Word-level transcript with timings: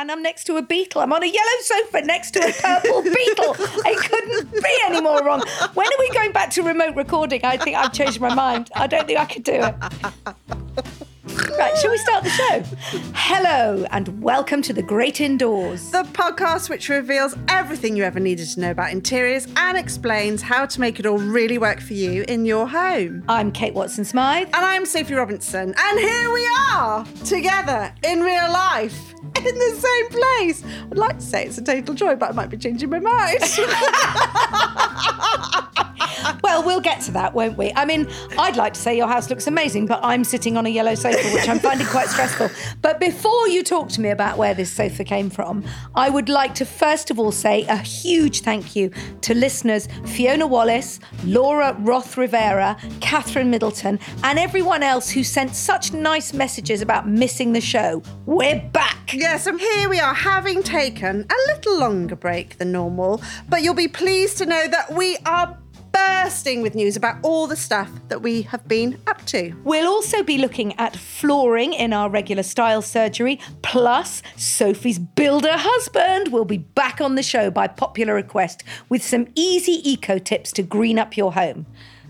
and 0.00 0.10
I'm 0.10 0.22
next 0.22 0.44
to 0.44 0.56
a 0.56 0.62
beetle. 0.62 1.02
I'm 1.02 1.12
on 1.12 1.22
a 1.22 1.26
yellow 1.26 1.60
sofa 1.60 2.00
next 2.00 2.30
to 2.30 2.40
a 2.40 2.52
purple 2.54 3.02
beetle. 3.02 3.54
It 3.84 3.98
couldn't 4.10 4.50
be 4.50 4.78
any 4.86 5.02
more 5.02 5.22
wrong. 5.22 5.42
When 5.74 5.86
are 5.86 5.98
we 5.98 6.08
going 6.10 6.32
back 6.32 6.48
to 6.52 6.62
remote 6.62 6.96
recording? 6.96 7.44
I 7.44 7.58
think 7.58 7.76
I've 7.76 7.92
changed 7.92 8.18
my 8.18 8.34
mind. 8.34 8.70
I 8.74 8.86
don't 8.86 9.06
think 9.06 9.18
I 9.18 9.26
could 9.26 9.44
do 9.44 9.52
it. 9.52 9.74
Right, 11.58 11.76
shall 11.76 11.90
we 11.90 11.98
start 11.98 12.24
the 12.24 12.30
show? 12.30 12.62
Hello, 13.14 13.84
and 13.90 14.22
welcome 14.22 14.62
to 14.62 14.72
The 14.72 14.82
Great 14.82 15.20
Indoors. 15.20 15.90
The 15.90 16.04
podcast 16.04 16.70
which 16.70 16.88
reveals 16.88 17.36
everything 17.48 17.94
you 17.94 18.04
ever 18.04 18.20
needed 18.20 18.48
to 18.48 18.60
know 18.60 18.70
about 18.70 18.92
interiors 18.92 19.46
and 19.56 19.76
explains 19.76 20.40
how 20.40 20.64
to 20.64 20.80
make 20.80 20.98
it 20.98 21.04
all 21.04 21.18
really 21.18 21.58
work 21.58 21.78
for 21.78 21.92
you 21.92 22.24
in 22.26 22.46
your 22.46 22.66
home. 22.66 23.22
I'm 23.28 23.52
Kate 23.52 23.74
Watson 23.74 24.06
Smyth. 24.06 24.46
And 24.46 24.64
I'm 24.64 24.86
Sophie 24.86 25.14
Robinson. 25.14 25.74
And 25.76 25.98
here 25.98 26.32
we 26.32 26.48
are, 26.70 27.04
together 27.26 27.92
in 28.02 28.20
real 28.20 28.50
life, 28.50 29.09
in 29.36 29.58
the 29.58 29.76
same 29.76 30.08
place. 30.08 30.64
I'd 30.90 30.98
like 30.98 31.18
to 31.18 31.24
say 31.24 31.46
it's 31.46 31.58
a 31.58 31.62
total 31.62 31.94
joy, 31.94 32.16
but 32.16 32.30
I 32.30 32.32
might 32.32 32.50
be 32.50 32.56
changing 32.56 32.90
my 32.90 32.98
mind. 33.00 33.38
well, 36.42 36.64
we'll 36.64 36.80
get 36.80 37.00
to 37.02 37.10
that, 37.12 37.34
won't 37.34 37.56
we? 37.56 37.72
I 37.74 37.84
mean, 37.84 38.08
I'd 38.38 38.56
like 38.56 38.74
to 38.74 38.80
say 38.80 38.96
your 38.96 39.08
house 39.08 39.30
looks 39.30 39.46
amazing, 39.46 39.86
but 39.86 40.00
I'm 40.02 40.24
sitting 40.24 40.56
on 40.56 40.66
a 40.66 40.68
yellow 40.68 40.94
sofa, 40.94 41.28
which 41.30 41.48
I'm 41.48 41.58
finding 41.58 41.86
quite 41.86 42.08
stressful. 42.08 42.50
But 42.82 43.00
before 43.00 43.48
you 43.48 43.62
talk 43.62 43.88
to 43.90 44.00
me 44.00 44.10
about 44.10 44.38
where 44.38 44.54
this 44.54 44.70
sofa 44.70 45.04
came 45.04 45.30
from, 45.30 45.64
I 45.94 46.10
would 46.10 46.28
like 46.28 46.54
to 46.56 46.64
first 46.64 47.10
of 47.10 47.18
all 47.18 47.32
say 47.32 47.64
a 47.64 47.76
huge 47.76 48.40
thank 48.40 48.76
you 48.76 48.90
to 49.22 49.34
listeners 49.34 49.88
Fiona 50.06 50.46
Wallace, 50.46 51.00
Laura 51.24 51.76
Roth 51.80 52.16
Rivera, 52.16 52.76
Catherine 53.00 53.50
Middleton, 53.50 53.98
and 54.24 54.38
everyone 54.38 54.82
else 54.82 55.10
who 55.10 55.24
sent 55.24 55.54
such 55.54 55.92
nice 55.92 56.32
messages 56.32 56.80
about 56.82 57.08
missing 57.08 57.52
the 57.52 57.60
show. 57.60 58.02
We're 58.26 58.60
back. 58.72 59.12
Yes, 59.12 59.46
and 59.46 59.60
here 59.60 59.88
we 59.88 59.98
are, 59.98 60.14
having 60.14 60.62
taken 60.62 61.26
a 61.28 61.52
little 61.52 61.78
longer 61.78 62.16
break 62.16 62.58
than 62.58 62.72
normal, 62.72 63.20
but 63.48 63.62
you'll 63.62 63.74
be 63.74 63.88
pleased 63.88 64.38
to 64.38 64.46
know 64.46 64.68
that 64.68 64.92
we 64.92 65.16
are 65.26 65.58
bursting 65.92 66.62
with 66.62 66.74
news 66.74 66.96
about 66.96 67.16
all 67.22 67.46
the 67.46 67.56
stuff 67.56 67.90
that 68.08 68.22
we 68.22 68.42
have 68.42 68.66
been 68.68 69.00
up 69.06 69.24
to. 69.26 69.54
We'll 69.64 69.88
also 69.88 70.22
be 70.22 70.38
looking 70.38 70.78
at 70.78 70.96
flooring 70.96 71.72
in 71.72 71.92
our 71.92 72.08
regular 72.08 72.42
style 72.42 72.82
surgery, 72.82 73.40
plus 73.62 74.22
Sophie's 74.36 74.98
builder 74.98 75.56
husband 75.56 76.28
will 76.28 76.44
be 76.44 76.58
back 76.58 77.00
on 77.00 77.14
the 77.14 77.22
show 77.22 77.50
by 77.50 77.66
popular 77.68 78.14
request 78.14 78.64
with 78.88 79.02
some 79.02 79.28
easy 79.34 79.80
eco 79.90 80.18
tips 80.18 80.52
to 80.52 80.62
green 80.62 80.98
up 80.98 81.16
your 81.16 81.32
home. 81.32 81.66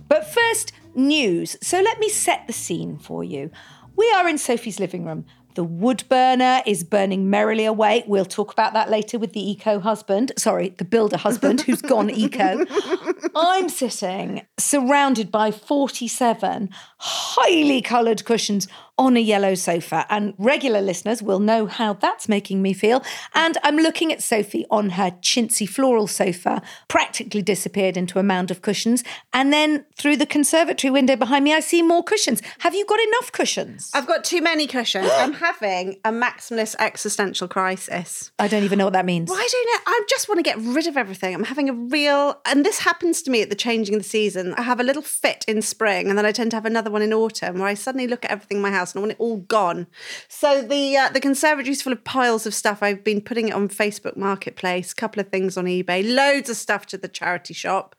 But 0.08 0.27
first, 0.27 0.73
news. 0.95 1.56
So 1.62 1.81
let 1.81 1.98
me 1.98 2.08
set 2.08 2.47
the 2.47 2.53
scene 2.53 2.98
for 2.98 3.25
you. 3.25 3.51
We 3.97 4.11
are 4.12 4.28
in 4.28 4.39
Sophie's 4.39 4.81
living 4.81 5.05
room. 5.05 5.25
The 5.55 5.65
wood 5.65 6.05
burner 6.09 6.62
is 6.65 6.84
burning 6.84 7.29
merrily 7.29 7.65
away. 7.65 8.05
We'll 8.06 8.25
talk 8.25 8.53
about 8.53 8.73
that 8.75 8.89
later 8.89 9.19
with 9.19 9.33
the 9.33 9.51
eco 9.51 9.81
husband. 9.81 10.33
Sorry, 10.39 10.75
the 10.79 10.84
builder 10.84 11.17
husband 11.17 11.62
who's 11.62 11.83
gone 11.83 12.09
eco. 12.11 12.65
I'm 13.34 13.69
sitting 13.69 14.47
surrounded 14.59 15.31
by 15.33 15.51
47 15.51 16.70
highly 16.98 17.83
coloured 17.83 18.25
cushions 18.25 18.69
on 19.01 19.17
a 19.17 19.20
yellow 19.20 19.55
sofa. 19.55 20.06
And 20.11 20.34
regular 20.37 20.83
listeners 20.83 21.23
will 21.23 21.41
know 21.41 21.67
how 21.67 21.95
that's 21.95 22.29
making 22.29 22.61
me 22.61 22.75
feel. 22.75 23.03
And 23.34 23.57
I'm 23.65 23.77
looking 23.77 24.12
at 24.12 24.23
Sophie 24.23 24.67
on 24.70 24.91
her 24.91 25.11
chintzy 25.23 25.67
floral 25.67 26.07
sofa, 26.07 26.61
practically 26.87 27.41
disappeared 27.41 27.97
into 27.97 28.19
a 28.19 28.23
mound 28.23 28.51
of 28.51 28.61
cushions. 28.61 29.03
And 29.33 29.53
then 29.53 29.87
through 29.97 30.19
the 30.19 30.27
conservatory 30.27 30.91
window 30.91 31.17
behind 31.17 31.45
me, 31.45 31.55
I 31.55 31.61
see 31.61 31.83
more 31.83 32.05
cushions. 32.05 32.42
Have 32.59 32.75
you 32.75 32.84
got 32.84 33.01
enough 33.01 33.33
cushions? 33.33 33.91
I've 33.95 34.07
got 34.07 34.23
too 34.23 34.42
many 34.42 34.67
cushions. 34.67 35.09
I'm 35.11 35.33
having 35.33 35.98
a 36.05 36.12
maximalist 36.12 36.77
existential 36.79 37.48
crisis. 37.48 38.30
I 38.39 38.48
don't 38.48 38.64
even 38.64 38.79
know 38.79 38.85
what 38.85 38.92
that 38.92 39.07
means. 39.07 39.30
Why 39.30 39.48
don't 39.51 39.69
I? 39.69 39.80
I 39.86 40.05
just 40.11 40.29
want 40.29 40.41
to 40.41 40.42
get 40.42 40.58
rid 40.58 40.86
of 40.86 40.98
everything. 40.98 41.35
I'm 41.35 41.45
having 41.45 41.70
a 41.70 41.73
real, 41.73 42.39
and 42.45 42.67
this 42.67 42.80
happens 42.80 43.23
to 43.23 43.30
me 43.30 43.41
at 43.41 43.48
the 43.48 43.57
changing 43.57 43.95
of 43.95 44.03
the 44.03 44.08
season. 44.08 44.53
I 44.58 44.63
have 44.63 44.79
a 44.79 44.85
little 44.85 45.01
fit 45.01 45.42
in 45.48 45.63
spring, 45.63 46.11
and 46.11 46.19
then 46.19 46.27
I 46.27 46.33
tend 46.33 46.51
to 46.51 46.58
have 46.58 46.67
another 46.67 46.91
one 46.91 47.01
in 47.01 47.14
autumn 47.14 47.61
where 47.61 47.69
I 47.69 47.74
suddenly 47.74 48.07
look 48.07 48.27
at 48.27 48.30
everything 48.30 48.58
in 48.58 48.63
my 48.63 48.70
house 48.70 48.89
and 48.95 49.01
I 49.01 49.02
want 49.02 49.12
it 49.12 49.20
all 49.20 49.39
gone. 49.39 49.86
So 50.28 50.62
the 50.62 50.96
uh, 50.96 51.08
the 51.11 51.20
conservatory's 51.20 51.83
full 51.83 51.92
of 51.92 52.05
piles 52.05 52.46
of 52.46 52.55
stuff. 52.55 52.83
I've 52.83 53.05
been 53.05 53.20
putting 53.20 53.48
it 53.48 53.55
on 53.55 53.68
Facebook 53.68 54.17
Marketplace, 54.17 54.92
a 54.92 54.95
couple 54.95 55.20
of 55.20 55.28
things 55.28 55.56
on 55.56 55.64
eBay, 55.64 56.02
loads 56.14 56.51
of 56.51 56.56
stuff 56.56 56.86
to 56.86 56.98
the 56.98 57.08
charity 57.08 57.55
shop. 57.55 57.95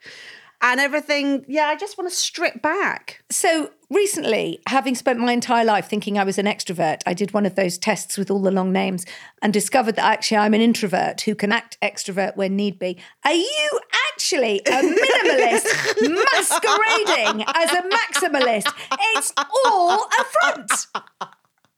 And 0.64 0.80
everything, 0.80 1.44
yeah, 1.48 1.66
I 1.66 1.76
just 1.76 1.98
want 1.98 2.10
to 2.10 2.16
strip 2.16 2.62
back. 2.62 3.24
So 3.32 3.72
recently, 3.92 4.62
having 4.68 4.96
spent 4.96 5.20
my 5.20 5.34
entire 5.34 5.66
life 5.66 5.88
thinking 5.88 6.18
I 6.18 6.24
was 6.24 6.38
an 6.38 6.46
extrovert, 6.46 7.02
I 7.06 7.14
did 7.14 7.34
one 7.34 7.46
of 7.46 7.56
those 7.56 7.78
tests 7.78 8.18
with 8.18 8.32
all 8.32 8.42
the 8.42 8.52
long 8.52 8.72
names 8.72 9.06
and 9.42 9.54
discovered 9.54 9.96
that 9.98 10.06
actually 10.06 10.38
I'm 10.38 10.54
an 10.54 10.62
introvert 10.62 11.22
who 11.22 11.36
can 11.36 11.52
act 11.52 11.78
extrovert 11.82 12.36
when 12.36 12.56
need 12.56 12.80
be. 12.80 12.98
Are 13.26 13.34
you 13.34 13.80
actually 14.10 14.62
a 14.66 14.72
minimalist 14.72 15.68
masquerading 16.02 17.46
as 17.54 17.72
a 17.72 17.84
maximalist? 17.84 18.74
It's 19.16 19.34
all 19.38 20.06
a 20.20 20.24
front. 20.24 20.88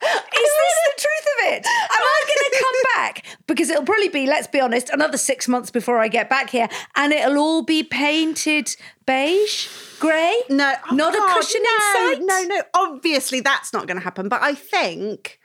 Is 0.03 0.51
this 0.59 0.77
the 0.85 1.01
truth 1.01 1.27
of 1.33 1.53
it? 1.53 1.65
Am 1.65 2.01
I 2.01 2.23
going 2.27 2.51
to 2.51 2.57
come 2.59 2.75
back? 2.95 3.25
Because 3.47 3.69
it'll 3.69 3.85
probably 3.85 4.09
be, 4.09 4.27
let's 4.27 4.47
be 4.47 4.59
honest, 4.59 4.89
another 4.89 5.17
six 5.17 5.47
months 5.47 5.71
before 5.71 5.99
I 5.99 6.09
get 6.09 6.29
back 6.29 6.49
here, 6.49 6.67
and 6.95 7.13
it'll 7.13 7.37
all 7.37 7.63
be 7.63 7.83
painted 7.83 8.75
beige, 9.05 9.67
grey. 9.99 10.41
No, 10.49 10.73
not 10.91 11.13
oh, 11.15 11.31
a 11.31 11.33
cushion 11.33 11.61
no, 11.63 12.11
in 12.11 12.27
sight. 12.27 12.47
No, 12.49 12.55
no, 12.55 12.63
obviously 12.73 13.39
that's 13.39 13.73
not 13.73 13.87
going 13.87 13.97
to 13.97 14.03
happen. 14.03 14.29
But 14.29 14.41
I 14.41 14.55
think 14.55 15.39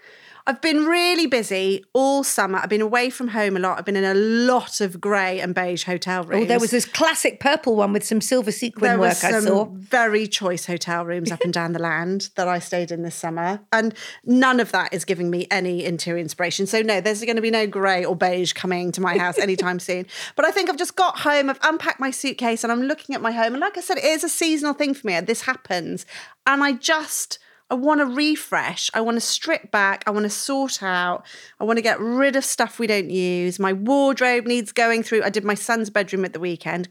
I've 0.48 0.62
been 0.62 0.86
really 0.86 1.26
busy 1.26 1.84
all 1.92 2.24
summer. 2.24 2.58
I've 2.58 2.70
been 2.70 2.80
away 2.80 3.10
from 3.10 3.28
home 3.28 3.54
a 3.54 3.60
lot. 3.60 3.78
I've 3.78 3.84
been 3.84 3.96
in 3.96 4.04
a 4.04 4.14
lot 4.14 4.80
of 4.80 4.98
grey 4.98 5.40
and 5.40 5.54
beige 5.54 5.84
hotel 5.84 6.24
rooms. 6.24 6.44
Oh, 6.44 6.46
there 6.46 6.58
was 6.58 6.70
this 6.70 6.86
classic 6.86 7.38
purple 7.38 7.76
one 7.76 7.92
with 7.92 8.02
some 8.02 8.22
silver 8.22 8.50
sequin 8.50 8.92
there 8.92 8.98
work 8.98 9.10
was 9.10 9.24
I 9.24 9.30
some 9.32 9.42
saw. 9.42 9.64
very 9.66 10.26
choice 10.26 10.64
hotel 10.64 11.04
rooms 11.04 11.30
up 11.30 11.42
and 11.42 11.52
down 11.52 11.74
the 11.74 11.78
land 11.78 12.30
that 12.36 12.48
I 12.48 12.60
stayed 12.60 12.90
in 12.90 13.02
this 13.02 13.14
summer, 13.14 13.60
and 13.74 13.92
none 14.24 14.58
of 14.58 14.72
that 14.72 14.94
is 14.94 15.04
giving 15.04 15.28
me 15.28 15.46
any 15.50 15.84
interior 15.84 16.18
inspiration. 16.18 16.66
So 16.66 16.80
no, 16.80 17.02
there's 17.02 17.22
going 17.22 17.36
to 17.36 17.42
be 17.42 17.50
no 17.50 17.66
grey 17.66 18.02
or 18.02 18.16
beige 18.16 18.54
coming 18.54 18.90
to 18.92 19.02
my 19.02 19.18
house 19.18 19.38
anytime 19.38 19.78
soon. 19.78 20.06
But 20.34 20.46
I 20.46 20.50
think 20.50 20.70
I've 20.70 20.78
just 20.78 20.96
got 20.96 21.18
home. 21.18 21.50
I've 21.50 21.58
unpacked 21.62 22.00
my 22.00 22.10
suitcase, 22.10 22.64
and 22.64 22.72
I'm 22.72 22.82
looking 22.82 23.14
at 23.14 23.20
my 23.20 23.32
home. 23.32 23.52
And 23.52 23.60
like 23.60 23.76
I 23.76 23.82
said, 23.82 23.98
it 23.98 24.04
is 24.04 24.24
a 24.24 24.28
seasonal 24.30 24.72
thing 24.72 24.94
for 24.94 25.06
me. 25.06 25.20
This 25.20 25.42
happens, 25.42 26.06
and 26.46 26.64
I 26.64 26.72
just. 26.72 27.38
I 27.70 27.74
want 27.74 28.00
to 28.00 28.06
refresh. 28.06 28.90
I 28.94 29.00
want 29.00 29.16
to 29.16 29.20
strip 29.20 29.70
back. 29.70 30.04
I 30.06 30.10
want 30.10 30.24
to 30.24 30.30
sort 30.30 30.82
out. 30.82 31.24
I 31.60 31.64
want 31.64 31.76
to 31.76 31.82
get 31.82 32.00
rid 32.00 32.34
of 32.34 32.44
stuff 32.44 32.78
we 32.78 32.86
don't 32.86 33.10
use. 33.10 33.58
My 33.58 33.72
wardrobe 33.72 34.46
needs 34.46 34.72
going 34.72 35.02
through. 35.02 35.22
I 35.22 35.30
did 35.30 35.44
my 35.44 35.54
son's 35.54 35.90
bedroom 35.90 36.24
at 36.24 36.32
the 36.32 36.40
weekend. 36.40 36.88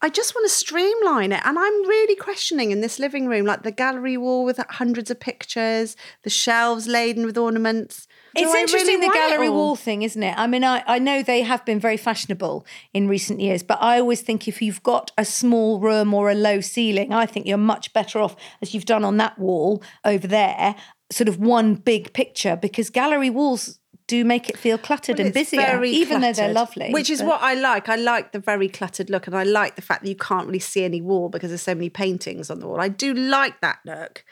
I 0.00 0.08
just 0.08 0.34
want 0.34 0.48
to 0.48 0.54
streamline 0.54 1.32
it. 1.32 1.40
And 1.44 1.58
I'm 1.58 1.88
really 1.88 2.14
questioning 2.14 2.70
in 2.70 2.80
this 2.80 2.98
living 2.98 3.26
room, 3.26 3.44
like 3.46 3.62
the 3.64 3.72
gallery 3.72 4.16
wall 4.16 4.44
with 4.44 4.60
hundreds 4.70 5.10
of 5.10 5.18
pictures, 5.18 5.96
the 6.22 6.30
shelves 6.30 6.86
laden 6.86 7.26
with 7.26 7.36
ornaments. 7.36 8.07
Do 8.36 8.42
It's 8.42 8.54
I 8.54 8.60
interesting 8.60 9.00
really 9.00 9.08
the 9.08 9.14
gallery 9.14 9.48
wall 9.48 9.76
thing, 9.76 10.02
isn't 10.02 10.22
it? 10.22 10.34
I 10.36 10.46
mean, 10.46 10.64
I, 10.64 10.82
I 10.86 10.98
know 10.98 11.22
they 11.22 11.42
have 11.42 11.64
been 11.64 11.80
very 11.80 11.96
fashionable 11.96 12.66
in 12.92 13.08
recent 13.08 13.40
years, 13.40 13.62
but 13.62 13.82
I 13.82 13.98
always 13.98 14.20
think 14.20 14.46
if 14.46 14.60
you've 14.60 14.82
got 14.82 15.10
a 15.16 15.24
small 15.24 15.80
room 15.80 16.12
or 16.12 16.30
a 16.30 16.34
low 16.34 16.60
ceiling, 16.60 17.12
I 17.12 17.26
think 17.26 17.46
you're 17.46 17.56
much 17.58 17.92
better 17.92 18.20
off, 18.20 18.36
as 18.60 18.74
you've 18.74 18.84
done 18.84 19.04
on 19.04 19.16
that 19.16 19.38
wall 19.38 19.82
over 20.04 20.26
there, 20.26 20.74
sort 21.10 21.28
of 21.28 21.38
one 21.38 21.74
big 21.74 22.12
picture, 22.12 22.56
because 22.56 22.90
gallery 22.90 23.30
walls 23.30 23.78
do 24.08 24.24
make 24.24 24.48
it 24.48 24.58
feel 24.58 24.78
cluttered 24.78 25.20
and 25.20 25.28
It's 25.28 25.34
busier, 25.34 25.60
very 25.60 25.90
even 25.90 26.22
though 26.22 26.32
they're 26.32 26.52
lovely. 26.52 26.90
Which 26.90 27.10
is 27.10 27.20
but- 27.20 27.28
what 27.28 27.42
I 27.42 27.54
like. 27.54 27.88
I 27.88 27.96
like 27.96 28.32
the 28.32 28.38
very 28.40 28.68
cluttered 28.68 29.10
look, 29.10 29.26
and 29.26 29.36
I 29.36 29.44
like 29.44 29.76
the 29.76 29.82
fact 29.82 30.02
that 30.02 30.08
you 30.08 30.16
can't 30.16 30.46
really 30.46 30.58
see 30.58 30.82
any 30.82 31.00
wall 31.00 31.28
because 31.28 31.50
there's 31.50 31.62
so 31.62 31.74
many 31.74 31.90
paintings 31.90 32.50
on 32.50 32.58
the 32.58 32.66
wall. 32.66 32.80
I 32.80 32.88
do 32.88 33.14
like 33.14 33.60
that 33.60 33.78
look. 33.84 34.24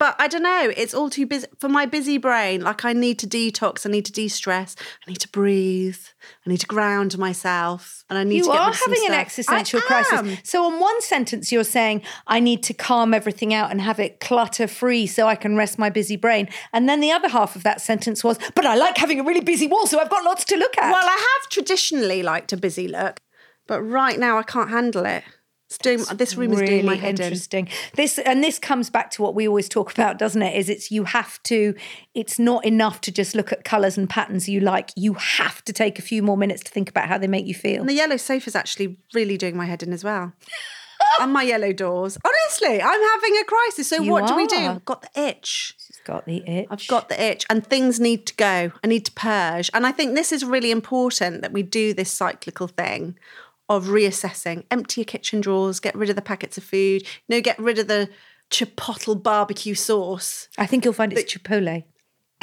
But 0.00 0.16
I 0.18 0.28
don't 0.28 0.42
know, 0.42 0.72
it's 0.78 0.94
all 0.94 1.10
too 1.10 1.26
busy 1.26 1.46
for 1.58 1.68
my 1.68 1.84
busy 1.84 2.16
brain. 2.16 2.62
Like, 2.62 2.86
I 2.86 2.94
need 2.94 3.18
to 3.18 3.26
detox, 3.26 3.84
I 3.84 3.90
need 3.90 4.06
to 4.06 4.12
de 4.12 4.28
stress, 4.28 4.74
I 5.06 5.10
need 5.10 5.20
to 5.20 5.28
breathe, 5.28 5.98
I 6.46 6.48
need 6.48 6.60
to 6.60 6.66
ground 6.66 7.18
myself, 7.18 8.02
and 8.08 8.18
I 8.18 8.24
need 8.24 8.38
You 8.38 8.44
to 8.44 8.52
get 8.52 8.60
are 8.60 8.66
rid 8.68 8.74
of 8.76 8.76
some 8.78 8.92
having 8.94 9.08
an 9.08 9.20
existential 9.20 9.78
crisis. 9.82 10.38
So, 10.42 10.64
on 10.64 10.80
one 10.80 11.02
sentence, 11.02 11.52
you're 11.52 11.64
saying, 11.64 12.00
I 12.26 12.40
need 12.40 12.62
to 12.62 12.72
calm 12.72 13.12
everything 13.12 13.52
out 13.52 13.70
and 13.70 13.82
have 13.82 14.00
it 14.00 14.20
clutter 14.20 14.66
free 14.66 15.06
so 15.06 15.28
I 15.28 15.34
can 15.34 15.54
rest 15.54 15.78
my 15.78 15.90
busy 15.90 16.16
brain. 16.16 16.48
And 16.72 16.88
then 16.88 17.00
the 17.00 17.12
other 17.12 17.28
half 17.28 17.54
of 17.54 17.62
that 17.64 17.82
sentence 17.82 18.24
was, 18.24 18.38
But 18.54 18.64
I 18.64 18.76
like 18.76 18.96
having 18.96 19.20
a 19.20 19.22
really 19.22 19.42
busy 19.42 19.66
wall, 19.66 19.86
so 19.86 20.00
I've 20.00 20.08
got 20.08 20.24
lots 20.24 20.46
to 20.46 20.56
look 20.56 20.78
at. 20.78 20.90
Well, 20.90 21.06
I 21.06 21.38
have 21.42 21.50
traditionally 21.50 22.22
liked 22.22 22.54
a 22.54 22.56
busy 22.56 22.88
look, 22.88 23.20
but 23.66 23.82
right 23.82 24.18
now 24.18 24.38
I 24.38 24.44
can't 24.44 24.70
handle 24.70 25.04
it. 25.04 25.24
It's 25.70 25.78
doing 25.78 26.04
this 26.14 26.36
room 26.36 26.52
is 26.52 26.58
doing 26.58 26.84
my 26.84 26.94
really 26.94 27.00
head 27.00 27.20
in. 27.20 27.26
interesting. 27.26 27.68
This 27.94 28.18
and 28.18 28.42
this 28.42 28.58
comes 28.58 28.90
back 28.90 29.12
to 29.12 29.22
what 29.22 29.36
we 29.36 29.46
always 29.46 29.68
talk 29.68 29.92
about, 29.92 30.18
doesn't 30.18 30.42
it? 30.42 30.56
Is 30.56 30.68
it's 30.68 30.90
you 30.90 31.04
have 31.04 31.40
to. 31.44 31.76
It's 32.12 32.40
not 32.40 32.64
enough 32.64 33.00
to 33.02 33.12
just 33.12 33.36
look 33.36 33.52
at 33.52 33.62
colours 33.62 33.96
and 33.96 34.10
patterns 34.10 34.48
you 34.48 34.58
like. 34.58 34.90
You 34.96 35.14
have 35.14 35.64
to 35.66 35.72
take 35.72 36.00
a 36.00 36.02
few 36.02 36.24
more 36.24 36.36
minutes 36.36 36.64
to 36.64 36.72
think 36.72 36.90
about 36.90 37.08
how 37.08 37.18
they 37.18 37.28
make 37.28 37.46
you 37.46 37.54
feel. 37.54 37.78
And 37.78 37.88
the 37.88 37.94
yellow 37.94 38.16
sofa 38.16 38.48
is 38.48 38.56
actually 38.56 38.96
really 39.14 39.36
doing 39.36 39.56
my 39.56 39.66
head 39.66 39.84
in 39.84 39.92
as 39.92 40.02
well. 40.02 40.32
and 41.20 41.32
my 41.32 41.44
yellow 41.44 41.72
doors. 41.72 42.18
Honestly, 42.24 42.82
I'm 42.82 43.00
having 43.00 43.36
a 43.40 43.44
crisis. 43.44 43.88
So 43.88 44.02
You 44.02 44.10
what 44.10 44.26
do 44.26 44.34
we 44.34 44.48
do? 44.48 44.56
I've 44.56 44.84
got 44.84 45.02
the 45.02 45.20
itch. 45.20 45.76
She's 45.78 46.00
got 46.04 46.26
the 46.26 46.42
itch. 46.50 46.66
I've 46.68 46.86
got 46.88 47.08
the 47.08 47.22
itch 47.22 47.46
and 47.48 47.64
things 47.64 48.00
need 48.00 48.26
to 48.26 48.34
go. 48.34 48.72
I 48.82 48.86
need 48.88 49.04
to 49.04 49.12
purge. 49.12 49.70
And 49.72 49.86
I 49.86 49.92
think 49.92 50.16
this 50.16 50.32
is 50.32 50.44
really 50.44 50.72
important 50.72 51.42
that 51.42 51.52
we 51.52 51.62
do 51.62 51.94
this 51.94 52.10
cyclical 52.10 52.66
thing 52.66 53.16
of 53.70 53.86
reassessing. 53.86 54.64
Empty 54.70 55.02
your 55.02 55.06
kitchen 55.06 55.40
drawers, 55.40 55.80
get 55.80 55.94
rid 55.94 56.10
of 56.10 56.16
the 56.16 56.22
packets 56.22 56.58
of 56.58 56.64
food, 56.64 57.02
you 57.02 57.36
know, 57.36 57.40
get 57.40 57.58
rid 57.58 57.78
of 57.78 57.86
the 57.86 58.10
chipotle 58.50 59.20
barbecue 59.22 59.74
sauce. 59.74 60.48
I 60.58 60.66
think 60.66 60.84
you'll 60.84 60.92
find 60.92 61.12
it's 61.12 61.32
Chipotle. 61.32 61.84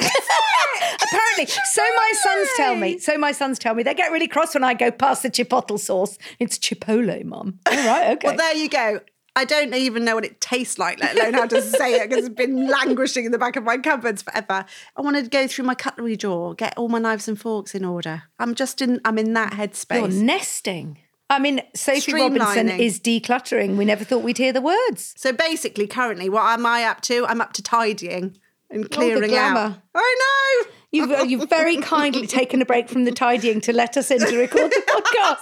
Apparently, 0.00 1.46
so 1.46 1.82
my 1.82 2.12
sons 2.22 2.48
tell 2.56 2.74
me. 2.76 2.98
So 2.98 3.18
my 3.18 3.32
sons 3.32 3.58
tell 3.58 3.74
me 3.74 3.82
they 3.82 3.94
get 3.94 4.10
really 4.10 4.26
cross 4.26 4.54
when 4.54 4.64
I 4.64 4.74
go 4.74 4.90
past 4.90 5.22
the 5.22 5.30
chipotle 5.30 5.78
sauce. 5.78 6.18
It's 6.38 6.58
Chipotle, 6.58 7.24
mum. 7.24 7.60
All 7.66 7.76
right, 7.76 8.10
okay. 8.12 8.28
Well, 8.28 8.36
there 8.36 8.54
you 8.56 8.68
go. 8.68 9.00
I 9.36 9.44
don't 9.44 9.72
even 9.72 10.04
know 10.04 10.16
what 10.16 10.24
it 10.24 10.40
tastes 10.40 10.78
like, 10.78 10.98
let 10.98 11.16
alone 11.16 11.34
how 11.34 11.46
to 11.46 11.62
say 11.62 12.00
it, 12.00 12.08
because 12.08 12.24
it's 12.24 12.34
been 12.34 12.66
languishing 12.68 13.24
in 13.24 13.30
the 13.30 13.38
back 13.38 13.54
of 13.54 13.62
my 13.62 13.76
cupboards 13.78 14.22
forever. 14.22 14.64
I 14.96 15.00
wanted 15.00 15.24
to 15.24 15.30
go 15.30 15.46
through 15.46 15.64
my 15.66 15.76
cutlery 15.76 16.16
drawer, 16.16 16.54
get 16.54 16.76
all 16.76 16.88
my 16.88 16.98
knives 16.98 17.28
and 17.28 17.38
forks 17.38 17.72
in 17.74 17.84
order. 17.84 18.24
I'm 18.40 18.56
just 18.56 18.82
in, 18.82 19.00
I'm 19.04 19.16
in 19.16 19.34
that 19.34 19.52
headspace. 19.52 20.12
You're 20.12 20.24
nesting. 20.24 20.98
I 21.30 21.38
mean, 21.38 21.60
Sophie 21.74 22.14
Robinson 22.14 22.68
is 22.68 22.98
decluttering. 23.00 23.76
We 23.76 23.84
never 23.84 24.04
thought 24.04 24.22
we'd 24.22 24.38
hear 24.38 24.52
the 24.52 24.62
words. 24.62 25.14
So 25.16 25.32
basically, 25.32 25.86
currently, 25.86 26.28
what 26.28 26.44
am 26.44 26.64
I 26.64 26.84
up 26.84 27.02
to? 27.02 27.26
I'm 27.26 27.40
up 27.40 27.52
to 27.54 27.62
tidying 27.62 28.38
and 28.70 28.90
clearing 28.90 29.34
out. 29.36 29.74
I 29.94 30.62
know. 30.64 30.70
You've, 30.90 31.10
uh, 31.10 31.22
you've 31.24 31.50
very 31.50 31.76
kindly 31.82 32.26
taken 32.26 32.62
a 32.62 32.64
break 32.64 32.88
from 32.88 33.04
the 33.04 33.12
tidying 33.12 33.60
to 33.62 33.74
let 33.74 33.96
us 33.98 34.10
in 34.10 34.20
to 34.20 34.38
record 34.38 34.70
the 34.70 34.82
podcast. 34.88 35.36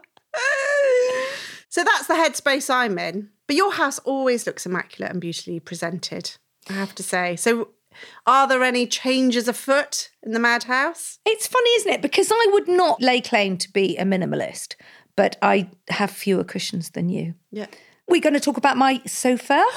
So 1.70 1.84
that's 1.84 2.06
the 2.06 2.14
headspace 2.14 2.72
I'm 2.72 2.98
in. 2.98 3.30
But 3.46 3.56
your 3.56 3.72
house 3.72 3.98
always 4.00 4.46
looks 4.46 4.66
immaculate 4.66 5.12
and 5.12 5.20
beautifully 5.20 5.60
presented, 5.60 6.32
I 6.68 6.72
have 6.72 6.94
to 6.96 7.02
say. 7.02 7.36
So 7.36 7.68
are 8.26 8.46
there 8.46 8.62
any 8.62 8.86
changes 8.86 9.48
afoot 9.48 10.10
in 10.22 10.32
the 10.32 10.38
madhouse? 10.38 11.18
It's 11.24 11.46
funny, 11.46 11.70
isn't 11.76 11.92
it? 11.92 12.02
Because 12.02 12.30
I 12.32 12.46
would 12.52 12.68
not 12.68 13.00
lay 13.00 13.20
claim 13.20 13.56
to 13.58 13.72
be 13.72 13.96
a 13.96 14.04
minimalist, 14.04 14.74
but 15.16 15.36
I 15.42 15.70
have 15.88 16.10
fewer 16.10 16.44
cushions 16.44 16.90
than 16.90 17.08
you. 17.08 17.34
Yeah. 17.50 17.66
We're 18.08 18.20
going 18.20 18.34
to 18.34 18.40
talk 18.40 18.56
about 18.56 18.76
my 18.76 19.02
sofa. 19.06 19.64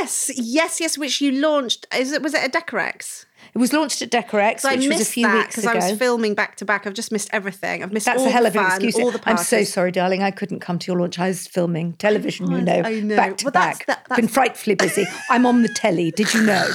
Yes, 0.00 0.30
yes, 0.36 0.80
yes. 0.80 0.96
Which 0.96 1.20
you 1.20 1.32
launched? 1.32 1.84
Is 1.92 2.12
it 2.12 2.22
was 2.22 2.32
it 2.32 2.44
a 2.44 2.48
Decorex? 2.48 3.24
It 3.54 3.58
was 3.58 3.72
launched 3.72 4.02
at 4.02 4.10
Decorex, 4.10 4.60
So 4.60 4.68
I 4.68 4.72
which 4.72 4.86
was 4.88 4.98
missed 4.98 5.10
a 5.10 5.12
few 5.12 5.26
that 5.26 5.34
weeks 5.36 5.48
because 5.56 5.64
ago. 5.64 5.72
I 5.72 5.90
was 5.90 5.98
filming 5.98 6.34
back 6.34 6.56
to 6.56 6.64
back. 6.64 6.86
I've 6.86 6.94
just 6.94 7.10
missed 7.12 7.28
everything. 7.32 7.82
I've 7.82 7.92
missed 7.92 8.06
That's 8.06 8.20
all 8.20 8.26
a 8.28 8.30
hell 8.30 8.42
the 8.42 8.48
of 8.48 8.56
an 8.56 8.64
excuse. 8.66 8.96
All 8.98 9.10
the 9.10 9.18
parties. 9.18 9.40
I'm 9.40 9.44
so 9.44 9.64
sorry, 9.64 9.90
darling. 9.92 10.22
I 10.22 10.30
couldn't 10.30 10.60
come 10.60 10.78
to 10.78 10.86
your 10.92 11.00
launch. 11.00 11.18
I 11.18 11.28
was 11.28 11.46
filming 11.46 11.94
television, 11.94 12.50
you 12.50 12.60
know, 12.60 12.82
I 12.84 13.00
know. 13.00 13.16
back 13.16 13.36
to 13.38 13.44
Well, 13.46 13.52
that's- 13.52 13.78
back. 13.86 14.06
that- 14.08 14.16
Been 14.16 14.28
frightfully 14.28 14.74
busy. 14.76 15.06
I'm 15.30 15.46
on 15.46 15.62
the 15.62 15.68
telly. 15.68 16.10
Did 16.10 16.32
you 16.34 16.42
know? 16.42 16.54
That's 16.54 16.68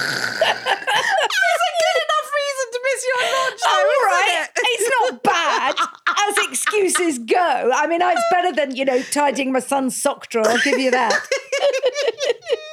a 0.50 1.72
good 1.80 1.98
enough 2.04 2.28
reason 2.40 2.66
to 2.72 2.80
miss 2.84 3.04
your 3.06 3.20
launch, 3.34 3.60
though, 3.64 3.88
right, 4.06 4.48
it's 4.56 4.90
not 5.00 5.22
bad 5.22 5.74
as 6.28 6.38
excuses 6.48 7.18
go. 7.20 7.70
I 7.74 7.86
mean, 7.86 8.00
it's 8.02 8.22
better 8.30 8.52
than 8.52 8.74
you 8.76 8.84
know 8.84 9.00
tidying 9.02 9.52
my 9.52 9.60
son's 9.60 9.96
sock 9.96 10.28
drawer. 10.28 10.46
I'll 10.48 10.58
give 10.60 10.78
you 10.78 10.90
that. 10.90 11.12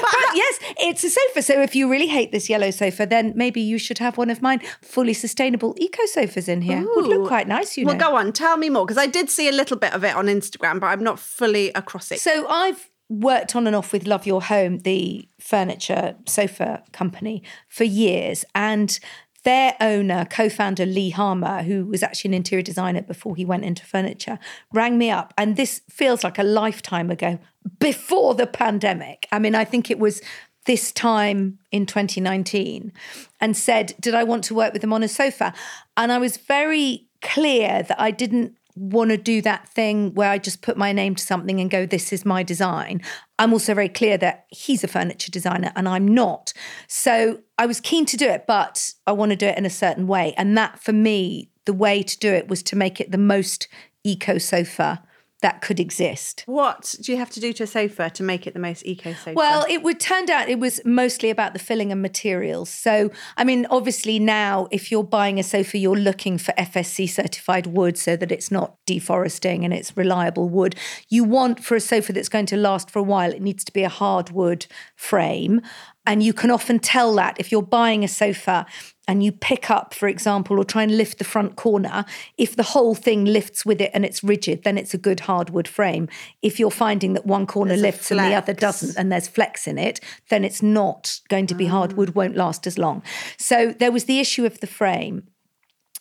but 0.00 0.36
yes, 0.36 0.58
it's 0.78 1.04
a 1.04 1.10
sofa. 1.10 1.42
So 1.42 1.60
if 1.60 1.74
you 1.74 1.90
really 1.90 2.06
hate 2.06 2.32
this 2.32 2.48
yellow 2.48 2.70
sofa, 2.70 3.06
then 3.06 3.32
maybe 3.34 3.60
you 3.60 3.78
should 3.78 3.98
have 3.98 4.16
one 4.16 4.30
of 4.30 4.42
mine 4.42 4.60
fully 4.82 5.14
sustainable 5.14 5.74
eco 5.78 6.04
sofas 6.06 6.48
in 6.48 6.62
here. 6.62 6.84
Would 6.96 7.06
look 7.06 7.28
quite 7.28 7.48
nice, 7.48 7.76
you 7.76 7.84
Well, 7.84 7.96
know. 7.96 7.98
Well, 8.04 8.10
go 8.12 8.16
on, 8.16 8.32
tell 8.32 8.56
me 8.56 8.70
more 8.70 8.84
because 8.84 8.98
I 8.98 9.06
did 9.06 9.30
see 9.30 9.48
a 9.48 9.52
little 9.52 9.76
bit 9.76 9.92
of 9.92 10.04
it 10.04 10.14
on 10.14 10.26
Instagram, 10.26 10.80
but 10.80 10.86
I'm 10.86 11.02
not 11.02 11.18
fully 11.18 11.70
across 11.72 12.10
it. 12.12 12.20
So 12.20 12.46
I've 12.48 12.90
worked 13.08 13.54
on 13.54 13.66
and 13.66 13.76
off 13.76 13.92
with 13.92 14.06
Love 14.06 14.26
Your 14.26 14.42
Home, 14.42 14.78
the 14.78 15.28
furniture 15.38 16.16
sofa 16.26 16.82
company, 16.92 17.42
for 17.68 17.84
years. 17.84 18.44
And 18.54 18.98
their 19.44 19.76
owner, 19.80 20.26
co 20.28 20.48
founder 20.48 20.84
Lee 20.84 21.10
Harmer, 21.10 21.62
who 21.62 21.86
was 21.86 22.02
actually 22.02 22.30
an 22.30 22.34
interior 22.34 22.62
designer 22.62 23.02
before 23.02 23.36
he 23.36 23.44
went 23.44 23.64
into 23.64 23.84
furniture, 23.86 24.38
rang 24.72 24.98
me 24.98 25.10
up. 25.10 25.32
And 25.38 25.56
this 25.56 25.82
feels 25.88 26.24
like 26.24 26.38
a 26.38 26.42
lifetime 26.42 27.10
ago, 27.10 27.38
before 27.78 28.34
the 28.34 28.46
pandemic. 28.46 29.26
I 29.30 29.38
mean, 29.38 29.54
I 29.54 29.64
think 29.64 29.90
it 29.90 29.98
was 29.98 30.20
this 30.66 30.92
time 30.92 31.58
in 31.70 31.86
2019 31.86 32.92
and 33.40 33.56
said, 33.56 33.94
Did 34.00 34.14
I 34.14 34.24
want 34.24 34.44
to 34.44 34.54
work 34.54 34.72
with 34.72 34.82
them 34.82 34.92
on 34.92 35.02
a 35.02 35.08
sofa? 35.08 35.54
And 35.96 36.10
I 36.10 36.18
was 36.18 36.36
very 36.36 37.06
clear 37.22 37.82
that 37.82 38.00
I 38.00 38.10
didn't 38.10 38.56
want 38.76 39.10
to 39.10 39.16
do 39.16 39.40
that 39.42 39.68
thing 39.68 40.14
where 40.14 40.30
I 40.30 40.38
just 40.38 40.62
put 40.62 40.76
my 40.76 40.92
name 40.92 41.14
to 41.14 41.22
something 41.22 41.60
and 41.60 41.70
go, 41.70 41.86
this 41.86 42.12
is 42.12 42.24
my 42.24 42.42
design. 42.42 43.00
I'm 43.38 43.52
also 43.52 43.74
very 43.74 43.88
clear 43.88 44.18
that 44.18 44.46
he's 44.48 44.82
a 44.82 44.88
furniture 44.88 45.30
designer 45.30 45.72
and 45.76 45.88
I'm 45.88 46.08
not. 46.08 46.52
So 46.88 47.40
I 47.58 47.66
was 47.66 47.80
keen 47.80 48.04
to 48.06 48.16
do 48.16 48.28
it, 48.28 48.46
but 48.46 48.92
I 49.06 49.12
want 49.12 49.30
to 49.30 49.36
do 49.36 49.46
it 49.46 49.58
in 49.58 49.64
a 49.66 49.70
certain 49.70 50.06
way. 50.06 50.34
And 50.36 50.58
that 50.58 50.80
for 50.80 50.92
me, 50.92 51.50
the 51.66 51.72
way 51.72 52.02
to 52.02 52.18
do 52.18 52.32
it 52.32 52.48
was 52.48 52.62
to 52.64 52.76
make 52.76 53.00
it 53.00 53.12
the 53.12 53.18
most 53.18 53.68
eco 54.02 54.38
sofa 54.38 55.02
that 55.44 55.60
could 55.60 55.78
exist. 55.78 56.42
What 56.46 56.94
do 57.02 57.12
you 57.12 57.18
have 57.18 57.28
to 57.32 57.38
do 57.38 57.52
to 57.52 57.64
a 57.64 57.66
sofa 57.66 58.08
to 58.08 58.22
make 58.22 58.46
it 58.46 58.54
the 58.54 58.60
most 58.60 58.82
eco 58.86 59.12
sofa? 59.12 59.34
Well, 59.34 59.66
it 59.68 59.82
would 59.82 60.00
turned 60.00 60.30
out 60.30 60.48
it 60.48 60.58
was 60.58 60.80
mostly 60.86 61.28
about 61.28 61.52
the 61.52 61.58
filling 61.58 61.92
and 61.92 62.00
materials. 62.00 62.70
So, 62.70 63.10
I 63.36 63.44
mean, 63.44 63.66
obviously 63.68 64.18
now, 64.18 64.68
if 64.70 64.90
you're 64.90 65.04
buying 65.04 65.38
a 65.38 65.42
sofa, 65.42 65.76
you're 65.76 65.96
looking 65.96 66.38
for 66.38 66.52
FSC 66.52 67.10
certified 67.10 67.66
wood 67.66 67.98
so 67.98 68.16
that 68.16 68.32
it's 68.32 68.50
not 68.50 68.78
deforesting 68.86 69.66
and 69.66 69.74
it's 69.74 69.94
reliable 69.94 70.48
wood. 70.48 70.76
You 71.10 71.24
want 71.24 71.62
for 71.62 71.74
a 71.76 71.80
sofa 71.80 72.14
that's 72.14 72.30
going 72.30 72.46
to 72.46 72.56
last 72.56 72.90
for 72.90 72.98
a 72.98 73.02
while, 73.02 73.30
it 73.30 73.42
needs 73.42 73.64
to 73.64 73.72
be 73.72 73.82
a 73.82 73.90
hardwood 73.90 74.64
frame. 74.96 75.60
And 76.06 76.22
you 76.22 76.32
can 76.32 76.50
often 76.50 76.78
tell 76.78 77.14
that 77.16 77.36
if 77.38 77.52
you're 77.52 77.60
buying 77.60 78.02
a 78.02 78.08
sofa 78.08 78.64
and 79.06 79.22
you 79.22 79.32
pick 79.32 79.70
up, 79.70 79.94
for 79.94 80.08
example, 80.08 80.58
or 80.58 80.64
try 80.64 80.82
and 80.82 80.96
lift 80.96 81.18
the 81.18 81.24
front 81.24 81.56
corner, 81.56 82.04
if 82.38 82.56
the 82.56 82.62
whole 82.62 82.94
thing 82.94 83.24
lifts 83.24 83.64
with 83.64 83.80
it 83.80 83.90
and 83.94 84.04
it's 84.04 84.24
rigid, 84.24 84.64
then 84.64 84.78
it's 84.78 84.94
a 84.94 84.98
good 84.98 85.20
hardwood 85.20 85.68
frame. 85.68 86.08
If 86.42 86.58
you're 86.58 86.70
finding 86.70 87.12
that 87.14 87.26
one 87.26 87.46
corner 87.46 87.70
There's 87.70 87.82
lifts 87.82 88.10
and 88.10 88.20
the 88.20 88.34
other 88.34 88.54
doesn't, 88.54 88.96
and 88.96 89.12
there's 89.12 89.28
flex 89.28 89.66
in 89.66 89.78
it, 89.78 90.00
then 90.30 90.44
it's 90.44 90.62
not 90.62 91.20
going 91.28 91.46
to 91.48 91.54
be 91.54 91.66
mm. 91.66 91.70
hardwood, 91.70 92.14
won't 92.14 92.36
last 92.36 92.66
as 92.66 92.78
long. 92.78 93.02
So 93.36 93.72
there 93.78 93.92
was 93.92 94.04
the 94.04 94.20
issue 94.20 94.46
of 94.46 94.60
the 94.60 94.66
frame. 94.66 95.28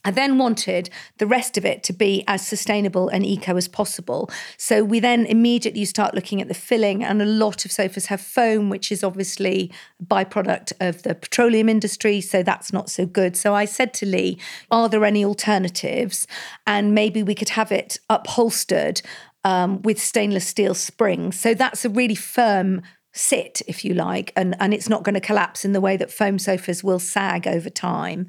I 0.06 0.12
then 0.12 0.38
wanted 0.38 0.90
the 1.18 1.28
rest 1.28 1.58
of 1.58 1.66
it 1.66 1.84
to 1.84 1.94
be 1.94 2.24
as 2.28 2.46
sustainable 2.46 3.10
and 3.10 3.26
eco 3.26 3.56
as 3.56 3.68
possible. 3.68 4.30
So 4.58 4.84
we 4.84 5.00
then 5.00 5.26
immediately 5.26 5.86
start 5.86 6.14
looking 6.14 6.42
at 6.42 6.48
the 6.48 6.54
filling, 6.54 7.04
and 7.04 7.22
a 7.22 7.26
lot 7.26 7.66
of 7.66 7.72
sofas 7.72 8.08
have 8.08 8.22
foam, 8.22 8.70
which 8.70 8.92
is 8.92 9.04
obviously 9.04 9.72
a 10.02 10.06
byproduct 10.06 10.74
of 10.80 11.04
the 11.04 11.16
petroleum 11.16 11.70
industry. 11.70 12.22
So 12.22 12.44
that's 12.44 12.74
not 12.74 12.90
so 12.90 13.06
good. 13.06 13.38
So 13.38 13.54
I 13.54 13.66
said 13.66 13.94
to 13.96 14.06
Lee, 14.06 14.38
Are 14.72 14.90
there 14.90 15.06
any 15.06 15.24
alternatives? 15.24 16.28
And 16.68 16.94
maybe 16.94 17.24
we 17.24 17.36
could 17.36 17.50
have 17.50 17.72
it 17.72 17.98
upholstered 18.10 19.02
um, 19.44 19.82
with 19.82 20.02
stainless 20.02 20.48
steel 20.48 20.74
springs. 20.74 21.40
So 21.40 21.54
that's 21.54 21.86
a 21.86 21.90
really 21.90 22.16
firm 22.16 22.82
sit, 23.14 23.62
if 23.68 23.86
you 23.86 23.94
like, 23.94 24.34
and, 24.36 24.56
and 24.60 24.74
it's 24.74 24.90
not 24.90 25.04
going 25.04 25.14
to 25.14 25.22
collapse 25.22 25.64
in 25.64 25.72
the 25.72 25.82
way 25.82 25.96
that 25.96 26.12
foam 26.12 26.40
sofas 26.40 26.84
will 26.84 27.00
sag 27.00 27.48
over 27.48 27.70
time. 27.70 28.28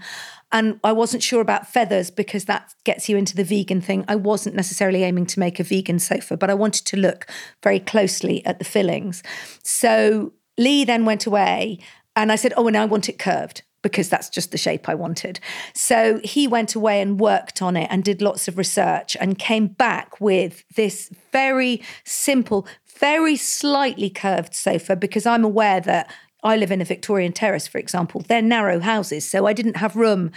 And 0.52 0.78
I 0.84 0.92
wasn't 0.92 1.22
sure 1.22 1.40
about 1.40 1.66
feathers 1.66 2.10
because 2.10 2.44
that 2.44 2.74
gets 2.84 3.08
you 3.08 3.16
into 3.16 3.34
the 3.34 3.44
vegan 3.44 3.80
thing. 3.80 4.04
I 4.06 4.16
wasn't 4.16 4.54
necessarily 4.54 5.02
aiming 5.02 5.26
to 5.26 5.40
make 5.40 5.58
a 5.58 5.64
vegan 5.64 5.98
sofa, 5.98 6.36
but 6.36 6.50
I 6.50 6.54
wanted 6.54 6.86
to 6.86 6.96
look 6.96 7.26
very 7.62 7.80
closely 7.80 8.44
at 8.46 8.58
the 8.58 8.64
fillings. 8.64 9.22
So 9.62 10.32
Lee 10.58 10.84
then 10.84 11.04
went 11.04 11.26
away 11.26 11.80
and 12.14 12.30
I 12.30 12.36
said, 12.36 12.52
Oh, 12.56 12.68
and 12.68 12.76
I 12.76 12.84
want 12.84 13.08
it 13.08 13.18
curved 13.18 13.62
because 13.84 14.08
that's 14.08 14.30
just 14.30 14.50
the 14.50 14.58
shape 14.58 14.88
I 14.88 14.94
wanted. 14.94 15.38
So 15.74 16.18
he 16.24 16.48
went 16.48 16.74
away 16.74 17.00
and 17.02 17.20
worked 17.20 17.62
on 17.62 17.76
it 17.76 17.86
and 17.90 18.02
did 18.02 18.22
lots 18.22 18.48
of 18.48 18.58
research 18.58 19.14
and 19.20 19.38
came 19.38 19.68
back 19.68 20.20
with 20.20 20.64
this 20.74 21.10
very 21.30 21.82
simple, 22.02 22.66
very 22.98 23.36
slightly 23.36 24.08
curved 24.08 24.54
sofa 24.54 24.96
because 24.96 25.26
I'm 25.26 25.44
aware 25.44 25.80
that 25.82 26.10
I 26.42 26.56
live 26.56 26.72
in 26.72 26.80
a 26.80 26.84
Victorian 26.84 27.32
terrace, 27.32 27.66
for 27.66 27.78
example. 27.78 28.24
They're 28.26 28.42
narrow 28.42 28.80
houses, 28.80 29.28
so 29.28 29.46
I 29.46 29.52
didn't 29.52 29.76
have 29.76 29.94
room 29.96 30.32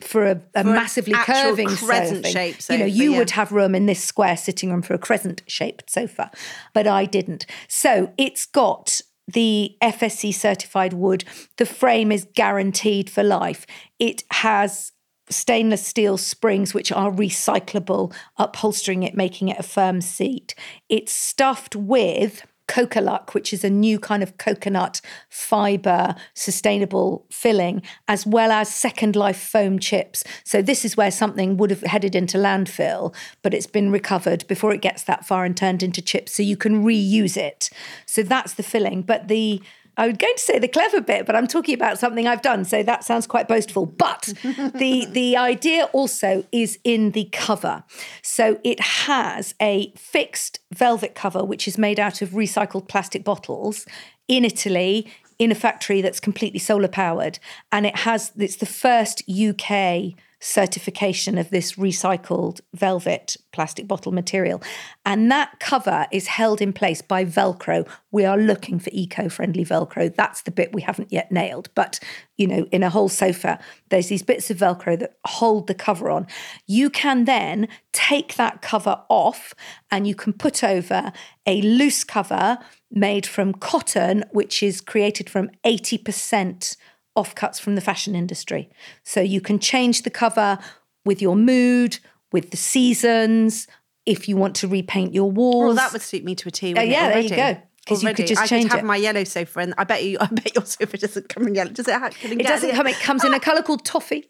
for 0.00 0.26
a, 0.26 0.40
a 0.54 0.64
massively 0.64 1.14
actual 1.14 1.34
curving 1.34 1.68
crescent 1.68 2.26
sofa. 2.26 2.32
shape 2.32 2.56
You 2.70 2.78
know, 2.78 2.84
you 2.84 3.12
yeah. 3.12 3.18
would 3.18 3.30
have 3.30 3.50
room 3.50 3.74
in 3.74 3.86
this 3.86 4.02
square 4.02 4.36
sitting 4.36 4.70
room 4.70 4.82
for 4.82 4.94
a 4.94 4.98
crescent 4.98 5.42
shaped 5.46 5.90
sofa, 5.90 6.30
but 6.74 6.86
I 6.86 7.06
didn't. 7.06 7.46
So 7.68 8.12
it's 8.18 8.46
got 8.46 9.00
the 9.32 9.76
FSC 9.82 10.34
certified 10.34 10.92
wood. 10.92 11.24
The 11.56 11.66
frame 11.66 12.12
is 12.12 12.26
guaranteed 12.34 13.10
for 13.10 13.22
life. 13.22 13.66
It 13.98 14.24
has 14.30 14.92
stainless 15.28 15.86
steel 15.86 16.18
springs, 16.18 16.74
which 16.74 16.90
are 16.92 17.10
recyclable, 17.10 18.12
upholstering 18.36 19.02
it, 19.02 19.14
making 19.14 19.48
it 19.48 19.58
a 19.58 19.62
firm 19.62 20.00
seat. 20.00 20.54
It's 20.88 21.12
stuffed 21.12 21.76
with 21.76 22.44
Cocolok, 22.70 23.34
which 23.34 23.52
is 23.52 23.64
a 23.64 23.68
new 23.68 23.98
kind 23.98 24.22
of 24.22 24.38
coconut 24.38 25.00
fiber 25.28 26.14
sustainable 26.34 27.26
filling, 27.28 27.82
as 28.06 28.24
well 28.24 28.52
as 28.52 28.72
Second 28.72 29.16
Life 29.16 29.40
foam 29.40 29.80
chips. 29.80 30.22
So 30.44 30.62
this 30.62 30.84
is 30.84 30.96
where 30.96 31.10
something 31.10 31.56
would 31.56 31.70
have 31.70 31.82
headed 31.82 32.14
into 32.14 32.38
landfill, 32.38 33.12
but 33.42 33.54
it's 33.54 33.66
been 33.66 33.90
recovered 33.90 34.46
before 34.46 34.72
it 34.72 34.82
gets 34.82 35.02
that 35.02 35.26
far 35.26 35.44
and 35.44 35.56
turned 35.56 35.82
into 35.82 36.00
chips. 36.00 36.32
So 36.32 36.44
you 36.44 36.56
can 36.56 36.84
reuse 36.84 37.36
it. 37.36 37.70
So 38.06 38.22
that's 38.22 38.54
the 38.54 38.62
filling. 38.62 39.02
But 39.02 39.26
the 39.26 39.60
I 40.00 40.06
was 40.06 40.16
going 40.16 40.34
to 40.34 40.42
say 40.42 40.58
the 40.58 40.66
clever 40.66 41.02
bit, 41.02 41.26
but 41.26 41.36
I'm 41.36 41.46
talking 41.46 41.74
about 41.74 41.98
something 41.98 42.26
I've 42.26 42.40
done, 42.40 42.64
so 42.64 42.82
that 42.82 43.04
sounds 43.04 43.26
quite 43.26 43.46
boastful. 43.46 43.84
But 43.84 44.32
the 44.42 45.06
the 45.10 45.36
idea 45.36 45.90
also 45.92 46.46
is 46.50 46.78
in 46.84 47.10
the 47.10 47.28
cover. 47.32 47.84
So 48.22 48.58
it 48.64 48.80
has 48.80 49.54
a 49.60 49.92
fixed 49.96 50.60
velvet 50.72 51.14
cover, 51.14 51.44
which 51.44 51.68
is 51.68 51.76
made 51.76 52.00
out 52.00 52.22
of 52.22 52.30
recycled 52.30 52.88
plastic 52.88 53.24
bottles 53.24 53.84
in 54.26 54.46
Italy 54.46 55.06
in 55.38 55.52
a 55.52 55.54
factory 55.54 56.00
that's 56.00 56.18
completely 56.18 56.60
solar 56.60 56.88
powered, 56.88 57.38
and 57.70 57.84
it 57.84 57.96
has 57.96 58.32
it's 58.38 58.56
the 58.56 58.64
first 58.64 59.22
UK 59.28 60.14
certification 60.40 61.36
of 61.36 61.50
this 61.50 61.74
recycled 61.74 62.60
velvet 62.74 63.36
plastic 63.52 63.86
bottle 63.86 64.10
material. 64.10 64.62
And 65.04 65.30
that 65.30 65.60
cover 65.60 66.06
is 66.10 66.28
held 66.28 66.62
in 66.62 66.72
place 66.72 67.02
by 67.02 67.24
Velcro. 67.24 67.86
We 68.10 68.24
are 68.24 68.38
looking 68.38 68.78
for 68.78 68.90
eco 68.92 69.28
friendly 69.28 69.64
Velcro. 69.64 70.14
That's 70.14 70.42
the 70.42 70.50
bit 70.50 70.72
we 70.72 70.82
haven't 70.82 71.12
yet 71.12 71.30
nailed. 71.30 71.68
But, 71.74 72.00
you 72.38 72.46
know, 72.46 72.66
in 72.72 72.82
a 72.82 72.90
whole 72.90 73.10
sofa, 73.10 73.58
there's 73.90 74.08
these 74.08 74.22
bits 74.22 74.50
of 74.50 74.56
Velcro 74.56 74.98
that 74.98 75.16
hold 75.26 75.66
the 75.66 75.74
cover 75.74 76.10
on. 76.10 76.26
You 76.66 76.88
can 76.88 77.26
then 77.26 77.68
take 77.92 78.36
that 78.36 78.62
cover 78.62 79.02
off 79.08 79.54
and 79.90 80.06
you 80.06 80.14
can 80.14 80.32
put 80.32 80.64
over 80.64 81.12
a 81.46 81.60
loose 81.62 82.04
cover 82.04 82.58
made 82.90 83.26
from 83.26 83.52
cotton, 83.52 84.24
which 84.32 84.62
is 84.62 84.80
created 84.80 85.28
from 85.28 85.50
80% 85.64 86.76
offcuts 87.16 87.60
from 87.60 87.74
the 87.74 87.80
fashion 87.80 88.14
industry. 88.14 88.70
So 89.02 89.20
you 89.20 89.40
can 89.40 89.58
change 89.58 90.02
the 90.02 90.10
cover 90.10 90.58
with 91.04 91.20
your 91.20 91.36
mood, 91.36 91.98
with 92.32 92.50
the 92.50 92.56
seasons, 92.56 93.66
if 94.06 94.28
you 94.28 94.36
want 94.36 94.56
to 94.56 94.68
repaint 94.68 95.14
your 95.14 95.30
walls. 95.30 95.64
Well, 95.64 95.74
that 95.74 95.92
would 95.92 96.02
suit 96.02 96.24
me 96.24 96.34
to 96.36 96.48
a 96.48 96.50
T. 96.50 96.74
Uh, 96.74 96.82
yeah, 96.82 97.10
there 97.10 97.20
you 97.20 97.30
go. 97.30 97.62
Because 97.84 98.02
you 98.02 98.14
could 98.14 98.26
just 98.26 98.42
I 98.42 98.46
change 98.46 98.64
could 98.64 98.72
have 98.72 98.84
it. 98.84 98.86
my 98.86 98.96
yellow 98.96 99.24
sofa, 99.24 99.60
and 99.60 99.74
I 99.78 99.84
bet 99.84 100.04
you, 100.04 100.18
I 100.20 100.26
bet 100.26 100.54
your 100.54 100.64
sofa 100.64 100.98
doesn't 100.98 101.28
come 101.28 101.46
in 101.48 101.54
yellow. 101.54 101.70
Does 101.70 101.88
it? 101.88 101.94
Have, 101.94 102.14
it 102.22 102.38
doesn't 102.42 102.72
come. 102.72 102.86
It 102.86 102.98
comes 103.00 103.24
in 103.24 103.34
a 103.34 103.40
colour 103.40 103.62
called 103.62 103.84
toffee, 103.84 104.28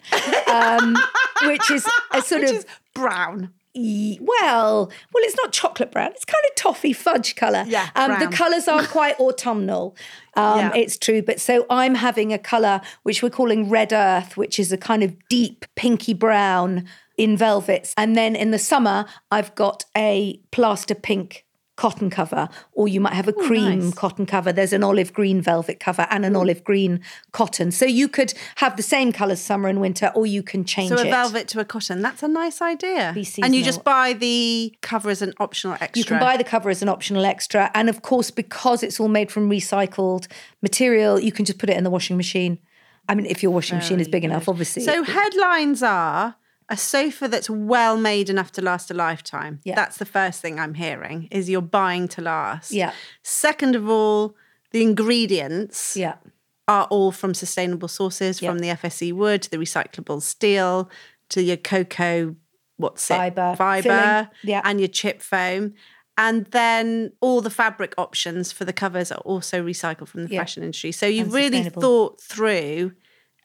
um, 0.50 0.96
which 1.42 1.70
is 1.70 1.86
a 2.12 2.22
sort 2.22 2.42
Which 2.42 2.50
of 2.52 2.66
brown. 2.94 3.52
Well, 3.74 4.90
well, 5.12 5.24
it's 5.24 5.36
not 5.36 5.52
chocolate 5.52 5.92
brown. 5.92 6.10
It's 6.12 6.24
kind 6.24 6.42
of 6.48 6.54
toffee 6.56 6.92
fudge 6.92 7.36
color. 7.36 7.64
Yeah, 7.66 7.88
um, 7.94 8.18
the 8.18 8.28
colors 8.28 8.68
are 8.68 8.84
quite 8.86 9.18
autumnal. 9.20 9.96
Um, 10.34 10.58
Yeah. 10.58 10.72
It's 10.74 10.98
true, 10.98 11.22
but 11.22 11.40
so 11.40 11.66
I'm 11.70 11.94
having 11.94 12.32
a 12.32 12.38
color 12.38 12.80
which 13.02 13.22
we're 13.22 13.30
calling 13.30 13.68
red 13.68 13.92
earth, 13.92 14.36
which 14.36 14.58
is 14.58 14.72
a 14.72 14.76
kind 14.78 15.02
of 15.02 15.16
deep 15.28 15.64
pinky 15.76 16.14
brown 16.14 16.86
in 17.16 17.36
velvets, 17.36 17.94
and 17.96 18.16
then 18.16 18.34
in 18.34 18.50
the 18.50 18.58
summer 18.58 19.04
I've 19.30 19.54
got 19.54 19.84
a 19.96 20.40
plaster 20.52 20.94
pink 20.94 21.44
cotton 21.80 22.10
cover, 22.10 22.46
or 22.72 22.88
you 22.88 23.00
might 23.00 23.14
have 23.14 23.26
a 23.26 23.34
oh, 23.34 23.46
cream 23.46 23.86
nice. 23.86 23.94
cotton 23.94 24.26
cover. 24.26 24.52
There's 24.52 24.74
an 24.74 24.84
olive 24.84 25.14
green 25.14 25.40
velvet 25.40 25.80
cover 25.80 26.06
and 26.10 26.26
an 26.26 26.36
olive 26.36 26.62
green 26.62 27.00
cotton. 27.32 27.70
So 27.70 27.86
you 27.86 28.06
could 28.06 28.34
have 28.56 28.76
the 28.76 28.82
same 28.82 29.12
colors 29.12 29.40
summer 29.40 29.66
and 29.66 29.80
winter, 29.80 30.12
or 30.14 30.26
you 30.26 30.42
can 30.42 30.66
change 30.66 30.92
it. 30.92 30.98
So 30.98 31.04
a 31.04 31.06
it. 31.06 31.10
velvet 31.10 31.48
to 31.48 31.60
a 31.60 31.64
cotton. 31.64 32.02
That's 32.02 32.22
a 32.22 32.28
nice 32.28 32.60
idea. 32.60 33.14
And 33.42 33.54
you 33.54 33.64
just 33.64 33.82
buy 33.82 34.12
the 34.12 34.76
cover 34.82 35.08
as 35.08 35.22
an 35.22 35.32
optional 35.40 35.78
extra. 35.80 35.98
You 35.98 36.04
can 36.04 36.20
buy 36.20 36.36
the 36.36 36.44
cover 36.44 36.68
as 36.68 36.82
an 36.82 36.90
optional 36.90 37.24
extra. 37.24 37.70
And 37.72 37.88
of 37.88 38.02
course, 38.02 38.30
because 38.30 38.82
it's 38.82 39.00
all 39.00 39.08
made 39.08 39.32
from 39.32 39.48
recycled 39.48 40.26
material, 40.60 41.18
you 41.18 41.32
can 41.32 41.46
just 41.46 41.58
put 41.58 41.70
it 41.70 41.78
in 41.78 41.84
the 41.84 41.90
washing 41.90 42.18
machine. 42.18 42.58
I 43.08 43.14
mean, 43.14 43.24
if 43.24 43.42
your 43.42 43.52
washing 43.52 43.78
machine 43.78 44.00
is 44.00 44.08
big 44.08 44.22
enough, 44.22 44.50
obviously. 44.50 44.82
So 44.82 45.02
headlines 45.02 45.82
are 45.82 46.36
a 46.70 46.76
sofa 46.76 47.26
that's 47.26 47.50
well 47.50 47.96
made 47.96 48.30
enough 48.30 48.52
to 48.52 48.62
last 48.62 48.90
a 48.90 48.94
lifetime. 48.94 49.60
Yeah. 49.64 49.74
That's 49.74 49.98
the 49.98 50.06
first 50.06 50.40
thing 50.40 50.60
I'm 50.60 50.74
hearing 50.74 51.26
is 51.32 51.50
you're 51.50 51.60
buying 51.60 52.06
to 52.08 52.22
last. 52.22 52.70
Yeah. 52.70 52.92
Second 53.24 53.74
of 53.74 53.88
all, 53.88 54.36
the 54.70 54.82
ingredients 54.82 55.96
yeah. 55.96 56.14
are 56.68 56.84
all 56.84 57.10
from 57.10 57.34
sustainable 57.34 57.88
sources, 57.88 58.38
from 58.38 58.60
the 58.60 58.68
FSC 58.68 59.12
wood 59.12 59.42
to 59.42 59.50
the 59.50 59.56
recyclable 59.56 60.22
steel 60.22 60.88
to 61.30 61.42
your 61.42 61.56
cocoa, 61.56 62.36
what's 62.76 63.06
Fibre, 63.06 63.52
it? 63.52 63.56
Fiber. 63.56 63.82
filling, 63.82 64.28
yeah. 64.44 64.60
And 64.64 64.78
your 64.80 64.88
chip 64.88 65.20
foam. 65.22 65.74
And 66.16 66.46
then 66.46 67.12
all 67.20 67.40
the 67.40 67.50
fabric 67.50 67.94
options 67.98 68.52
for 68.52 68.64
the 68.64 68.72
covers 68.72 69.10
are 69.10 69.20
also 69.20 69.62
recycled 69.64 70.08
from 70.08 70.24
the 70.26 70.30
Yeah. 70.34 70.40
fashion 70.40 70.62
industry. 70.62 70.92
So 70.92 71.06
you've 71.06 71.26
And 71.26 71.34
really 71.34 71.62
thought 71.64 72.20
through 72.20 72.92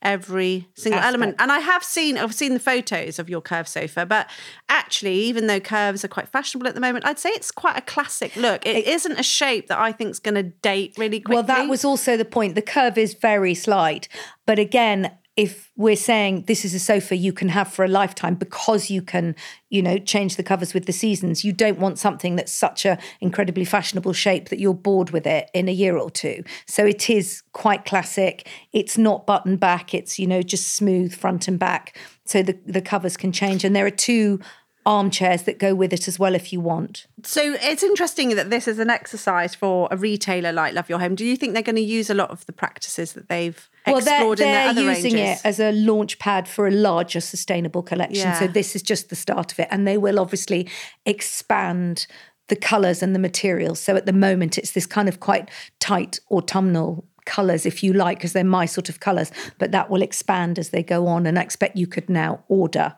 every 0.02 0.68
single 0.76 1.02
element. 1.02 1.36
And 1.40 1.52
I 1.52 1.60
have 1.60 1.84
seen, 1.84 2.18
I've 2.18 2.34
seen 2.34 2.54
the 2.54 2.60
photos 2.60 3.20
of 3.20 3.30
your 3.30 3.42
curve 3.42 3.68
sofa, 3.68 4.06
but 4.06 4.30
actually, 4.70 5.16
even 5.16 5.48
though 5.48 5.60
curves 5.60 6.06
are 6.06 6.08
quite 6.08 6.28
fashionable 6.28 6.68
at 6.68 6.76
the 6.76 6.82
moment, 6.82 7.06
I'd 7.06 7.20
say 7.20 7.30
it's 7.30 7.52
quite 7.52 7.78
a 7.78 7.82
classic 7.82 8.36
look. 8.36 8.66
it 8.66 8.88
isn't 8.88 9.20
a 9.20 9.24
shape 9.24 9.68
that 9.68 9.80
I 9.80 9.92
think 9.92 10.12
is 10.12 10.20
going 10.20 10.36
to 10.36 10.44
date 10.44 10.96
really 10.98 11.20
quickly. 11.20 11.36
Well, 11.36 11.44
that 11.44 11.70
was 11.70 11.84
also 11.84 12.18
the 12.18 12.26
point. 12.26 12.56
The 12.56 12.62
curve 12.62 12.98
is 12.98 13.14
very 13.14 13.56
slight. 13.56 14.08
But 14.46 14.60
again, 14.60 15.12
if 15.36 15.70
we're 15.76 15.98
saying 15.98 16.44
this 16.48 16.64
is 16.64 16.74
a 16.74 16.80
sofa 16.80 17.16
you 17.16 17.34
can 17.34 17.50
have 17.50 17.72
for 17.72 17.84
a 17.84 17.90
lifetime 17.90 18.36
because 18.36 18.90
you 18.90 19.02
can, 19.02 19.36
you 19.70 19.82
know, 19.82 19.98
change 19.98 20.38
the 20.38 20.44
covers 20.44 20.74
with 20.74 20.86
the 20.86 20.94
seasons, 20.94 21.44
you 21.44 21.52
don't 21.52 21.78
want 21.78 22.00
something 22.00 22.38
that's 22.38 22.54
such 22.54 22.86
a 22.86 22.98
incredibly 23.20 23.66
fashionable 23.66 24.14
shape 24.14 24.48
that 24.48 24.60
you're 24.60 24.74
bored 24.74 25.10
with 25.10 25.28
it 25.28 25.50
in 25.54 25.68
a 25.68 25.74
year 25.74 25.98
or 25.98 26.10
two. 26.10 26.42
So 26.68 26.86
it 26.86 27.10
is 27.10 27.44
quite 27.52 27.84
classic. 27.84 28.48
It's 28.72 28.98
not 28.98 29.28
button 29.28 29.58
back. 29.58 29.94
It's, 29.94 30.18
you 30.18 30.28
know, 30.28 30.42
just 30.42 30.76
smooth 30.76 31.14
front 31.14 31.50
and 31.50 31.60
back. 31.60 31.98
So 32.24 32.42
the, 32.42 32.58
the 32.66 32.82
covers 32.82 33.18
can 33.18 33.34
change. 33.34 33.66
And 33.66 33.76
there 33.76 33.86
are 33.86 33.92
two 33.92 34.40
armchairs 34.86 35.44
that 35.44 35.58
go 35.58 35.74
with 35.74 35.92
it 35.92 36.08
as 36.08 36.20
well 36.20 36.36
if 36.36 36.54
you 36.54 36.60
want. 36.60 37.08
So 37.24 37.56
it's 37.60 37.82
interesting 37.82 38.36
that 38.36 38.52
this 38.52 38.68
is 38.68 38.78
an 38.78 38.90
exercise 38.90 39.56
for 39.56 39.88
a 39.90 39.98
retailer 39.98 40.52
like 40.52 40.76
Love 40.76 40.90
Your 40.90 41.00
Home. 41.00 41.16
Do 41.16 41.26
you 41.26 41.36
think 41.36 41.54
they're 41.54 41.64
going 41.64 41.76
to 41.76 41.82
use 41.82 42.10
a 42.10 42.14
lot 42.14 42.30
of 42.30 42.46
the 42.46 42.54
practices 42.54 43.14
that 43.14 43.28
they've 43.28 43.70
Well, 43.88 44.00
they're, 44.02 44.16
explored 44.16 44.40
in 44.40 44.46
their 44.46 44.74
they're 44.74 44.96
using 44.96 45.16
ranges? 45.16 45.42
it 45.42 45.46
as 45.46 45.60
a 45.60 45.72
launch 45.72 46.20
pad 46.20 46.48
for 46.48 46.68
a 46.68 46.72
larger 46.72 47.20
sustainable 47.20 47.82
collection. 47.82 48.34
So 48.36 48.48
this 48.48 48.76
is 48.76 48.84
just 48.84 49.10
the 49.10 49.16
start 49.16 49.52
of 49.52 49.60
it. 49.60 49.68
And 49.72 49.88
they 49.88 49.98
will 49.98 50.20
obviously 50.20 50.70
expand 51.06 52.06
the 52.48 52.56
colours 52.56 53.02
and 53.02 53.16
the 53.16 53.20
materials. 53.20 53.80
So 53.80 53.96
at 53.96 54.06
the 54.06 54.14
moment, 54.14 54.58
it's 54.60 54.72
this 54.72 54.86
kind 54.86 55.10
of 55.10 55.20
quite 55.20 55.50
tight 55.80 56.20
autumnal 56.30 57.06
colours, 57.26 57.66
if 57.66 57.82
you 57.84 57.92
like, 57.92 58.20
because 58.20 58.34
they're 58.34 58.44
my 58.44 58.68
sort 58.68 58.88
of 58.88 59.00
colours. 59.00 59.32
But 59.58 59.72
that 59.72 59.90
will 59.90 60.04
expand 60.04 60.60
as 60.60 60.70
they 60.70 60.84
go 60.84 61.08
on. 61.08 61.26
And 61.26 61.40
I 61.40 61.42
expect 61.42 61.76
you 61.76 61.88
could 61.88 62.08
now 62.08 62.44
order 62.48 62.94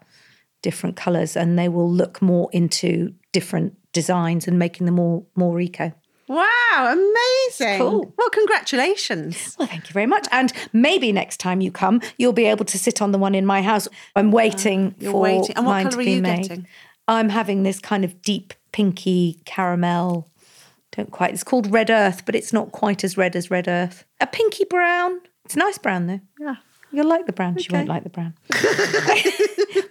different 0.67 0.97
colours 0.97 1.37
and 1.37 1.57
they 1.57 1.69
will 1.69 1.89
look 1.89 2.21
more 2.21 2.49
into 2.51 3.13
different 3.31 3.71
designs 3.93 4.47
and 4.49 4.59
making 4.59 4.85
them 4.85 4.95
more 4.95 5.23
more 5.35 5.57
eco. 5.61 5.93
Wow, 6.27 6.43
amazing. 6.97 7.77
cool. 7.79 8.13
Well, 8.17 8.29
congratulations. 8.31 9.55
Well, 9.57 9.69
thank 9.69 9.87
you 9.87 9.93
very 9.93 10.07
much. 10.07 10.27
And 10.29 10.51
maybe 10.73 11.13
next 11.13 11.37
time 11.37 11.61
you 11.61 11.71
come, 11.71 12.01
you'll 12.17 12.33
be 12.33 12.47
able 12.47 12.65
to 12.65 12.77
sit 12.77 13.01
on 13.01 13.13
the 13.13 13.17
one 13.17 13.33
in 13.33 13.45
my 13.45 13.61
house. 13.61 13.87
I'm 14.13 14.31
waiting 14.31 14.93
you're 14.99 15.13
for 15.13 15.21
waiting. 15.21 15.55
And 15.55 15.65
what 15.65 15.71
mine 15.71 15.89
to 15.89 15.95
are 15.97 16.03
be 16.03 16.11
you 16.15 16.21
made. 16.21 16.41
getting? 16.49 16.67
I'm 17.07 17.29
having 17.29 17.63
this 17.63 17.79
kind 17.79 18.03
of 18.03 18.21
deep 18.21 18.53
pinky 18.73 19.39
caramel. 19.45 20.29
Don't 20.91 21.11
quite. 21.11 21.31
It's 21.33 21.45
called 21.45 21.71
red 21.71 21.89
earth, 21.89 22.25
but 22.25 22.35
it's 22.35 22.51
not 22.51 22.73
quite 22.73 23.05
as 23.05 23.15
red 23.15 23.33
as 23.37 23.49
red 23.49 23.69
earth. 23.69 24.03
A 24.19 24.27
pinky 24.27 24.65
brown. 24.65 25.21
It's 25.45 25.55
a 25.55 25.59
nice 25.59 25.77
brown 25.77 26.07
though. 26.07 26.21
Yeah. 26.41 26.55
You'll 26.91 27.07
like 27.07 27.25
the 27.25 27.33
brown. 27.33 27.57
She 27.57 27.69
won't 27.71 27.87
like 27.89 28.03
the 28.03 28.09
brown. 28.09 28.33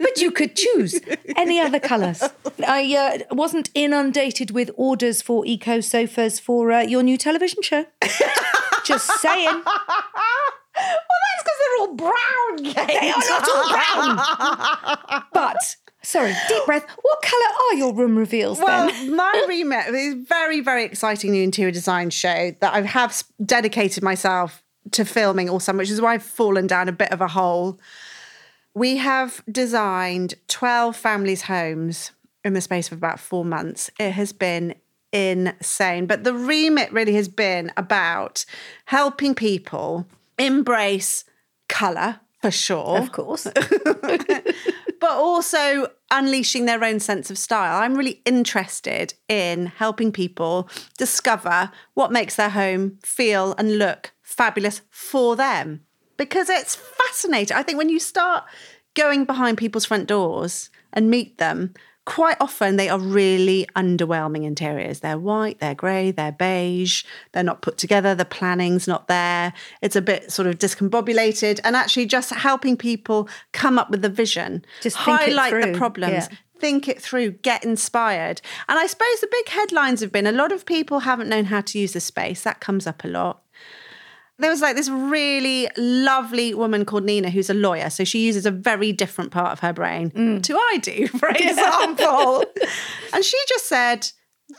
but 0.01 0.21
you 0.21 0.31
could 0.31 0.57
choose 0.57 0.99
any 1.37 1.61
other 1.61 1.79
colours. 1.79 2.23
I 2.67 3.23
uh, 3.31 3.35
wasn't 3.35 3.71
inundated 3.75 4.51
with 4.51 4.71
orders 4.77 5.21
for 5.23 5.45
eco 5.47 5.81
sofas 5.81 6.41
for 6.41 6.73
uh, 6.73 6.81
your 6.83 7.03
new 7.03 7.17
television 7.19 7.63
show. 7.63 7.87
Just 8.85 9.11
saying. 9.21 9.63
Well, 10.79 11.21
that's 11.25 11.43
because 11.43 11.59
they're 11.59 11.79
all 11.81 11.95
brown. 11.95 12.87
They 12.87 13.11
are 13.11 13.23
not 13.31 13.49
all 13.49 13.71
brown. 13.71 15.23
but 15.33 15.77
sorry, 16.03 16.35
deep 16.49 16.67
breath. 16.67 16.85
What 17.01 17.23
colour 17.23 17.47
are 17.71 17.75
your 17.77 17.95
room 17.95 18.15
reveals 18.19 18.59
Well, 18.61 18.89
then? 18.89 19.17
my 19.17 19.45
remit 19.49 19.87
is 19.95 20.15
a 20.15 20.25
very, 20.29 20.61
very 20.61 20.85
exciting 20.85 21.31
new 21.31 21.43
interior 21.43 21.73
design 21.73 22.11
show 22.11 22.55
that 22.61 22.75
I 22.75 22.83
have 22.83 23.23
dedicated 23.43 24.03
myself 24.03 24.63
to 24.93 25.05
filming 25.05 25.49
all 25.49 25.61
summer, 25.61 25.79
which 25.79 25.91
is 25.91 26.01
why 26.01 26.15
I've 26.15 26.23
fallen 26.23 26.67
down 26.67 26.89
a 26.89 26.93
bit 26.93 27.11
of 27.13 27.21
a 27.21 27.29
hole. 27.29 27.79
We 28.75 28.99
have 28.99 29.43
designed 29.51 30.35
12 30.49 30.97
families' 30.97 31.43
homes 31.43 32.13
in 32.45 32.53
the 32.53 32.61
space 32.61 32.91
of 32.93 32.99
about 32.99 33.19
four 33.19 33.45
months. 33.45 33.91
It 33.99 34.13
has 34.13 34.33
been 34.33 34.75
insane. 35.13 36.07
But 36.07 36.25
the 36.25 36.35
remit 36.35 36.93
really 36.93 37.15
has 37.15 37.29
been 37.29 37.73
about 37.77 38.45
helping 38.87 39.35
people 39.35 40.07
embrace 40.39 41.25
colour 41.69 42.21
for 42.43 42.51
sure 42.51 42.99
Of 42.99 43.13
course. 43.13 43.45
but 45.01 45.11
also 45.11 45.91
unleashing 46.11 46.67
their 46.67 46.85
own 46.85 47.01
sense 47.01 47.31
of 47.31 47.39
style. 47.39 47.83
I'm 47.83 47.97
really 47.97 48.23
interested 48.25 49.15
in 49.29 49.67
helping 49.67 50.13
people 50.13 50.69
discover 50.99 51.71
what 51.95 52.13
makes 52.13 52.37
their 52.37 52.51
home 52.51 52.99
feel 53.03 53.55
and 53.59 53.79
look 53.79 54.13
fabulous 54.37 54.83
for 54.91 55.37
them 55.37 55.81
because 56.17 56.49
it's 56.49 56.75
fascinating. 56.77 57.57
I 57.57 57.63
think 57.63 57.79
when 57.79 57.89
you 57.89 57.99
start 57.99 58.45
going 58.95 59.25
behind 59.25 59.59
people's 59.59 59.85
front 59.85 60.07
doors 60.09 60.71
and 60.93 61.11
meet 61.11 61.39
them, 61.39 61.75
quite 62.07 62.37
often 62.41 62.77
they 62.77 62.89
are 62.89 62.99
really 62.99 63.67
underwhelming 63.77 64.45
interiors. 64.45 65.01
They're 65.01 65.19
white, 65.19 65.59
they're 65.59 65.75
grey, 65.75 66.13
they're 66.13 66.33
beige, 66.33 67.05
they're 67.33 67.43
not 67.43 67.63
put 67.63 67.79
together, 67.79 68.15
the 68.15 68.25
planning's 68.25 68.87
not 68.89 69.09
there. 69.09 69.53
It's 69.83 69.97
a 69.97 70.03
bit 70.03 70.31
sort 70.31 70.49
of 70.49 70.59
discombobulated 70.59 71.61
and 71.65 71.77
actually 71.77 72.07
just 72.07 72.31
helping 72.31 72.77
people 72.77 73.29
come 73.53 73.79
up 73.79 73.91
with 73.91 74.03
the 74.03 74.09
vision, 74.09 74.65
Just 74.81 74.97
think 74.99 75.21
it 75.21 75.35
highlight 75.35 75.73
the 75.73 75.77
problems. 75.77 76.13
yeah. 76.13 76.29
Think 76.59 76.89
it 76.89 77.03
through, 77.03 77.33
get 77.33 77.65
inspired. 77.65 78.41
And 78.67 78.79
I 78.79 78.87
suppose 78.87 79.21
the 79.21 79.29
big 79.31 79.49
headlines 79.51 80.01
have 80.01 80.11
been 80.11 80.27
a 80.27 80.33
lot 80.33 80.53
of 80.53 80.65
people 80.65 81.01
haven't 81.01 81.29
known 81.29 81.47
how 81.47 81.61
to 81.61 81.79
use 81.79 81.93
the 81.93 82.01
space. 82.01 82.43
That 82.45 82.61
comes 82.61 82.87
up 82.87 83.05
a 83.05 83.09
lot 83.09 83.43
there 84.39 84.51
was 84.51 84.61
like 84.61 84.77
this 84.77 84.89
really 84.89 85.69
lovely 85.77 86.53
woman 86.53 86.85
called 86.85 87.05
Nina 87.05 87.31
who's 87.31 87.49
a 87.49 87.55
lawyer. 87.55 87.89
So 87.89 88.05
she 88.05 88.25
uses 88.25 88.45
a 88.45 88.51
very 88.51 88.93
different 88.93 89.31
part 89.31 89.53
of 89.53 89.61
her 89.61 89.73
brain 89.73 90.11
mm. 90.11 90.43
to 90.43 90.57
I 90.57 90.79
do, 90.83 91.07
for 91.19 91.29
example. 91.29 92.45
and 93.15 93.25
she 93.25 93.39
just 93.49 93.67
said, 93.69 94.11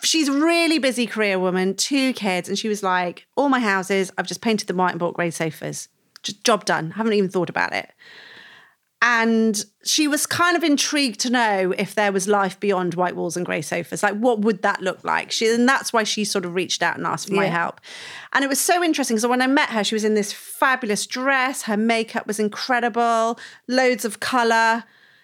she's 0.03 0.27
a 0.27 0.33
really 0.33 0.79
busy 0.79 1.05
career 1.05 1.37
woman, 1.37 1.75
two 1.75 2.13
kids. 2.13 2.49
And 2.49 2.57
she 2.57 2.69
was 2.69 2.81
like, 2.81 3.27
all 3.35 3.49
my 3.49 3.59
houses, 3.59 4.11
I've 4.17 4.27
just 4.27 4.41
painted 4.41 4.67
them 4.67 4.77
white 4.77 4.91
and 4.91 4.99
bought 4.99 5.13
grey 5.13 5.29
sofas. 5.29 5.89
Just 6.23 6.43
job 6.43 6.65
done. 6.65 6.91
Haven't 6.91 7.13
even 7.13 7.29
thought 7.29 7.49
about 7.49 7.73
it. 7.73 7.91
And 8.99 9.63
she 9.85 10.07
was 10.07 10.25
kind 10.25 10.57
of 10.57 10.63
intrigued 10.63 11.19
to 11.19 11.29
know 11.29 11.71
if 11.77 11.93
there 11.93 12.11
was 12.11 12.27
life 12.27 12.59
beyond 12.59 12.95
white 12.95 13.15
walls 13.15 13.37
and 13.37 13.45
grey 13.45 13.61
sofas. 13.61 14.01
Like, 14.01 14.15
what 14.15 14.39
would 14.39 14.63
that 14.63 14.81
look 14.81 15.03
like? 15.03 15.31
She, 15.31 15.47
and 15.53 15.69
that's 15.69 15.93
why 15.93 16.03
she 16.03 16.25
sort 16.25 16.45
of 16.45 16.55
reached 16.55 16.81
out 16.81 16.97
and 16.97 17.05
asked 17.05 17.27
for 17.27 17.35
my 17.35 17.45
help. 17.45 17.79
And 18.33 18.43
it 18.43 18.47
was 18.47 18.59
so 18.59 18.83
interesting. 18.83 19.19
So 19.19 19.29
when 19.29 19.41
I 19.41 19.47
met 19.47 19.69
her, 19.69 19.83
she 19.83 19.93
was 19.93 20.03
in 20.03 20.15
this 20.15 20.33
fabulous 20.33 21.05
dress. 21.05 21.63
Her 21.63 21.77
makeup 21.77 22.25
was 22.25 22.39
incredible, 22.39 23.39
loads 23.67 24.03
of 24.03 24.19
colour. 24.19 24.83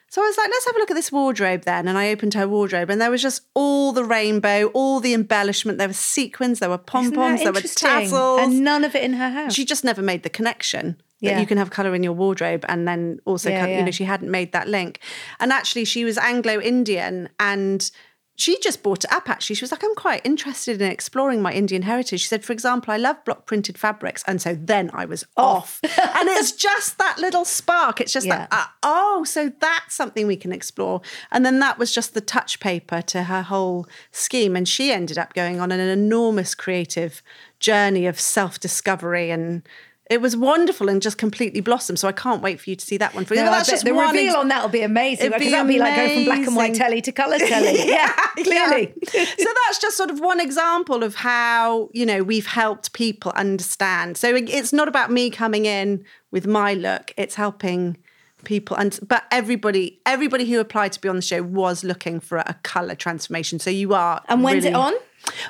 So 0.10 0.22
I 0.22 0.26
was 0.28 0.38
like, 0.38 0.50
let's 0.52 0.66
have 0.68 0.76
a 0.76 0.80
look 0.80 0.92
at 0.92 0.94
this 0.94 1.12
wardrobe 1.12 1.64
then. 1.64 1.88
And 1.88 1.98
I 1.98 2.12
opened 2.12 2.36
her 2.36 2.48
wardrobe, 2.48 2.92
and 2.92 3.02
there 3.02 3.10
was 3.10 3.24
just 3.24 3.42
all 3.56 3.92
the 3.92 4.04
rainbow, 4.04 4.68
all 4.68 5.00
the 5.00 5.16
embellishment. 5.16 5.80
There 5.80 5.88
were 5.88 5.94
sequins, 5.96 6.60
there 6.60 6.70
were 6.70 6.78
pom 6.78 7.12
poms, 7.12 7.42
there 7.42 7.52
were 7.52 7.62
tassels. 7.62 8.40
And 8.42 8.64
none 8.64 8.84
of 8.84 8.94
it 8.94 9.04
in 9.04 9.14
her 9.14 9.32
house. 9.32 9.56
she 9.56 9.66
just 9.66 9.84
never 9.84 10.04
made 10.04 10.22
the 10.22 10.30
connection 10.30 11.02
that 11.24 11.32
Yeah. 11.32 11.40
you 11.40 11.48
can 11.48 11.58
have 11.58 11.72
color 11.72 11.96
in 11.96 12.04
your 12.04 12.14
wardrobe 12.14 12.64
and 12.70 12.88
then 12.88 13.20
also 13.26 13.50
Yeah, 13.50 13.66
co- 13.66 13.72
you 13.72 13.84
know 13.84 13.92
she 13.92 14.04
hadn't 14.06 14.30
made 14.30 14.52
that 14.52 14.68
link. 14.68 15.00
And 15.40 15.52
actually 15.52 15.86
she 15.86 16.06
was 16.06 16.18
anglo-indian 16.18 17.30
and 17.40 17.90
she 18.36 18.58
just 18.62 18.82
brought 18.82 19.04
it 19.04 19.14
up 19.14 19.30
actually. 19.30 19.56
She 19.56 19.64
was 19.64 19.72
like 19.72 19.84
i'm 19.84 19.94
quite 19.94 20.26
interested 20.26 20.82
in 20.82 20.92
exploring 20.92 21.40
my 21.44 21.54
indian 21.54 21.84
heritage. 21.84 22.22
She 22.22 22.28
said 22.28 22.44
for 22.44 22.52
example 22.52 22.92
i 22.92 22.98
love 22.98 23.18
block 23.26 23.46
printed 23.46 23.78
fabrics. 23.78 24.24
And 24.26 24.42
so 24.42 24.56
then 24.56 24.90
i 24.92 25.06
was 25.06 25.24
off. 25.38 25.80
And 25.84 26.28
it's 26.30 26.52
just 26.68 26.98
that 26.98 27.20
little 27.20 27.46
spark. 27.46 28.02
It's 28.02 28.12
just 28.12 28.26
Yeah. 28.26 28.40
like 28.40 28.48
uh, 28.52 28.66
oh 28.82 29.24
so 29.24 29.52
that's 29.60 29.94
something 29.94 30.26
we 30.26 30.36
can 30.36 30.52
explore. 30.52 31.02
And 31.32 31.46
then 31.46 31.60
that 31.60 31.78
was 31.78 31.94
just 31.94 32.16
the 32.16 32.22
touch 32.22 32.60
paper 32.60 33.04
to 33.04 33.24
her 33.26 33.44
whole 33.44 33.86
scheme. 34.12 34.56
And 34.56 34.68
she 34.68 34.92
ended 34.92 35.20
up 35.20 35.36
going 35.36 35.60
on 35.62 35.72
an 35.72 35.80
enormous 35.80 36.56
creative 36.56 37.22
journey 37.60 38.08
of 38.08 38.20
self-discovery 38.20 39.30
and 39.30 39.62
it 40.10 40.22
was 40.22 40.36
wonderful 40.36 40.90
and 40.90 41.02
just 41.02 41.18
completely 41.18 41.62
blossomed. 41.62 41.98
So 41.98 42.08
I 42.08 42.12
can't 42.12 42.42
wait 42.42 42.60
for 42.60 42.70
you 42.70 42.76
to 42.76 42.86
see 42.86 42.98
that 42.98 43.16
one. 43.16 43.26
For. 43.26 43.36
No, 43.36 43.46
that's 43.46 43.70
just 43.70 43.86
the 43.86 43.94
one 43.94 44.08
reveal 44.14 44.32
ex- 44.32 44.36
on 44.36 44.48
that 44.50 44.62
will 44.62 44.70
be 44.70 44.82
amazing 44.82 45.28
It'd 45.28 45.34
because 45.34 45.48
be 45.48 45.52
that'll 45.52 45.68
be 45.68 45.80
like 45.80 45.96
going 45.96 46.16
from 46.16 46.26
black 46.26 46.48
and 46.48 46.56
white 46.56 46.76
telly 46.76 47.02
to 47.02 47.12
colour 47.12 47.38
telly. 47.40 47.88
yeah, 47.88 48.14
clearly. 48.44 48.94
Yeah. 49.14 49.26
so 49.26 49.50
that's 49.68 49.80
just 49.80 49.96
sort 49.96 50.12
of 50.12 50.20
one 50.20 50.40
example 50.40 51.04
of 51.04 51.16
how 51.16 51.90
you 51.94 52.06
know 52.06 52.22
we've 52.22 52.48
helped 52.48 52.94
people 52.94 53.32
understand. 53.36 54.18
So 54.18 54.36
it's 54.36 54.74
not 54.74 54.88
about 54.88 55.12
me 55.12 55.30
coming 55.30 55.66
in 55.66 56.04
with 56.32 56.46
my 56.46 56.74
look; 56.74 57.14
it's 57.18 57.36
helping 57.36 57.98
people. 58.44 58.76
And 58.78 59.00
but 59.08 59.24
everybody, 59.32 60.02
everybody 60.06 60.50
who 60.50 60.60
applied 60.60 60.92
to 60.94 61.02
be 61.02 61.10
on 61.10 61.16
the 61.16 61.22
show 61.22 61.42
was 61.42 61.84
looking 61.84 62.20
for 62.20 62.40
a 62.40 62.58
color 62.64 62.96
transformation. 62.96 63.60
So 63.60 63.70
you 63.70 63.94
are. 63.94 64.22
And 64.28 64.44
when's 64.44 64.66
it 64.66 64.76
on? 64.76 64.94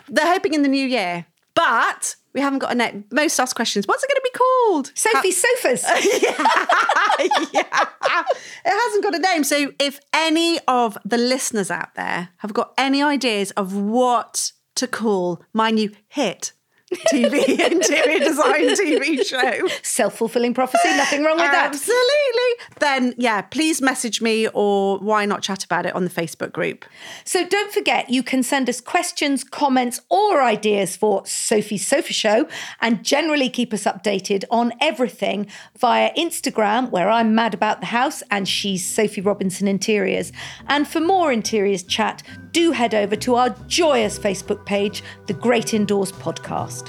They're 0.08 0.32
hoping 0.32 0.54
in 0.54 0.62
the 0.62 0.68
new 0.70 0.86
year, 0.88 1.26
but 1.56 2.16
we 2.34 2.42
haven't 2.42 2.60
got 2.60 2.72
a 2.72 2.76
name. 2.76 3.06
Most 3.12 3.40
asked 3.40 3.56
questions. 3.56 3.88
What's 3.88 4.04
it 4.04 4.10
going 4.10 4.16
to 4.16 4.30
be 4.32 4.38
called? 4.38 4.92
Sophie's 4.96 5.42
sofas. 5.42 5.84
yeah. 7.54 7.64
It 8.66 8.72
hasn't 8.72 9.04
got 9.04 9.16
a 9.16 9.20
name. 9.20 9.44
So 9.44 9.74
if 9.80 10.00
any 10.14 10.60
of 10.68 10.98
the 11.04 11.18
listeners 11.18 11.70
out 11.70 11.96
there 11.96 12.30
have 12.38 12.54
got 12.54 12.74
any 12.78 13.04
ideas 13.04 13.52
of 13.52 13.76
what 13.76 14.52
to 14.76 14.88
call 14.88 15.44
my 15.54 15.70
new 15.70 15.92
hit 16.08 16.54
TV 16.96 17.60
interior 17.72 18.20
design 18.20 18.70
TV 18.76 19.26
show, 19.26 19.68
Self 19.82 20.18
fulfilling 20.18 20.54
prophecy. 20.54 20.90
Nothing 20.90 21.24
wrong 21.24 21.38
with 21.38 21.52
that. 21.52 21.68
absolutely, 21.68 22.66
then 22.80 23.14
yeah, 23.18 23.42
please 23.42 23.82
message 23.82 24.22
me 24.22 24.48
or 24.54 25.00
why 25.00 25.26
not 25.26 25.42
chat 25.42 25.64
about 25.64 25.86
it 25.86 25.96
on 25.96 26.04
the 26.04 26.10
Facebook 26.10 26.52
group. 26.52 26.86
So 27.26 27.48
don't 27.48 27.72
forget, 27.72 28.10
you 28.10 28.24
can 28.24 28.44
send 28.44 28.70
us 28.70 28.82
questions, 28.82 29.44
comments, 29.44 30.02
or 30.10 30.42
ideas 30.42 30.96
for 30.96 31.26
Sophie's 31.26 31.86
Sofa 31.86 32.14
Show 32.14 32.48
and 32.82 33.04
generally 33.04 33.50
keep 33.50 33.74
us 33.74 33.84
updated 33.84 34.44
on 34.52 34.74
everything 34.82 35.48
via 35.78 36.14
Instagram, 36.16 36.90
where 36.92 37.10
I'm 37.10 37.36
mad 37.36 37.54
about 37.54 37.80
the 37.80 37.88
house 37.88 38.24
and 38.30 38.48
she's 38.48 38.86
Sophie 38.86 39.22
Robinson 39.22 39.68
Interiors. 39.68 40.32
And 40.68 40.88
for 40.88 41.00
more 41.00 41.32
interiors 41.32 41.84
chat, 41.84 42.24
do 42.52 42.72
head 42.72 42.94
over 42.94 43.16
to 43.18 43.36
our 43.36 43.50
joyous 43.68 44.20
Facebook 44.20 44.66
page, 44.66 45.04
The 45.28 45.34
Great 45.34 45.74
Indoors 45.74 46.12
Podcast. 46.12 46.83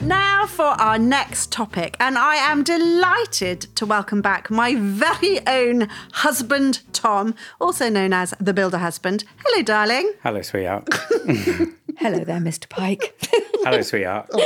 Now 0.00 0.46
for 0.46 0.62
our 0.80 0.98
next 0.98 1.50
topic, 1.50 1.96
and 1.98 2.16
I 2.16 2.36
am 2.36 2.62
delighted 2.62 3.62
to 3.76 3.84
welcome 3.84 4.22
back 4.22 4.50
my 4.50 4.76
very 4.76 5.44
own 5.46 5.88
husband, 6.12 6.82
Tom, 6.92 7.34
also 7.60 7.88
known 7.88 8.12
as 8.12 8.32
the 8.38 8.54
Builder 8.54 8.78
Husband. 8.78 9.24
Hello, 9.44 9.62
darling. 9.62 10.12
Hello, 10.22 10.42
sweetheart. 10.42 10.88
Hello 11.98 12.22
there, 12.24 12.40
Mr. 12.40 12.68
Pike. 12.68 13.18
Hello, 13.66 13.82
sweetheart. 13.82 14.30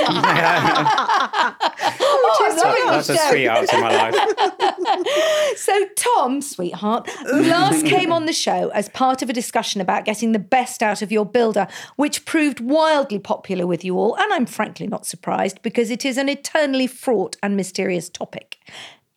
Oh, 2.32 2.46
I'm 2.48 2.56
loving 2.56 2.82
oh, 2.84 2.86
Lots 2.86 3.06
this 3.08 3.20
of 3.20 3.28
sweethearts 3.28 3.72
in 3.72 3.80
my 3.80 4.10
life. 4.10 5.56
So, 5.56 5.86
Tom, 5.96 6.40
sweetheart, 6.40 7.08
last 7.24 7.84
came 7.86 8.12
on 8.12 8.26
the 8.26 8.32
show 8.32 8.70
as 8.70 8.88
part 8.88 9.20
of 9.22 9.28
a 9.28 9.32
discussion 9.32 9.80
about 9.80 10.04
getting 10.04 10.32
the 10.32 10.38
best 10.38 10.82
out 10.82 11.02
of 11.02 11.12
your 11.12 11.26
builder, 11.26 11.66
which 11.96 12.24
proved 12.24 12.60
wildly 12.60 13.18
popular 13.18 13.66
with 13.66 13.84
you 13.84 13.98
all. 13.98 14.16
And 14.16 14.32
I'm 14.32 14.46
frankly 14.46 14.86
not 14.86 15.06
surprised 15.06 15.60
because 15.62 15.90
it 15.90 16.04
is 16.04 16.16
an 16.16 16.28
eternally 16.28 16.86
fraught 16.86 17.36
and 17.42 17.56
mysterious 17.56 18.08
topic. 18.08 18.58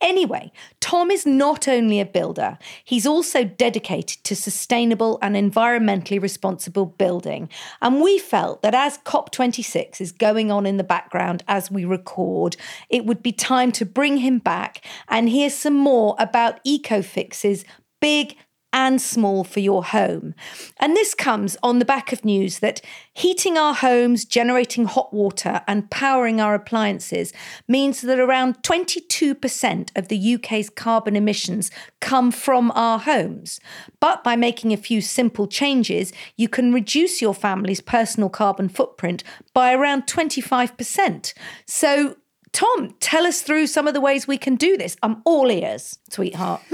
Anyway, 0.04 0.52
Tom 0.80 1.10
is 1.10 1.24
not 1.24 1.66
only 1.66 1.98
a 1.98 2.04
builder, 2.04 2.58
he's 2.84 3.06
also 3.06 3.42
dedicated 3.42 4.22
to 4.24 4.36
sustainable 4.36 5.18
and 5.22 5.34
environmentally 5.34 6.20
responsible 6.20 6.84
building. 6.84 7.48
And 7.80 8.02
we 8.02 8.18
felt 8.18 8.60
that 8.60 8.74
as 8.74 8.98
COP26 8.98 10.02
is 10.02 10.12
going 10.12 10.50
on 10.50 10.66
in 10.66 10.76
the 10.76 10.84
background 10.84 11.42
as 11.48 11.70
we 11.70 11.86
record, 11.86 12.54
it 12.90 13.06
would 13.06 13.22
be 13.22 13.32
time 13.32 13.72
to 13.72 13.86
bring 13.86 14.18
him 14.18 14.40
back 14.40 14.84
and 15.08 15.30
hear 15.30 15.48
some 15.48 15.74
more 15.74 16.16
about 16.18 16.62
EcoFix's 16.66 17.64
big 17.98 18.36
and 18.74 19.00
small 19.00 19.44
for 19.44 19.60
your 19.60 19.84
home. 19.84 20.34
And 20.78 20.96
this 20.96 21.14
comes 21.14 21.56
on 21.62 21.78
the 21.78 21.84
back 21.84 22.12
of 22.12 22.24
news 22.24 22.58
that 22.58 22.80
heating 23.14 23.56
our 23.56 23.72
homes, 23.72 24.24
generating 24.24 24.86
hot 24.86 25.14
water, 25.14 25.62
and 25.68 25.88
powering 25.90 26.40
our 26.40 26.56
appliances 26.56 27.32
means 27.68 28.00
that 28.00 28.18
around 28.18 28.62
22% 28.64 29.90
of 29.96 30.08
the 30.08 30.34
UK's 30.34 30.68
carbon 30.68 31.14
emissions 31.14 31.70
come 32.00 32.32
from 32.32 32.72
our 32.72 32.98
homes. 32.98 33.60
But 34.00 34.24
by 34.24 34.34
making 34.34 34.72
a 34.72 34.76
few 34.76 35.00
simple 35.00 35.46
changes, 35.46 36.12
you 36.36 36.48
can 36.48 36.74
reduce 36.74 37.22
your 37.22 37.34
family's 37.34 37.80
personal 37.80 38.28
carbon 38.28 38.68
footprint 38.68 39.22
by 39.54 39.72
around 39.72 40.08
25%. 40.08 41.32
So, 41.66 42.16
Tom, 42.50 42.94
tell 42.98 43.24
us 43.24 43.42
through 43.42 43.68
some 43.68 43.86
of 43.86 43.94
the 43.94 44.00
ways 44.00 44.26
we 44.26 44.38
can 44.38 44.56
do 44.56 44.76
this. 44.76 44.96
I'm 45.02 45.22
all 45.24 45.50
ears, 45.50 45.98
sweetheart. 46.10 46.60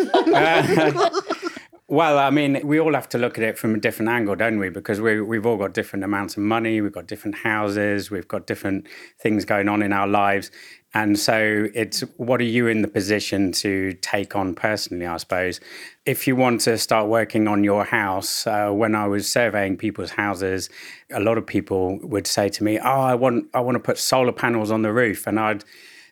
Well, 1.90 2.20
I 2.20 2.30
mean, 2.30 2.60
we 2.64 2.78
all 2.78 2.94
have 2.94 3.08
to 3.08 3.18
look 3.18 3.36
at 3.36 3.42
it 3.42 3.58
from 3.58 3.74
a 3.74 3.78
different 3.80 4.10
angle, 4.10 4.36
don't 4.36 4.60
we? 4.60 4.68
Because 4.68 5.00
we, 5.00 5.20
we've 5.20 5.44
all 5.44 5.56
got 5.56 5.74
different 5.74 6.04
amounts 6.04 6.36
of 6.36 6.44
money, 6.44 6.80
we've 6.80 6.92
got 6.92 7.08
different 7.08 7.38
houses, 7.38 8.12
we've 8.12 8.28
got 8.28 8.46
different 8.46 8.86
things 9.18 9.44
going 9.44 9.68
on 9.68 9.82
in 9.82 9.92
our 9.92 10.06
lives. 10.06 10.52
And 10.94 11.18
so 11.18 11.66
it's 11.74 12.02
what 12.16 12.40
are 12.40 12.44
you 12.44 12.68
in 12.68 12.82
the 12.82 12.86
position 12.86 13.50
to 13.54 13.94
take 14.02 14.36
on 14.36 14.54
personally, 14.54 15.04
I 15.04 15.16
suppose? 15.16 15.58
If 16.06 16.28
you 16.28 16.36
want 16.36 16.60
to 16.60 16.78
start 16.78 17.08
working 17.08 17.48
on 17.48 17.64
your 17.64 17.84
house, 17.84 18.46
uh, 18.46 18.70
when 18.70 18.94
I 18.94 19.08
was 19.08 19.28
surveying 19.28 19.76
people's 19.76 20.12
houses, 20.12 20.70
a 21.10 21.18
lot 21.18 21.38
of 21.38 21.44
people 21.44 21.98
would 22.04 22.28
say 22.28 22.48
to 22.50 22.62
me, 22.62 22.78
Oh, 22.78 23.00
I 23.00 23.16
want, 23.16 23.46
I 23.52 23.58
want 23.58 23.74
to 23.74 23.80
put 23.80 23.98
solar 23.98 24.30
panels 24.30 24.70
on 24.70 24.82
the 24.82 24.92
roof. 24.92 25.26
And 25.26 25.40
I'd 25.40 25.64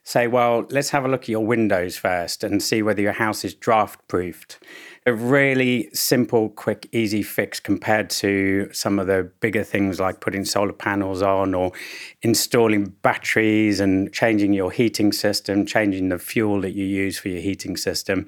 say, 0.09 0.25
well, 0.25 0.65
let's 0.71 0.89
have 0.89 1.05
a 1.05 1.07
look 1.07 1.21
at 1.21 1.29
your 1.29 1.45
windows 1.45 1.95
first 1.95 2.43
and 2.43 2.63
see 2.63 2.81
whether 2.81 2.99
your 2.99 3.11
house 3.11 3.45
is 3.45 3.53
draft 3.53 4.07
proofed 4.07 4.57
a 5.09 5.13
really 5.13 5.89
simple, 5.91 6.49
quick, 6.49 6.87
easy 6.91 7.23
fix 7.23 7.59
compared 7.59 8.09
to 8.09 8.69
some 8.71 8.99
of 8.99 9.07
the 9.07 9.31
bigger 9.39 9.63
things 9.63 9.99
like 9.99 10.19
putting 10.19 10.45
solar 10.45 10.73
panels 10.73 11.21
on 11.21 11.53
or 11.53 11.71
installing 12.21 12.85
batteries 13.01 13.79
and 13.79 14.13
changing 14.13 14.53
your 14.53 14.71
heating 14.71 15.11
system, 15.11 15.65
changing 15.65 16.09
the 16.09 16.19
fuel 16.19 16.61
that 16.61 16.71
you 16.71 16.85
use 16.85 17.17
for 17.17 17.29
your 17.29 17.41
heating 17.41 17.75
system. 17.75 18.27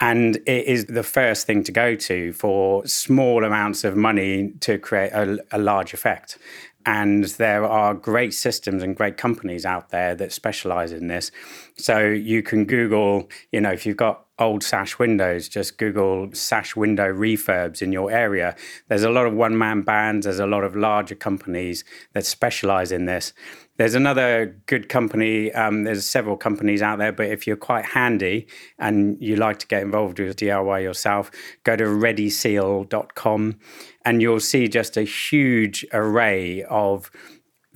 And 0.00 0.36
it 0.46 0.66
is 0.66 0.86
the 0.86 1.02
first 1.02 1.46
thing 1.46 1.62
to 1.64 1.72
go 1.72 1.94
to 1.96 2.32
for 2.32 2.86
small 2.86 3.44
amounts 3.44 3.84
of 3.84 3.96
money 3.96 4.52
to 4.60 4.78
create 4.78 5.12
a, 5.12 5.38
a 5.52 5.58
large 5.58 5.92
effect. 5.92 6.38
And 6.86 7.24
there 7.24 7.64
are 7.64 7.94
great 7.94 8.32
systems 8.32 8.82
and 8.82 8.96
great 8.96 9.16
companies 9.16 9.66
out 9.66 9.90
there 9.90 10.14
that 10.14 10.32
specialize 10.32 10.92
in 10.92 11.08
this. 11.08 11.32
So 11.76 11.98
you 11.98 12.44
can 12.44 12.64
Google, 12.64 13.28
you 13.50 13.60
know, 13.60 13.72
if 13.72 13.84
you've 13.84 13.96
got 13.96 14.26
old 14.38 14.62
sash 14.62 14.98
windows, 14.98 15.48
just 15.48 15.78
Google 15.78 16.28
sash 16.32 16.76
window 16.76 17.12
refurbs 17.12 17.80
in 17.80 17.90
your 17.90 18.10
area. 18.10 18.54
There's 18.88 19.02
a 19.02 19.10
lot 19.10 19.26
of 19.26 19.34
one 19.34 19.56
man 19.56 19.82
bands, 19.82 20.26
there's 20.26 20.38
a 20.38 20.46
lot 20.46 20.62
of 20.62 20.76
larger 20.76 21.14
companies 21.14 21.84
that 22.12 22.26
specialize 22.26 22.92
in 22.92 23.06
this. 23.06 23.32
There's 23.78 23.94
another 23.94 24.58
good 24.66 24.88
company, 24.88 25.52
um, 25.52 25.84
there's 25.84 26.06
several 26.06 26.36
companies 26.36 26.82
out 26.82 26.98
there, 26.98 27.12
but 27.12 27.26
if 27.26 27.46
you're 27.46 27.56
quite 27.56 27.84
handy 27.84 28.46
and 28.78 29.16
you 29.20 29.36
like 29.36 29.58
to 29.60 29.66
get 29.66 29.82
involved 29.82 30.18
with 30.18 30.36
DIY 30.36 30.82
yourself, 30.82 31.30
go 31.64 31.76
to 31.76 31.84
reddiseal.com 31.84 33.58
and 34.06 34.22
you'll 34.22 34.40
see 34.40 34.68
just 34.68 34.96
a 34.96 35.02
huge 35.02 35.84
array 35.92 36.62
of 36.70 37.10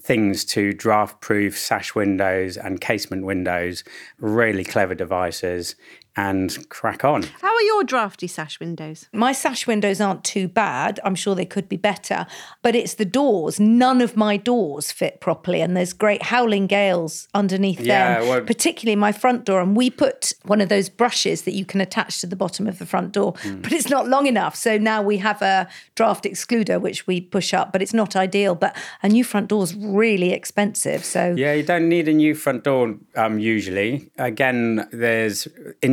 things 0.01 0.45
to 0.47 0.73
draft 0.73 1.21
proof 1.21 1.59
sash 1.59 1.95
windows 1.95 2.57
and 2.57 2.81
casement 2.81 3.27
windows, 3.27 3.85
really 4.19 4.65
clever 4.65 4.95
devices 4.95 5.75
and 6.17 6.69
crack 6.69 7.05
on. 7.05 7.23
How 7.41 7.55
are 7.55 7.63
your 7.63 7.85
drafty 7.85 8.27
sash 8.27 8.61
windows? 8.61 9.09
My 9.13 9.33
sash 9.33 9.67
windows 9.67 10.01
aren't 10.01 10.25
too 10.25 10.49
bad. 10.49 11.01
I'm 11.05 11.15
sure 11.15 11.35
they 11.35 11.47
could 11.47 11.69
be 11.69 11.77
better, 11.77 12.27
but 12.63 12.75
it's 12.75 12.95
the 12.95 13.05
doors. 13.05 13.61
None 13.61 14.01
of 14.01 14.17
my 14.17 14.37
doors 14.37 14.93
fit 14.93 15.21
properly, 15.21 15.61
and 15.61 15.77
there's 15.77 15.93
great 15.93 16.23
howling 16.25 16.67
gales 16.67 17.29
underneath 17.35 17.81
yeah, 17.81 18.21
them, 18.21 18.29
well, 18.29 18.41
particularly 18.43 18.97
my 18.97 19.13
front 19.13 19.45
door. 19.45 19.61
And 19.61 19.77
we 19.77 19.91
put 19.91 20.33
one 20.45 20.61
of 20.61 20.69
those 20.69 20.89
brushes 20.89 21.43
that 21.43 21.55
you 21.55 21.65
can 21.65 21.81
attach 21.81 22.21
to 22.21 22.27
the 22.27 22.37
bottom 22.37 22.67
of 22.67 22.79
the 22.79 22.87
front 22.87 23.13
door, 23.13 23.35
mm. 23.35 23.63
but 23.63 23.73
it's 23.73 23.89
not 23.89 24.09
long 24.09 24.27
enough. 24.27 24.57
So 24.57 24.79
now 24.79 25.03
we 25.03 25.19
have 25.19 25.43
a 25.43 25.69
draft 25.95 26.25
excluder 26.25 26.81
which 26.81 27.07
we 27.07 27.21
push 27.21 27.55
up, 27.55 27.73
but 27.73 27.83
it's 27.83 27.95
not 27.95 28.17
ideal. 28.17 28.55
But 28.55 28.77
a 29.03 29.09
new 29.09 29.25
front 29.25 29.49
door 29.49 29.63
is 29.63 29.75
really 29.75 30.33
expensive. 30.33 31.05
So 31.05 31.35
yeah, 31.37 31.53
you 31.53 31.63
don't 31.63 31.89
need 31.89 32.09
a 32.09 32.13
new 32.13 32.35
front 32.35 32.65
door 32.65 32.97
um, 33.17 33.39
usually. 33.39 34.11
Again, 34.19 34.89
there's 34.93 35.47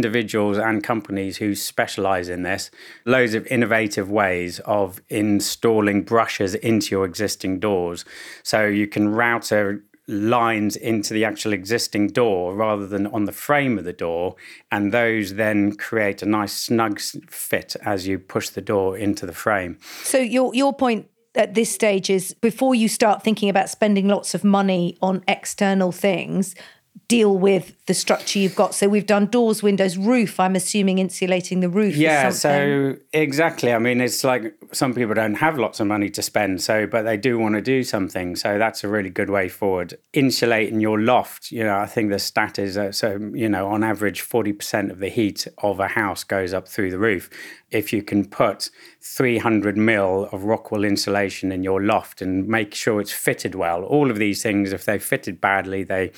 individuals 0.08 0.58
and 0.58 0.84
companies 0.84 1.38
who 1.38 1.54
specialize 1.54 2.30
in 2.30 2.44
this, 2.44 2.72
loads 3.04 3.34
of 3.34 3.46
innovative 3.48 4.10
ways 4.10 4.60
of 4.60 5.02
installing 5.10 6.02
brushes 6.02 6.56
into 6.56 6.96
your 6.96 7.04
existing 7.04 7.60
doors. 7.60 8.06
So 8.42 8.66
you 8.66 8.88
can 8.88 9.10
router 9.10 9.84
lines 10.08 10.78
into 10.78 11.14
the 11.14 11.26
actual 11.26 11.52
existing 11.52 12.08
door 12.08 12.56
rather 12.56 12.88
than 12.88 13.08
on 13.08 13.26
the 13.26 13.34
frame 13.34 13.78
of 13.78 13.84
the 13.84 13.92
door. 13.92 14.38
And 14.72 14.94
those 14.94 15.34
then 15.34 15.76
create 15.76 16.22
a 16.22 16.26
nice 16.26 16.54
snug 16.54 17.02
fit 17.30 17.76
as 17.84 18.08
you 18.08 18.18
push 18.18 18.48
the 18.48 18.62
door 18.62 18.98
into 18.98 19.26
the 19.26 19.34
frame. 19.34 19.78
So 20.04 20.18
your 20.20 20.56
your 20.56 20.74
point 20.74 21.10
at 21.36 21.54
this 21.54 21.70
stage 21.70 22.10
is 22.10 22.34
before 22.36 22.74
you 22.74 22.88
start 22.88 23.24
thinking 23.24 23.50
about 23.50 23.70
spending 23.70 24.08
lots 24.08 24.34
of 24.34 24.46
money 24.46 24.98
on 25.02 25.24
external 25.28 25.92
things, 25.92 26.56
deal 27.08 27.38
with 27.38 27.74
the 27.86 27.94
structure 27.94 28.38
you've 28.38 28.56
got. 28.56 28.76
So 28.76 28.90
we've 28.90 29.06
done 29.06 29.28
doors, 29.28 29.64
windows, 29.64 29.98
roof. 29.98 30.42
I'm 30.42 30.56
assuming 30.58 31.00
insulating 31.00 31.62
the 31.62 31.70
roof. 31.70 31.96
Yeah, 31.96 32.32
so 32.32 32.98
exactly. 33.14 33.72
I 33.72 33.80
mean, 33.80 34.02
it's 34.02 34.26
like 34.26 34.54
some 34.74 34.94
people 34.94 35.14
don't 35.14 35.36
have 35.36 35.58
lots 35.58 35.80
of 35.80 35.88
money 35.88 36.10
to 36.10 36.22
spend, 36.22 36.62
so 36.62 36.86
but 36.86 37.04
they 37.04 37.16
do 37.16 37.40
want 37.40 37.56
to 37.56 37.62
do 37.62 37.84
something. 37.84 38.36
So 38.36 38.58
that's 38.58 38.84
a 38.84 38.90
really 38.90 39.10
good 39.10 39.30
way 39.30 39.48
forward. 39.48 39.98
Insulating 40.12 40.82
your 40.82 41.00
loft. 41.00 41.50
You 41.50 41.64
know, 41.64 41.78
I 41.78 41.86
think 41.86 42.10
the 42.10 42.20
stat 42.20 42.60
is 42.60 42.76
that 42.76 42.94
so 42.94 43.18
you 43.34 43.48
know 43.48 43.70
on 43.70 43.84
average 43.84 44.22
forty 44.22 44.52
percent 44.52 44.92
of 44.92 45.00
the 45.00 45.10
heat 45.10 45.48
of 45.60 45.80
a 45.80 45.88
house 45.88 46.26
goes 46.26 46.54
up 46.54 46.68
through 46.68 46.92
the 46.92 47.00
roof. 47.00 47.30
If 47.70 47.92
you 47.92 48.02
can 48.02 48.26
put 48.26 48.70
300 49.02 49.78
mil 49.78 50.30
of 50.32 50.42
Rockwool 50.42 50.88
insulation 50.88 51.52
in 51.52 51.64
your 51.64 51.82
loft 51.82 52.22
and 52.22 52.48
make 52.48 52.74
sure 52.74 53.02
it's 53.02 53.12
fitted 53.12 53.56
well, 53.56 53.84
all 53.84 54.10
of 54.10 54.18
these 54.18 54.42
things, 54.42 54.72
if 54.72 54.86
they're 54.86 55.00
fitted 55.00 55.42
badly, 55.42 55.84
they 55.84 56.12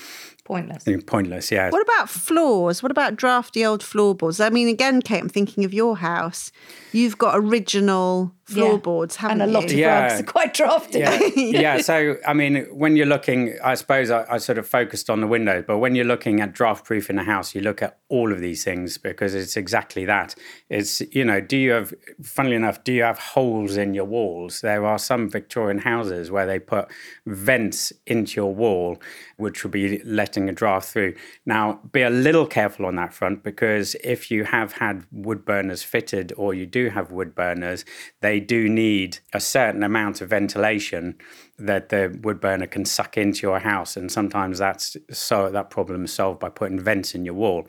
Pointless. 0.49 0.83
Mm, 0.85 1.05
pointless, 1.05 1.51
yeah. 1.51 1.69
What 1.69 1.83
about 1.83 2.09
floors? 2.09 2.81
What 2.81 2.91
about 2.91 3.15
drafty 3.15 3.63
old 3.63 3.83
floorboards? 3.83 4.39
I 4.39 4.49
mean, 4.49 4.67
again, 4.67 4.99
Kate, 4.99 5.21
I'm 5.21 5.29
thinking 5.29 5.63
of 5.63 5.75
your 5.75 5.97
house. 5.97 6.51
You've 6.91 7.19
got 7.19 7.37
original 7.37 8.33
floorboards, 8.49 9.15
yeah. 9.15 9.21
haven't 9.21 9.41
and 9.41 9.51
a 9.51 9.53
lot 9.53 9.63
you? 9.63 9.69
of 9.69 9.73
yeah. 9.73 10.01
rugs 10.01 10.19
are 10.21 10.23
quite 10.23 10.53
drafty. 10.53 10.99
Yeah. 10.99 11.19
yeah. 11.35 11.81
So, 11.89 12.17
I 12.27 12.33
mean, 12.33 12.65
when 12.71 12.95
you're 12.95 13.07
looking, 13.07 13.55
I 13.63 13.73
suppose 13.73 14.11
I, 14.11 14.25
I, 14.29 14.37
sort 14.37 14.57
of 14.57 14.67
focused 14.67 15.09
on 15.09 15.21
the 15.21 15.27
windows, 15.27 15.63
but 15.65 15.79
when 15.79 15.95
you're 15.95 16.05
looking 16.05 16.39
at 16.39 16.53
draft 16.53 16.85
proof 16.85 17.09
in 17.09 17.17
a 17.17 17.23
house, 17.23 17.55
you 17.55 17.61
look 17.61 17.81
at 17.81 17.99
all 18.09 18.31
of 18.31 18.41
these 18.41 18.63
things 18.63 18.97
because 18.97 19.33
it's 19.33 19.57
exactly 19.57 20.05
that. 20.05 20.35
It's, 20.69 21.01
you 21.13 21.25
know, 21.25 21.41
do 21.41 21.57
you 21.57 21.71
have, 21.71 21.93
funnily 22.21 22.55
enough, 22.55 22.83
do 22.83 22.93
you 22.93 23.03
have 23.03 23.17
holes 23.17 23.77
in 23.77 23.93
your 23.93 24.05
walls? 24.05 24.61
There 24.61 24.85
are 24.85 24.99
some 24.99 25.29
Victorian 25.29 25.79
houses 25.79 26.29
where 26.29 26.45
they 26.45 26.59
put 26.59 26.91
vents 27.25 27.93
into 28.05 28.35
your 28.35 28.53
wall, 28.53 29.01
which 29.37 29.63
will 29.63 29.71
be 29.71 29.99
letting 30.03 30.49
a 30.49 30.51
draft 30.51 30.89
through. 30.89 31.15
Now, 31.45 31.79
be 31.91 32.01
a 32.01 32.09
little 32.09 32.45
careful 32.45 32.85
on 32.85 32.95
that 32.95 33.13
front 33.13 33.43
because 33.43 33.95
if 34.03 34.29
you 34.29 34.43
have 34.43 34.73
had 34.73 35.05
wood 35.11 35.45
burners 35.45 35.83
fitted 35.83 36.33
or 36.37 36.53
you 36.53 36.65
do 36.65 36.89
have 36.89 37.11
wood 37.11 37.35
burners, 37.35 37.85
they 38.21 38.38
do 38.39 38.69
need 38.69 39.19
a 39.33 39.39
certain 39.39 39.83
amount 39.83 40.21
of 40.21 40.29
ventilation 40.29 41.17
that 41.57 41.89
the 41.89 42.17
wood 42.23 42.39
burner 42.39 42.67
can 42.67 42.85
suck 42.85 43.17
into 43.17 43.45
your 43.45 43.59
house, 43.59 43.97
and 43.97 44.11
sometimes 44.11 44.59
that's 44.59 44.95
so 45.11 45.49
that 45.49 45.69
problem 45.69 46.05
is 46.05 46.13
solved 46.13 46.39
by 46.39 46.49
putting 46.49 46.79
vents 46.79 47.13
in 47.15 47.25
your 47.25 47.33
wall. 47.33 47.67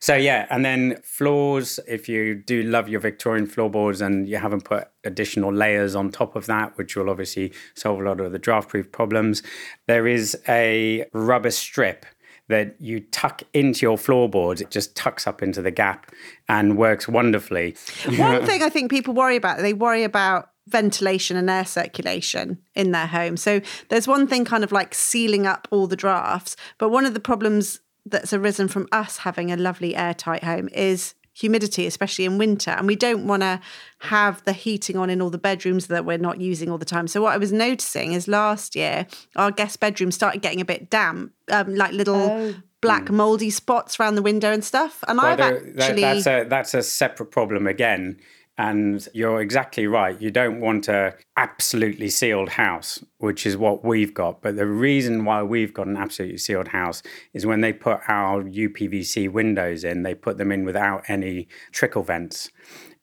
So 0.00 0.16
yeah, 0.16 0.46
and 0.50 0.64
then 0.64 1.00
floors. 1.04 1.78
If 1.86 2.08
you 2.08 2.34
do 2.34 2.64
love 2.64 2.88
your 2.88 2.98
Victorian 2.98 3.46
floorboards 3.46 4.00
and 4.00 4.28
you 4.28 4.36
haven't 4.36 4.64
put 4.64 4.88
additional 5.04 5.52
layers 5.52 5.94
on 5.94 6.10
top 6.10 6.34
of 6.34 6.46
that, 6.46 6.76
which 6.76 6.96
will 6.96 7.08
obviously 7.08 7.52
solve 7.74 8.00
a 8.00 8.02
lot 8.02 8.20
of 8.20 8.32
the 8.32 8.38
draft-proof 8.40 8.90
problems, 8.90 9.44
there 9.86 10.08
is 10.08 10.36
a 10.48 11.06
rubber 11.12 11.52
strip 11.52 12.04
that 12.52 12.80
you 12.80 13.00
tuck 13.00 13.42
into 13.52 13.84
your 13.84 13.98
floorboards. 13.98 14.60
It 14.60 14.70
just 14.70 14.94
tucks 14.94 15.26
up 15.26 15.42
into 15.42 15.60
the 15.60 15.70
gap 15.70 16.12
and 16.48 16.76
works 16.76 17.08
wonderfully. 17.08 17.76
One 18.16 18.46
thing 18.46 18.62
I 18.62 18.68
think 18.68 18.90
people 18.90 19.14
worry 19.14 19.36
about, 19.36 19.58
they 19.58 19.72
worry 19.72 20.04
about 20.04 20.50
ventilation 20.68 21.36
and 21.36 21.50
air 21.50 21.64
circulation 21.64 22.58
in 22.74 22.92
their 22.92 23.06
home. 23.06 23.36
So 23.36 23.60
there's 23.88 24.06
one 24.06 24.26
thing 24.26 24.44
kind 24.44 24.62
of 24.62 24.70
like 24.70 24.94
sealing 24.94 25.46
up 25.46 25.66
all 25.70 25.86
the 25.86 25.96
drafts, 25.96 26.56
but 26.78 26.90
one 26.90 27.04
of 27.04 27.14
the 27.14 27.20
problems 27.20 27.80
that's 28.06 28.32
arisen 28.32 28.68
from 28.68 28.88
us 28.92 29.18
having 29.18 29.50
a 29.50 29.56
lovely 29.56 29.96
airtight 29.96 30.44
home 30.44 30.68
is 30.72 31.14
humidity, 31.32 31.86
especially 31.86 32.24
in 32.24 32.38
winter. 32.38 32.70
And 32.70 32.86
we 32.86 32.96
don't 32.96 33.26
want 33.26 33.42
to 33.42 33.60
have 34.00 34.42
the 34.44 34.52
heating 34.52 34.96
on 34.96 35.10
in 35.10 35.22
all 35.22 35.30
the 35.30 35.38
bedrooms 35.38 35.86
that 35.88 36.04
we're 36.04 36.18
not 36.18 36.40
using 36.40 36.70
all 36.70 36.78
the 36.78 36.84
time. 36.84 37.06
So, 37.06 37.22
what 37.22 37.32
I 37.32 37.38
was 37.38 37.52
noticing 37.52 38.12
is 38.12 38.28
last 38.28 38.74
year, 38.76 39.06
our 39.36 39.50
guest 39.50 39.80
bedroom 39.80 40.10
started 40.10 40.42
getting 40.42 40.60
a 40.60 40.64
bit 40.64 40.90
damp, 40.90 41.32
um, 41.50 41.74
like 41.74 41.92
little. 41.92 42.16
Oh. 42.16 42.54
Black 42.82 43.06
hmm. 43.06 43.14
moldy 43.14 43.50
spots 43.50 44.00
around 44.00 44.16
the 44.16 44.22
window 44.22 44.50
and 44.50 44.64
stuff, 44.64 45.04
and 45.06 45.16
well, 45.16 45.26
I've 45.28 45.38
actually 45.38 46.00
that's 46.00 46.26
a 46.26 46.44
that's 46.48 46.74
a 46.74 46.82
separate 46.82 47.30
problem 47.30 47.68
again 47.68 48.18
and 48.58 49.08
you're 49.14 49.40
exactly 49.40 49.86
right. 49.86 50.20
You 50.20 50.30
don't 50.30 50.60
want 50.60 50.88
a 50.88 51.14
absolutely 51.36 52.10
sealed 52.10 52.50
house, 52.50 53.02
which 53.18 53.46
is 53.46 53.56
what 53.56 53.84
we've 53.84 54.12
got. 54.12 54.42
But 54.42 54.56
the 54.56 54.66
reason 54.66 55.24
why 55.24 55.42
we've 55.42 55.72
got 55.72 55.86
an 55.86 55.96
absolutely 55.96 56.38
sealed 56.38 56.68
house 56.68 57.02
is 57.32 57.46
when 57.46 57.62
they 57.62 57.72
put 57.72 58.00
our 58.08 58.42
UPVC 58.42 59.30
windows 59.32 59.84
in, 59.84 60.02
they 60.02 60.14
put 60.14 60.36
them 60.36 60.52
in 60.52 60.64
without 60.64 61.02
any 61.08 61.48
trickle 61.72 62.02
vents. 62.02 62.50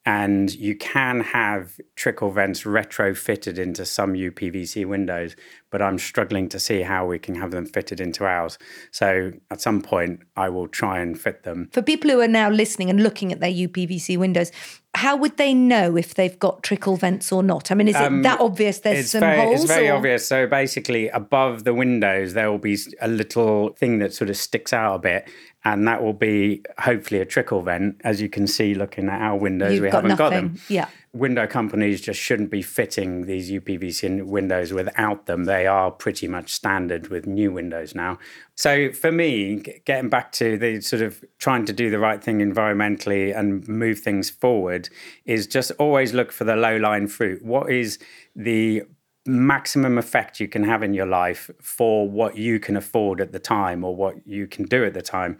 And 0.10 0.56
you 0.56 0.76
can 0.76 1.20
have 1.20 1.80
trickle 1.96 2.32
vents 2.32 2.64
retrofitted 2.64 3.60
into 3.60 3.86
some 3.86 4.14
UPVC 4.14 4.84
windows, 4.88 5.36
but 5.70 5.84
I'm 5.84 6.00
struggling 6.00 6.50
to 6.50 6.60
see 6.60 6.82
how 6.82 7.06
we 7.06 7.20
can 7.20 7.36
have 7.36 7.52
them 7.52 7.68
fitted 7.68 8.02
into 8.02 8.26
ours. 8.26 8.58
So 8.90 9.34
at 9.52 9.62
some 9.62 9.84
point, 9.84 10.22
I 10.36 10.50
will 10.50 10.68
try 10.68 10.98
and 10.98 11.20
fit 11.22 11.44
them. 11.44 11.70
For 11.72 11.84
people 11.84 12.10
who 12.10 12.22
are 12.22 12.28
now 12.28 12.50
listening 12.50 12.90
and 12.90 13.04
looking 13.04 13.32
at 13.32 13.40
their 13.40 13.52
UPVC 13.52 14.18
windows, 14.18 14.52
how 14.96 15.16
would 15.16 15.38
they 15.38 15.54
know 15.54 15.96
if 15.96 16.16
they've 16.16 16.40
got 16.40 16.64
trickle 16.64 16.96
vents 16.96 17.32
or 17.32 17.44
not? 17.44 17.72
I 17.72 17.76
mean, 17.76 17.88
is 17.88 17.96
it 17.96 18.02
um, 18.02 18.24
that 18.24 18.42
obvious? 18.42 18.80
There's 18.80 19.12
some 19.12 19.20
very, 19.20 19.40
holes. 19.40 19.62
It's 19.62 19.72
very 19.72 19.90
or? 19.90 19.98
obvious. 19.98 20.28
So 20.28 20.48
basically, 20.48 21.08
above 21.10 21.64
the 21.64 21.76
windows, 21.76 22.34
there 22.34 22.50
will 22.50 22.58
be 22.58 22.78
a 23.00 23.08
little 23.08 23.70
thing 23.74 24.00
that 24.00 24.16
sort 24.16 24.32
of 24.32 24.38
sticks 24.38 24.74
out 24.74 24.96
a 24.96 25.00
bit, 25.00 25.30
and 25.66 25.88
that 25.88 26.02
will 26.02 26.14
be 26.14 26.64
hopefully 26.80 27.20
a 27.20 27.26
trickle 27.26 27.62
vent. 27.62 28.00
As 28.04 28.22
you 28.22 28.30
can 28.30 28.48
see, 28.48 28.74
looking 28.74 29.10
at 29.10 29.22
our 29.22 29.36
windows, 29.36 29.74
You've 29.74 29.84
we 29.84 29.90
got 29.90 30.04
haven't 30.04 30.18
got 30.18 30.30
them. 30.30 30.60
Yeah. 30.70 30.88
Window 31.12 31.48
companies 31.48 32.00
just 32.02 32.20
shouldn't 32.20 32.50
be 32.50 32.62
fitting 32.62 33.26
these 33.26 33.52
UPVC 33.52 34.24
windows 34.24 34.72
without 34.72 35.26
them. 35.26 35.46
They 35.46 35.68
are 35.68 35.92
pretty 35.92 36.28
much 36.28 36.54
standard 36.54 37.08
with 37.08 37.28
new 37.28 37.52
windows 37.52 37.94
now. 37.94 38.20
So 38.56 38.94
for 38.94 39.12
me, 39.12 39.64
getting 39.86 40.10
back 40.10 40.32
to 40.34 40.58
the 40.58 40.82
sort 40.82 41.02
of 41.02 41.24
trying 41.40 41.66
to 41.66 41.74
do 41.74 41.90
the 41.90 42.00
right 42.00 42.24
thing 42.24 42.40
environmentally 42.40 43.38
and 43.38 43.68
move 43.68 44.00
things 44.00 44.30
forward 44.30 44.90
is 45.26 45.48
just 45.48 45.72
always 45.80 46.14
look 46.14 46.32
for 46.32 46.44
the 46.44 46.56
low 46.56 46.78
lying 46.78 47.08
fruit. 47.08 47.44
What 47.44 47.72
is 47.72 47.98
the 48.36 48.84
maximum 49.26 49.98
effect 49.98 50.40
you 50.40 50.48
can 50.48 50.64
have 50.64 50.82
in 50.82 50.94
your 50.94 51.06
life 51.06 51.52
for 51.62 52.10
what 52.10 52.38
you 52.38 52.60
can 52.60 52.78
afford 52.78 53.22
at 53.22 53.32
the 53.32 53.40
time 53.40 53.84
or 53.84 53.96
what 53.96 54.16
you 54.26 54.48
can 54.48 54.66
do 54.66 54.86
at 54.86 54.94
the 54.94 55.02
time. 55.02 55.38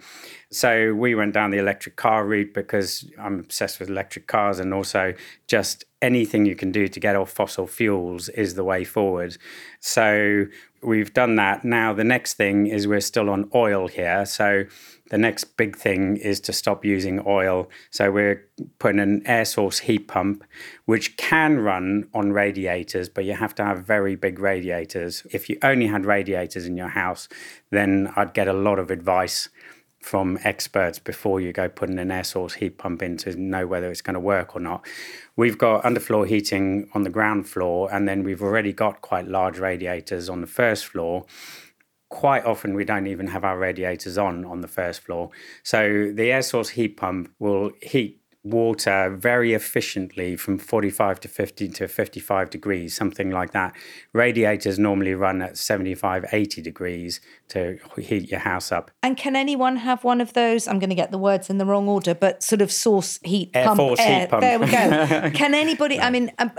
So 0.50 0.94
we 0.94 1.14
went 1.14 1.34
down 1.34 1.50
the 1.50 1.58
electric 1.58 1.96
car 1.96 2.26
route 2.26 2.52
because 2.54 3.10
I'm 3.18 3.40
obsessed 3.40 3.80
with 3.80 3.88
electric 3.88 4.26
cars 4.26 4.58
and 4.58 4.74
also 4.74 5.14
just 5.48 5.84
anything 6.02 6.46
you 6.46 6.54
can 6.54 6.72
do 6.72 6.88
to 6.88 7.00
get 7.00 7.16
off 7.16 7.30
fossil 7.30 7.66
fuels 7.66 8.28
is 8.30 8.54
the 8.54 8.64
way 8.64 8.84
forward. 8.84 9.36
So 9.80 10.46
we've 10.82 11.12
done 11.12 11.36
that. 11.36 11.64
Now 11.64 11.92
the 11.92 12.04
next 12.04 12.34
thing 12.34 12.66
is 12.66 12.86
we're 12.86 13.00
still 13.00 13.30
on 13.30 13.50
oil 13.54 13.88
here. 13.88 14.24
So 14.26 14.64
the 15.10 15.18
next 15.18 15.56
big 15.56 15.76
thing 15.76 16.16
is 16.16 16.40
to 16.40 16.52
stop 16.52 16.84
using 16.84 17.22
oil. 17.26 17.68
So 17.90 18.10
we're 18.10 18.48
putting 18.78 19.00
an 19.00 19.22
air 19.26 19.44
source 19.44 19.80
heat 19.80 20.08
pump, 20.08 20.44
which 20.86 21.16
can 21.16 21.58
run 21.58 22.08
on 22.14 22.32
radiators, 22.32 23.08
but 23.08 23.24
you 23.24 23.34
have 23.34 23.54
to 23.56 23.64
have 23.64 23.84
very 23.84 24.16
big 24.16 24.38
radiators. 24.38 25.26
If 25.30 25.50
you 25.50 25.58
only 25.62 25.88
had 25.88 26.06
radiators 26.06 26.64
in 26.64 26.76
your 26.76 26.88
house, 26.88 27.28
then 27.70 28.12
I'd 28.16 28.34
get 28.34 28.48
a 28.48 28.52
lot 28.52 28.78
of 28.78 28.90
advice 28.90 29.48
from 30.00 30.38
experts 30.44 30.98
before 30.98 31.40
you 31.40 31.52
go 31.52 31.68
putting 31.68 31.98
an 31.98 32.10
air 32.10 32.24
source 32.24 32.54
heat 32.54 32.78
pump 32.78 33.02
in 33.02 33.18
to 33.18 33.36
know 33.36 33.66
whether 33.66 33.90
it's 33.90 34.00
going 34.00 34.14
to 34.14 34.20
work 34.20 34.56
or 34.56 34.60
not. 34.60 34.86
We've 35.36 35.58
got 35.58 35.82
underfloor 35.82 36.26
heating 36.26 36.88
on 36.94 37.02
the 37.02 37.10
ground 37.10 37.48
floor, 37.48 37.92
and 37.92 38.08
then 38.08 38.22
we've 38.22 38.42
already 38.42 38.72
got 38.72 39.02
quite 39.02 39.28
large 39.28 39.58
radiators 39.58 40.28
on 40.28 40.40
the 40.40 40.46
first 40.46 40.86
floor 40.86 41.26
quite 42.10 42.44
often 42.44 42.74
we 42.74 42.84
don't 42.84 43.06
even 43.06 43.28
have 43.28 43.44
our 43.44 43.56
radiators 43.56 44.18
on 44.18 44.44
on 44.44 44.60
the 44.60 44.68
first 44.68 45.00
floor. 45.00 45.30
So 45.62 46.12
the 46.12 46.30
air 46.32 46.42
source 46.42 46.70
heat 46.70 46.96
pump 46.96 47.32
will 47.38 47.70
heat 47.80 48.20
water 48.42 49.14
very 49.14 49.52
efficiently 49.52 50.34
from 50.34 50.58
45 50.58 51.20
to 51.20 51.28
50 51.28 51.68
to 51.68 51.88
55 51.88 52.50
degrees, 52.50 52.94
something 52.94 53.30
like 53.30 53.52
that. 53.52 53.74
Radiators 54.12 54.78
normally 54.78 55.14
run 55.14 55.42
at 55.42 55.58
75, 55.58 56.24
80 56.32 56.62
degrees 56.62 57.20
to 57.48 57.78
heat 57.98 58.30
your 58.30 58.40
house 58.40 58.72
up. 58.72 58.90
And 59.02 59.16
can 59.16 59.36
anyone 59.36 59.76
have 59.76 60.04
one 60.04 60.20
of 60.20 60.32
those? 60.32 60.66
I'm 60.66 60.78
going 60.78 60.90
to 60.90 60.96
get 60.96 61.10
the 61.10 61.18
words 61.18 61.50
in 61.50 61.58
the 61.58 61.66
wrong 61.66 61.86
order, 61.88 62.14
but 62.14 62.42
sort 62.42 62.62
of 62.62 62.72
source 62.72 63.18
heat 63.22 63.50
Air 63.52 63.66
pump. 63.66 63.78
force 63.78 64.00
heat 64.00 64.28
pump. 64.30 64.40
There 64.40 64.58
we 64.58 64.66
go. 64.66 65.30
can 65.34 65.54
anybody? 65.54 66.00
I 66.00 66.10
mean, 66.10 66.32
um, 66.38 66.50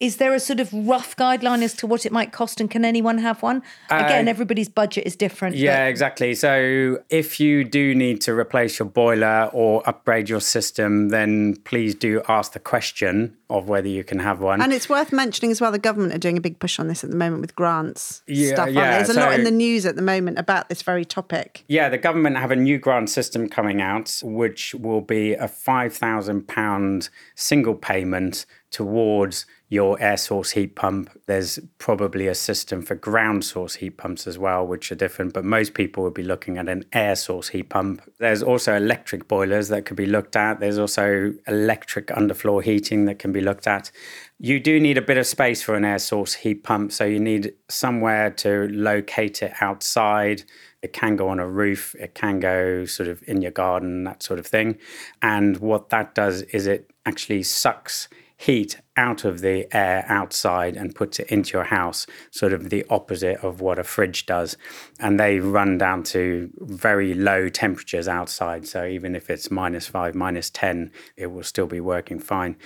is 0.00 0.16
there 0.16 0.32
a 0.32 0.40
sort 0.40 0.60
of 0.60 0.72
rough 0.72 1.14
guideline 1.14 1.62
as 1.62 1.74
to 1.74 1.86
what 1.86 2.06
it 2.06 2.10
might 2.12 2.32
cost, 2.32 2.58
and 2.60 2.70
can 2.70 2.84
anyone 2.86 3.18
have 3.18 3.42
one? 3.42 3.62
Again, 3.90 4.26
uh, 4.26 4.30
everybody's 4.30 4.68
budget 4.70 5.06
is 5.06 5.14
different. 5.14 5.54
but- 5.54 5.60
Yeah, 5.60 5.84
exactly. 5.86 6.34
So 6.34 6.98
if 7.10 7.38
you 7.38 7.64
do 7.64 7.94
need 7.94 8.22
to 8.22 8.32
replace 8.32 8.78
your 8.78 8.88
boiler 8.88 9.50
or 9.52 9.82
upgrade 9.86 10.30
your 10.30 10.40
system, 10.40 11.10
then 11.10 11.56
please 11.64 11.94
do 11.94 12.22
ask 12.28 12.52
the 12.52 12.58
question 12.60 13.36
of 13.50 13.68
whether 13.68 13.88
you 13.88 14.02
can 14.02 14.20
have 14.20 14.40
one. 14.40 14.62
And 14.62 14.72
it's 14.72 14.88
worth 14.88 15.12
mentioning 15.12 15.50
as 15.50 15.60
well, 15.60 15.70
the 15.72 15.78
government 15.78 16.14
are 16.14 16.18
doing 16.18 16.38
a 16.38 16.40
big 16.40 16.58
push 16.60 16.78
on 16.78 16.88
this 16.88 17.04
at 17.04 17.10
the 17.10 17.16
moment 17.16 17.42
with 17.42 17.54
grants 17.54 18.22
Yeah, 18.26 18.54
stuff. 18.54 18.70
yeah. 18.70 18.96
There's 19.02 19.10
a 19.14 19.20
lot 19.20 19.34
in 19.34 19.44
the 19.44 19.50
news 19.50 19.84
at 19.84 19.96
the 19.96 20.02
moment 20.02 20.38
about 20.38 20.68
this 20.70 20.80
very 20.82 21.04
topic. 21.04 21.64
Yeah, 21.68 21.88
the 21.90 21.98
government 21.98 22.38
have 22.38 22.50
a 22.50 22.56
new 22.56 22.78
grant 22.78 23.10
system 23.10 23.48
coming 23.50 23.82
out, 23.82 24.20
which 24.24 24.74
will 24.74 25.00
be 25.02 25.34
a 25.34 25.46
five 25.48 25.92
thousand 25.94 26.48
pound 26.48 27.10
single 27.34 27.74
payment 27.74 28.46
towards 28.70 29.46
your 29.70 30.00
air 30.02 30.16
source 30.16 30.50
heat 30.50 30.74
pump. 30.74 31.08
There's 31.26 31.60
probably 31.78 32.26
a 32.26 32.34
system 32.34 32.82
for 32.82 32.96
ground 32.96 33.44
source 33.44 33.76
heat 33.76 33.96
pumps 33.96 34.26
as 34.26 34.36
well, 34.36 34.66
which 34.66 34.90
are 34.90 34.96
different, 34.96 35.32
but 35.32 35.44
most 35.44 35.74
people 35.74 36.02
would 36.02 36.12
be 36.12 36.24
looking 36.24 36.58
at 36.58 36.68
an 36.68 36.84
air 36.92 37.14
source 37.14 37.48
heat 37.48 37.68
pump. 37.68 38.02
There's 38.18 38.42
also 38.42 38.76
electric 38.76 39.28
boilers 39.28 39.68
that 39.68 39.86
could 39.86 39.96
be 39.96 40.06
looked 40.06 40.34
at. 40.34 40.58
There's 40.58 40.76
also 40.76 41.32
electric 41.46 42.08
underfloor 42.08 42.64
heating 42.64 43.04
that 43.04 43.20
can 43.20 43.30
be 43.30 43.40
looked 43.40 43.68
at. 43.68 43.92
You 44.40 44.58
do 44.58 44.80
need 44.80 44.98
a 44.98 45.02
bit 45.02 45.16
of 45.16 45.26
space 45.26 45.62
for 45.62 45.76
an 45.76 45.84
air 45.84 46.00
source 46.00 46.34
heat 46.34 46.64
pump, 46.64 46.90
so 46.90 47.04
you 47.04 47.20
need 47.20 47.54
somewhere 47.68 48.30
to 48.30 48.66
locate 48.72 49.40
it 49.40 49.52
outside. 49.60 50.42
It 50.82 50.92
can 50.92 51.14
go 51.14 51.28
on 51.28 51.38
a 51.38 51.46
roof, 51.46 51.94
it 51.94 52.14
can 52.14 52.40
go 52.40 52.86
sort 52.86 53.08
of 53.08 53.22
in 53.28 53.40
your 53.40 53.52
garden, 53.52 54.02
that 54.02 54.24
sort 54.24 54.40
of 54.40 54.48
thing. 54.48 54.78
And 55.22 55.58
what 55.58 55.90
that 55.90 56.16
does 56.16 56.42
is 56.42 56.66
it 56.66 56.90
actually 57.06 57.44
sucks 57.44 58.08
heat 58.40 58.80
out 59.00 59.24
of 59.24 59.40
the 59.40 59.66
air 59.74 60.04
outside 60.08 60.76
and 60.76 60.94
puts 60.94 61.18
it 61.18 61.26
into 61.28 61.54
your 61.54 61.64
house, 61.64 62.06
sort 62.30 62.52
of 62.52 62.68
the 62.68 62.84
opposite 62.90 63.38
of 63.42 63.62
what 63.62 63.78
a 63.78 63.82
fridge 63.82 64.26
does. 64.26 64.58
And 64.98 65.18
they 65.18 65.40
run 65.40 65.78
down 65.78 66.02
to 66.14 66.50
very 66.58 67.14
low 67.14 67.48
temperatures 67.48 68.06
outside. 68.06 68.68
So 68.68 68.84
even 68.84 69.16
if 69.16 69.30
it's 69.30 69.50
minus 69.50 69.86
five, 69.86 70.14
minus 70.14 70.50
10, 70.50 70.92
it 71.16 71.28
will 71.28 71.42
still 71.42 71.66
be 71.66 71.80
working 71.80 72.18
fine. 72.18 72.56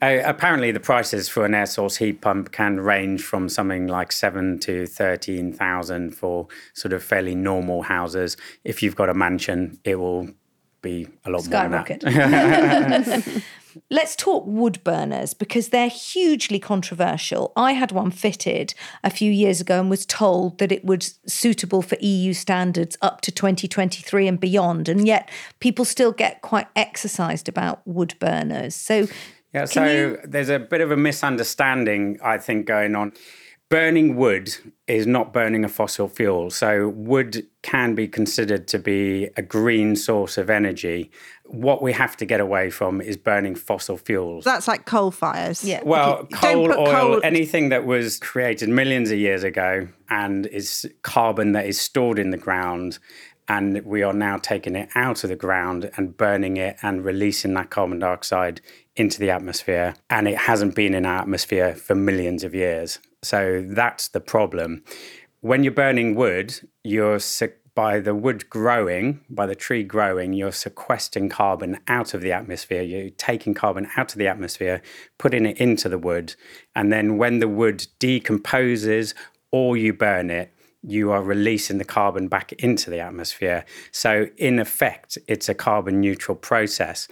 Uh, 0.00 0.20
apparently, 0.24 0.70
the 0.72 0.80
prices 0.80 1.28
for 1.28 1.44
an 1.44 1.54
air 1.54 1.66
source 1.66 1.96
heat 1.96 2.20
pump 2.22 2.52
can 2.52 2.80
range 2.80 3.22
from 3.22 3.48
something 3.48 3.86
like 3.86 4.12
seven 4.12 4.58
to 4.60 4.86
13,000 4.86 6.14
for 6.14 6.48
sort 6.74 6.92
of 6.94 7.02
fairly 7.02 7.34
normal 7.34 7.82
houses. 7.82 8.36
If 8.64 8.82
you've 8.82 8.96
got 8.96 9.10
a 9.10 9.14
mansion, 9.14 9.78
it 9.84 9.96
will 9.96 10.28
be 10.80 11.08
a 11.24 11.30
lot 11.30 11.48
more 11.48 11.68
than 11.68 11.70
that. 11.72 13.42
Let's 13.90 14.16
talk 14.16 14.44
wood 14.46 14.82
burners 14.84 15.34
because 15.34 15.68
they're 15.68 15.88
hugely 15.88 16.58
controversial. 16.58 17.52
I 17.56 17.72
had 17.72 17.92
one 17.92 18.10
fitted 18.10 18.74
a 19.04 19.10
few 19.10 19.30
years 19.30 19.60
ago 19.60 19.80
and 19.80 19.90
was 19.90 20.06
told 20.06 20.58
that 20.58 20.72
it 20.72 20.84
was 20.84 21.18
suitable 21.26 21.82
for 21.82 21.96
EU 22.00 22.32
standards 22.32 22.96
up 23.02 23.20
to 23.22 23.32
2023 23.32 24.28
and 24.28 24.40
beyond. 24.40 24.88
And 24.88 25.06
yet 25.06 25.30
people 25.60 25.84
still 25.84 26.12
get 26.12 26.42
quite 26.42 26.68
exercised 26.74 27.48
about 27.48 27.86
wood 27.86 28.14
burners. 28.18 28.74
So, 28.74 29.08
Yeah, 29.52 29.64
so 29.64 29.84
you- 29.84 30.18
there's 30.24 30.48
a 30.48 30.58
bit 30.58 30.80
of 30.80 30.90
a 30.90 30.96
misunderstanding, 30.96 32.18
I 32.22 32.38
think, 32.38 32.66
going 32.66 32.94
on. 32.94 33.12
Burning 33.68 34.14
wood 34.14 34.54
is 34.86 35.08
not 35.08 35.32
burning 35.32 35.64
a 35.64 35.68
fossil 35.68 36.08
fuel. 36.08 36.50
So, 36.50 36.88
wood 36.88 37.44
can 37.62 37.96
be 37.96 38.06
considered 38.06 38.68
to 38.68 38.78
be 38.78 39.28
a 39.36 39.42
green 39.42 39.96
source 39.96 40.38
of 40.38 40.48
energy. 40.48 41.10
What 41.46 41.82
we 41.82 41.92
have 41.92 42.16
to 42.18 42.24
get 42.24 42.38
away 42.38 42.70
from 42.70 43.00
is 43.00 43.16
burning 43.16 43.56
fossil 43.56 43.96
fuels. 43.96 44.44
That's 44.44 44.68
like 44.68 44.86
coal 44.86 45.10
fires. 45.10 45.64
Yeah. 45.64 45.80
Well, 45.84 46.28
Don't 46.30 46.32
coal, 46.32 46.66
put 46.68 46.78
oil, 46.78 46.92
coal- 46.92 47.20
anything 47.24 47.70
that 47.70 47.84
was 47.86 48.20
created 48.20 48.68
millions 48.68 49.10
of 49.10 49.18
years 49.18 49.42
ago 49.42 49.88
and 50.08 50.46
is 50.46 50.88
carbon 51.02 51.50
that 51.52 51.66
is 51.66 51.80
stored 51.80 52.20
in 52.20 52.30
the 52.30 52.36
ground, 52.36 53.00
and 53.48 53.84
we 53.84 54.04
are 54.04 54.12
now 54.12 54.36
taking 54.36 54.76
it 54.76 54.90
out 54.94 55.24
of 55.24 55.30
the 55.30 55.36
ground 55.36 55.90
and 55.96 56.16
burning 56.16 56.56
it 56.56 56.76
and 56.82 57.04
releasing 57.04 57.54
that 57.54 57.70
carbon 57.70 57.98
dioxide 57.98 58.60
into 58.96 59.18
the 59.20 59.30
atmosphere. 59.30 59.94
And 60.10 60.26
it 60.26 60.38
hasn't 60.38 60.74
been 60.74 60.94
in 60.94 61.06
our 61.06 61.20
atmosphere 61.20 61.74
for 61.74 61.94
millions 61.94 62.44
of 62.44 62.54
years. 62.54 62.98
So 63.22 63.64
that's 63.66 64.08
the 64.08 64.20
problem. 64.20 64.82
When 65.40 65.62
you're 65.62 65.72
burning 65.72 66.14
wood, 66.14 66.60
you're 66.82 67.20
by 67.76 68.00
the 68.00 68.14
wood 68.14 68.48
growing, 68.48 69.20
by 69.28 69.46
the 69.46 69.54
tree 69.54 69.84
growing, 69.84 70.32
you're 70.32 70.50
sequestering 70.50 71.28
carbon 71.28 71.78
out 71.86 72.14
of 72.14 72.22
the 72.22 72.32
atmosphere. 72.32 72.82
You're 72.82 73.10
taking 73.10 73.52
carbon 73.52 73.86
out 73.96 74.12
of 74.12 74.18
the 74.18 74.26
atmosphere, 74.26 74.80
putting 75.18 75.44
it 75.44 75.58
into 75.58 75.90
the 75.90 75.98
wood. 75.98 76.34
And 76.74 76.90
then 76.90 77.18
when 77.18 77.38
the 77.38 77.48
wood 77.48 77.86
decomposes 77.98 79.14
or 79.52 79.76
you 79.76 79.92
burn 79.92 80.30
it, 80.30 80.54
you 80.82 81.10
are 81.10 81.22
releasing 81.22 81.76
the 81.76 81.84
carbon 81.84 82.28
back 82.28 82.52
into 82.54 82.88
the 82.90 83.00
atmosphere. 83.00 83.64
So, 83.92 84.28
in 84.36 84.58
effect, 84.58 85.18
it's 85.28 85.48
a 85.48 85.54
carbon 85.54 86.00
neutral 86.00 86.36
process. 86.36 87.08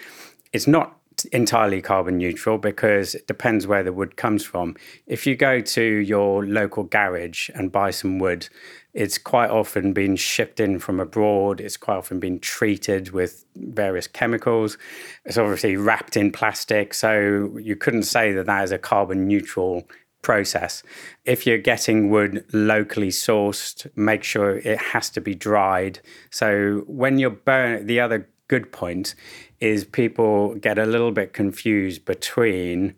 It's 0.53 0.67
not 0.67 0.97
entirely 1.33 1.81
carbon 1.81 2.19
neutral 2.19 2.59
because 2.59 3.15
it 3.15 3.27
depends 3.27 3.67
where 3.67 3.83
the 3.83 3.93
wood 3.93 4.17
comes 4.17 4.45
from. 4.45 4.77
If 5.07 5.27
you 5.27 5.37
go 5.37 5.61
to 5.61 5.83
your 5.83 6.45
local 6.45 6.85
garage 6.85 7.51
and 7.55 7.71
buy 7.71 7.91
some 7.91 8.19
wood, 8.19 8.49
it's 8.93 9.19
quite 9.19 9.51
often 9.51 9.93
been 9.93 10.17
shipped 10.17 10.61
in 10.61 10.79
from 10.79 11.01
abroad. 11.01 11.61
It's 11.61 11.77
quite 11.77 11.97
often 11.97 12.21
been 12.21 12.39
treated 12.39 13.11
with 13.11 13.45
various 13.57 14.07
chemicals. 14.07 14.79
It's 15.25 15.39
obviously 15.39 15.77
wrapped 15.77 16.17
in 16.17 16.31
plastic. 16.31 16.95
So 16.95 17.57
you 17.61 17.77
couldn't 17.77 18.05
say 18.05 18.33
that 18.33 18.47
that 18.47 18.65
is 18.65 18.73
a 18.73 18.79
carbon 18.79 19.27
neutral 19.27 19.85
process. 20.23 20.83
If 21.25 21.47
you're 21.47 21.59
getting 21.59 22.11
wood 22.11 22.45
locally 22.53 23.11
sourced, 23.11 23.87
make 23.95 24.25
sure 24.25 24.57
it 24.57 24.79
has 24.79 25.11
to 25.11 25.21
be 25.21 25.35
dried. 25.35 26.01
So 26.31 26.83
when 26.87 27.19
you're 27.19 27.31
burn, 27.31 27.87
the 27.87 28.01
other 28.01 28.29
good 28.55 28.71
point 28.71 29.17
is 29.59 29.85
people 29.85 30.55
get 30.55 30.79
a 30.79 30.87
little 30.87 31.11
bit 31.11 31.33
confused 31.33 32.05
between 32.05 32.95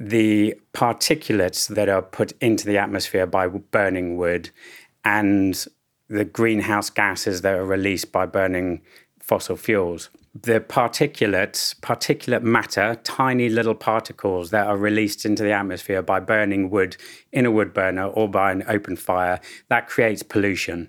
the 0.00 0.54
particulates 0.72 1.68
that 1.74 1.90
are 1.90 2.00
put 2.00 2.32
into 2.40 2.64
the 2.64 2.78
atmosphere 2.78 3.26
by 3.26 3.46
burning 3.48 4.16
wood 4.16 4.48
and 5.04 5.66
the 6.08 6.24
greenhouse 6.24 6.88
gases 6.88 7.42
that 7.42 7.54
are 7.54 7.66
released 7.66 8.10
by 8.12 8.24
burning 8.24 8.80
fossil 9.20 9.56
fuels. 9.56 10.08
The 10.32 10.60
particulates, 10.60 11.78
particulate 11.80 12.42
matter, 12.42 12.98
tiny 13.04 13.50
little 13.50 13.74
particles 13.74 14.48
that 14.52 14.66
are 14.66 14.78
released 14.78 15.26
into 15.26 15.42
the 15.42 15.52
atmosphere 15.52 16.00
by 16.00 16.20
burning 16.20 16.70
wood 16.70 16.96
in 17.30 17.44
a 17.44 17.50
wood 17.50 17.74
burner 17.74 18.06
or 18.06 18.26
by 18.26 18.52
an 18.52 18.64
open 18.68 18.96
fire, 18.96 19.38
that 19.68 19.86
creates 19.86 20.22
pollution. 20.22 20.88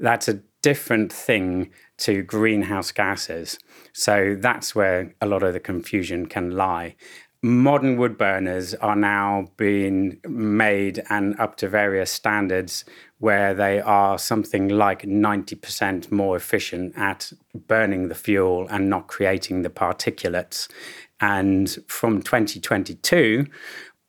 That's 0.00 0.26
a 0.26 0.40
different 0.62 1.12
thing 1.12 1.70
to 1.98 2.22
greenhouse 2.22 2.92
gases. 2.92 3.58
So 3.92 4.36
that's 4.38 4.74
where 4.74 5.14
a 5.20 5.26
lot 5.26 5.42
of 5.42 5.52
the 5.52 5.60
confusion 5.60 6.26
can 6.26 6.50
lie 6.50 6.96
modern 7.46 7.96
wood 7.96 8.18
burners 8.18 8.74
are 8.74 8.96
now 8.96 9.46
being 9.56 10.18
made 10.28 11.02
and 11.10 11.38
up 11.38 11.56
to 11.56 11.68
various 11.68 12.10
standards 12.10 12.84
where 13.18 13.54
they 13.54 13.80
are 13.80 14.18
something 14.18 14.68
like 14.68 15.02
90% 15.02 16.10
more 16.10 16.36
efficient 16.36 16.96
at 16.98 17.32
burning 17.54 18.08
the 18.08 18.14
fuel 18.14 18.66
and 18.68 18.90
not 18.90 19.06
creating 19.06 19.62
the 19.62 19.70
particulates. 19.70 20.68
And 21.20 21.70
from 21.88 22.20
2022, 22.20 23.46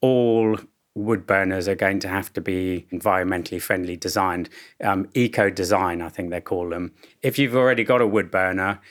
all 0.02 0.58
wood 0.98 1.28
burners 1.28 1.68
are 1.68 1.76
going 1.76 2.00
to 2.00 2.08
have 2.08 2.34
to 2.34 2.42
be 2.42 2.88
environmentally 2.92 3.62
friendly 3.62 3.96
designed, 3.96 4.50
um, 4.84 5.08
eco 5.14 5.50
design, 5.50 6.02
I 6.02 6.10
think 6.10 6.32
they 6.32 6.42
call 6.42 6.70
them. 6.70 6.94
If 7.22 7.38
you've 7.38 7.56
already 7.56 7.84
got 7.84 8.02
a 8.02 8.08
wood 8.08 8.32
burner, 8.32 8.82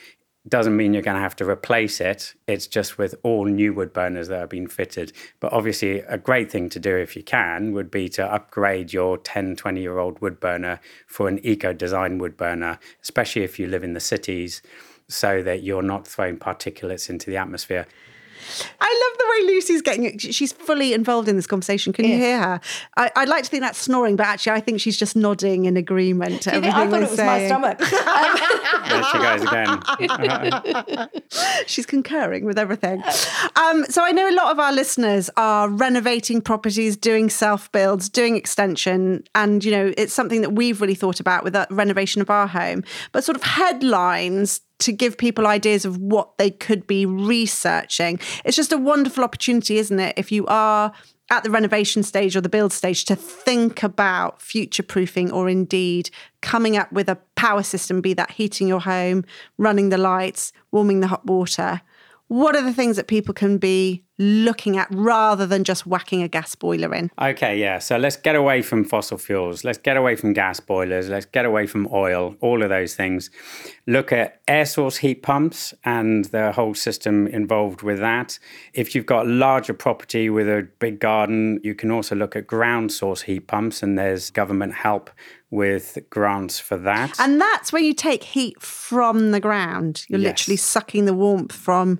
doesn't 0.47 0.77
mean 0.77 0.93
you're 0.93 1.03
going 1.03 1.15
to 1.17 1.21
have 1.21 1.35
to 1.35 1.49
replace 1.49 1.99
it. 1.99 2.33
It's 2.47 2.67
just 2.67 2.97
with 2.97 3.15
all 3.23 3.43
new 3.45 3.73
wood 3.73 3.91
burners 3.91 4.29
that 4.29 4.39
have 4.39 4.49
been 4.49 4.67
fitted. 4.67 5.11
But 5.41 5.51
obviously, 5.51 5.99
a 5.99 6.17
great 6.17 6.49
thing 6.49 6.69
to 6.69 6.79
do 6.79 6.95
if 6.95 7.17
you 7.17 7.23
can 7.23 7.73
would 7.73 7.91
be 7.91 8.07
to 8.09 8.25
upgrade 8.25 8.93
your 8.93 9.17
10, 9.17 9.57
20 9.57 9.81
year 9.81 9.97
old 9.97 10.21
wood 10.21 10.39
burner 10.39 10.79
for 11.05 11.27
an 11.27 11.39
eco 11.43 11.73
design 11.73 12.17
wood 12.17 12.37
burner, 12.37 12.79
especially 13.03 13.43
if 13.43 13.59
you 13.59 13.67
live 13.67 13.83
in 13.83 13.91
the 13.91 13.99
cities, 13.99 14.61
so 15.09 15.43
that 15.43 15.63
you're 15.63 15.81
not 15.81 16.07
throwing 16.07 16.37
particulates 16.37 17.09
into 17.09 17.29
the 17.29 17.35
atmosphere. 17.35 17.85
I 18.79 19.09
love 19.09 19.17
the 19.17 19.25
way 19.29 19.53
Lucy's 19.53 19.81
getting 19.81 20.17
She's 20.17 20.51
fully 20.51 20.93
involved 20.93 21.27
in 21.27 21.35
this 21.35 21.47
conversation. 21.47 21.93
Can 21.93 22.05
you 22.05 22.15
hear 22.17 22.39
her? 22.39 22.61
I, 22.95 23.11
would 23.17 23.29
like 23.29 23.43
to 23.43 23.49
think 23.49 23.61
that's 23.63 23.79
snoring, 23.79 24.15
but 24.15 24.25
actually, 24.25 24.53
I 24.53 24.59
think 24.59 24.79
she's 24.81 24.97
just 24.97 25.15
nodding 25.15 25.65
in 25.65 25.77
agreement 25.77 26.41
to 26.43 26.53
everything 26.53 26.75
I 26.75 26.87
thought 26.87 27.03
it 27.03 27.09
was 27.09 27.17
saying. 27.17 27.27
my 27.27 27.47
stomach. 27.47 27.79
there 28.87 29.03
she 29.03 29.17
goes 29.17 29.41
again. 30.89 31.09
she's 31.67 31.85
concurring 31.85 32.45
with 32.45 32.57
everything. 32.57 33.03
Um, 33.55 33.85
so 33.85 34.03
I 34.03 34.11
know 34.11 34.29
a 34.29 34.35
lot 34.35 34.51
of 34.51 34.59
our 34.59 34.71
listeners 34.71 35.29
are 35.37 35.69
renovating 35.69 36.41
properties, 36.41 36.97
doing 36.97 37.29
self 37.29 37.71
builds, 37.71 38.09
doing 38.09 38.35
extension, 38.35 39.23
and 39.35 39.63
you 39.63 39.71
know 39.71 39.93
it's 39.97 40.13
something 40.13 40.41
that 40.41 40.51
we've 40.51 40.81
really 40.81 40.95
thought 40.95 41.19
about 41.19 41.43
with 41.43 41.53
the 41.53 41.67
renovation 41.69 42.21
of 42.21 42.29
our 42.29 42.47
home. 42.47 42.83
But 43.11 43.23
sort 43.23 43.35
of 43.35 43.43
headlines 43.43 44.61
to 44.79 44.91
give 44.91 45.17
people 45.17 45.47
ideas 45.47 45.85
of 45.85 45.97
what 45.97 46.37
they 46.37 46.51
could 46.51 46.85
be 46.85 47.05
researching. 47.05 48.19
It's 48.45 48.55
just 48.55 48.71
a 48.71 48.77
wonderful 48.77 49.23
opportunity, 49.23 49.77
isn't 49.77 49.99
it? 49.99 50.13
If 50.17 50.31
you 50.31 50.45
are 50.47 50.91
at 51.29 51.43
the 51.43 51.49
renovation 51.49 52.03
stage 52.03 52.35
or 52.35 52.41
the 52.41 52.49
build 52.49 52.71
stage 52.71 53.03
to 53.05 53.15
think 53.15 53.83
about 53.83 54.41
future 54.41 54.83
proofing 54.83 55.31
or 55.31 55.49
indeed 55.49 56.09
coming 56.41 56.77
up 56.77 56.91
with 56.91 57.09
a 57.09 57.17
power 57.35 57.63
system, 57.63 58.01
be 58.01 58.13
that 58.13 58.31
heating 58.31 58.67
your 58.67 58.79
home, 58.81 59.25
running 59.57 59.89
the 59.89 59.97
lights, 59.97 60.53
warming 60.71 61.01
the 61.01 61.07
hot 61.07 61.25
water. 61.25 61.81
What 62.27 62.55
are 62.55 62.61
the 62.61 62.73
things 62.73 62.97
that 62.97 63.07
people 63.07 63.33
can 63.33 63.57
be 63.57 64.03
looking 64.19 64.77
at 64.77 64.87
rather 64.91 65.45
than 65.45 65.63
just 65.63 65.85
whacking 65.85 66.23
a 66.23 66.27
gas 66.27 66.55
boiler 66.55 66.93
in. 66.93 67.11
Okay, 67.21 67.59
yeah. 67.59 67.77
So 67.77 67.97
let's 67.97 68.17
get 68.17 68.35
away 68.35 68.61
from 68.61 68.83
fossil 68.83 69.17
fuels. 69.17 69.63
Let's 69.63 69.77
get 69.77 69.95
away 69.95 70.15
from 70.15 70.33
gas 70.33 70.59
boilers. 70.59 71.09
Let's 71.09 71.25
get 71.25 71.45
away 71.45 71.67
from 71.67 71.87
oil, 71.91 72.35
all 72.41 72.63
of 72.63 72.69
those 72.69 72.95
things. 72.95 73.29
Look 73.85 74.11
at 74.11 74.41
air 74.47 74.65
source 74.65 74.97
heat 74.97 75.21
pumps 75.21 75.73
and 75.83 76.25
the 76.25 76.51
whole 76.51 76.73
system 76.73 77.27
involved 77.27 77.83
with 77.83 77.99
that. 77.99 78.39
If 78.73 78.95
you've 78.95 79.05
got 79.05 79.27
larger 79.27 79.73
property 79.73 80.29
with 80.29 80.47
a 80.47 80.67
big 80.79 80.99
garden, 80.99 81.59
you 81.63 81.75
can 81.75 81.91
also 81.91 82.15
look 82.15 82.35
at 82.35 82.47
ground 82.47 82.91
source 82.91 83.21
heat 83.21 83.47
pumps, 83.47 83.83
and 83.83 83.97
there's 83.97 84.29
government 84.29 84.73
help 84.73 85.09
with 85.49 85.97
grants 86.09 86.59
for 86.59 86.77
that. 86.77 87.19
And 87.19 87.39
that's 87.39 87.71
where 87.71 87.81
you 87.81 87.93
take 87.93 88.23
heat 88.23 88.61
from 88.61 89.31
the 89.31 89.39
ground. 89.39 90.05
You're 90.09 90.19
yes. 90.19 90.29
literally 90.29 90.57
sucking 90.57 91.05
the 91.05 91.13
warmth 91.13 91.53
from 91.53 91.99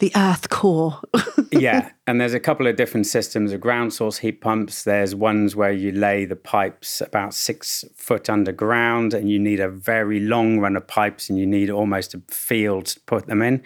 the 0.00 0.10
earth 0.16 0.48
core. 0.48 0.98
yeah, 1.52 1.90
and 2.06 2.20
there's 2.20 2.34
a 2.34 2.40
couple 2.40 2.66
of 2.66 2.76
different 2.76 3.06
systems 3.06 3.52
of 3.52 3.60
ground 3.60 3.92
source 3.92 4.18
heat 4.18 4.40
pumps. 4.40 4.82
There's 4.82 5.14
ones 5.14 5.54
where 5.54 5.72
you 5.72 5.92
lay 5.92 6.24
the 6.24 6.36
pipes 6.36 7.00
about 7.00 7.34
six 7.34 7.84
foot 7.94 8.28
underground, 8.28 9.14
and 9.14 9.30
you 9.30 9.38
need 9.38 9.60
a 9.60 9.68
very 9.68 10.18
long 10.18 10.58
run 10.58 10.76
of 10.76 10.86
pipes, 10.86 11.30
and 11.30 11.38
you 11.38 11.46
need 11.46 11.70
almost 11.70 12.14
a 12.14 12.22
field 12.28 12.86
to 12.86 13.00
put 13.00 13.26
them 13.26 13.42
in. 13.42 13.62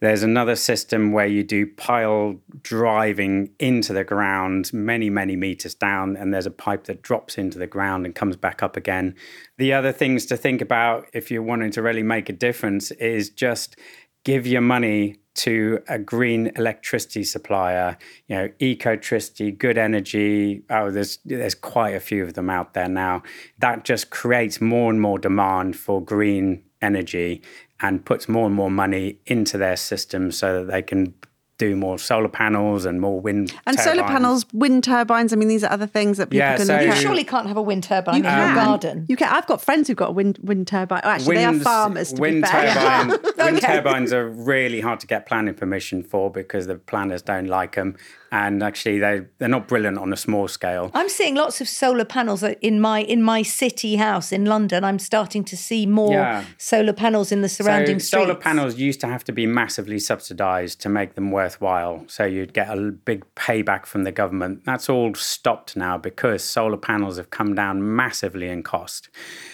There's 0.00 0.22
another 0.22 0.56
system 0.56 1.12
where 1.12 1.26
you 1.26 1.44
do 1.44 1.66
pile 1.66 2.40
driving 2.62 3.50
into 3.58 3.92
the 3.92 4.04
ground 4.04 4.72
many, 4.72 5.10
many 5.10 5.36
meters 5.36 5.74
down, 5.74 6.16
and 6.16 6.32
there's 6.32 6.46
a 6.46 6.50
pipe 6.50 6.84
that 6.84 7.02
drops 7.02 7.36
into 7.36 7.58
the 7.58 7.66
ground 7.66 8.06
and 8.06 8.14
comes 8.14 8.36
back 8.36 8.62
up 8.62 8.76
again. 8.76 9.14
The 9.58 9.74
other 9.74 9.92
things 9.92 10.24
to 10.26 10.36
think 10.36 10.62
about 10.62 11.08
if 11.12 11.30
you're 11.30 11.42
wanting 11.42 11.70
to 11.72 11.82
really 11.82 12.02
make 12.02 12.28
a 12.28 12.32
difference 12.32 12.90
is 12.92 13.28
just 13.28 13.76
give 14.24 14.46
your 14.46 14.62
money 14.62 15.18
to 15.34 15.82
a 15.88 15.98
green 15.98 16.52
electricity 16.56 17.24
supplier, 17.24 17.98
you 18.28 18.36
know, 18.36 18.48
Ecotricity, 18.60 19.56
Good 19.56 19.78
Energy. 19.78 20.62
Oh, 20.70 20.90
there's 20.90 21.18
there's 21.24 21.54
quite 21.54 21.94
a 21.94 22.00
few 22.00 22.22
of 22.22 22.34
them 22.34 22.50
out 22.50 22.74
there 22.74 22.88
now. 22.88 23.22
That 23.58 23.84
just 23.84 24.10
creates 24.10 24.60
more 24.60 24.90
and 24.90 25.00
more 25.00 25.18
demand 25.18 25.76
for 25.76 26.02
green 26.02 26.62
energy 26.80 27.42
and 27.80 28.04
puts 28.04 28.28
more 28.28 28.46
and 28.46 28.54
more 28.54 28.70
money 28.70 29.18
into 29.26 29.58
their 29.58 29.76
system 29.76 30.30
so 30.30 30.64
that 30.64 30.72
they 30.72 30.82
can 30.82 31.14
do 31.58 31.76
more 31.76 31.98
solar 31.98 32.28
panels 32.28 32.84
and 32.84 33.00
more 33.00 33.20
wind 33.20 33.52
and 33.66 33.76
turbines. 33.76 33.98
solar 33.98 34.08
panels, 34.08 34.44
wind 34.52 34.82
turbines. 34.82 35.32
I 35.32 35.36
mean, 35.36 35.48
these 35.48 35.62
are 35.62 35.70
other 35.70 35.86
things 35.86 36.18
that 36.18 36.30
people 36.30 36.38
yeah, 36.38 36.56
can. 36.56 36.66
So 36.66 36.80
you 36.80 36.92
surely 36.94 37.24
can't 37.24 37.46
have 37.46 37.56
a 37.56 37.62
wind 37.62 37.84
turbine 37.84 38.14
you 38.14 38.20
in 38.20 38.24
can. 38.24 38.54
your 38.56 38.64
garden. 38.64 39.06
You 39.08 39.16
can. 39.16 39.32
I've 39.32 39.46
got 39.46 39.62
friends 39.62 39.88
who've 39.88 39.96
got 39.96 40.10
a 40.10 40.12
wind 40.12 40.38
wind 40.42 40.66
turbine. 40.66 41.00
Oh, 41.04 41.10
actually, 41.10 41.36
Winds, 41.36 41.58
they 41.58 41.60
are 41.60 41.64
farmers. 41.64 42.12
To 42.12 42.20
wind 42.20 42.42
be 42.42 42.48
fair. 42.48 42.74
turbine. 42.74 43.12
okay. 43.26 43.44
Wind 43.44 43.60
turbines 43.62 44.12
are 44.12 44.28
really 44.28 44.80
hard 44.80 45.00
to 45.00 45.06
get 45.06 45.26
planning 45.26 45.54
permission 45.54 46.02
for 46.02 46.30
because 46.30 46.66
the 46.66 46.76
planners 46.76 47.22
don't 47.22 47.46
like 47.46 47.76
them 47.76 47.96
and 48.34 48.64
actually 48.64 48.98
they 48.98 49.24
they're 49.38 49.48
not 49.48 49.68
brilliant 49.68 49.96
on 49.96 50.12
a 50.12 50.16
small 50.16 50.48
scale. 50.48 50.90
I'm 50.92 51.08
seeing 51.08 51.36
lots 51.36 51.60
of 51.60 51.68
solar 51.68 52.04
panels 52.04 52.42
in 52.42 52.80
my 52.80 53.02
in 53.02 53.22
my 53.22 53.42
city 53.42 53.94
house 53.94 54.32
in 54.32 54.44
London. 54.44 54.82
I'm 54.82 54.98
starting 54.98 55.44
to 55.44 55.56
see 55.56 55.86
more 55.86 56.12
yeah. 56.12 56.44
solar 56.58 56.92
panels 56.92 57.30
in 57.30 57.42
the 57.42 57.48
surrounding 57.48 58.00
so 58.00 58.18
Solar 58.18 58.34
panels 58.34 58.76
used 58.76 59.00
to 59.00 59.06
have 59.06 59.22
to 59.24 59.32
be 59.32 59.46
massively 59.46 60.00
subsidized 60.00 60.80
to 60.80 60.88
make 60.88 61.14
them 61.14 61.30
worthwhile. 61.30 62.04
So 62.08 62.24
you'd 62.24 62.52
get 62.52 62.76
a 62.76 62.90
big 62.90 63.24
payback 63.36 63.86
from 63.86 64.02
the 64.02 64.12
government. 64.12 64.64
That's 64.64 64.88
all 64.88 65.14
stopped 65.14 65.76
now 65.76 65.96
because 65.96 66.42
solar 66.42 66.76
panels 66.76 67.16
have 67.18 67.30
come 67.30 67.54
down 67.54 67.94
massively 67.94 68.48
in 68.48 68.64
cost. 68.64 69.10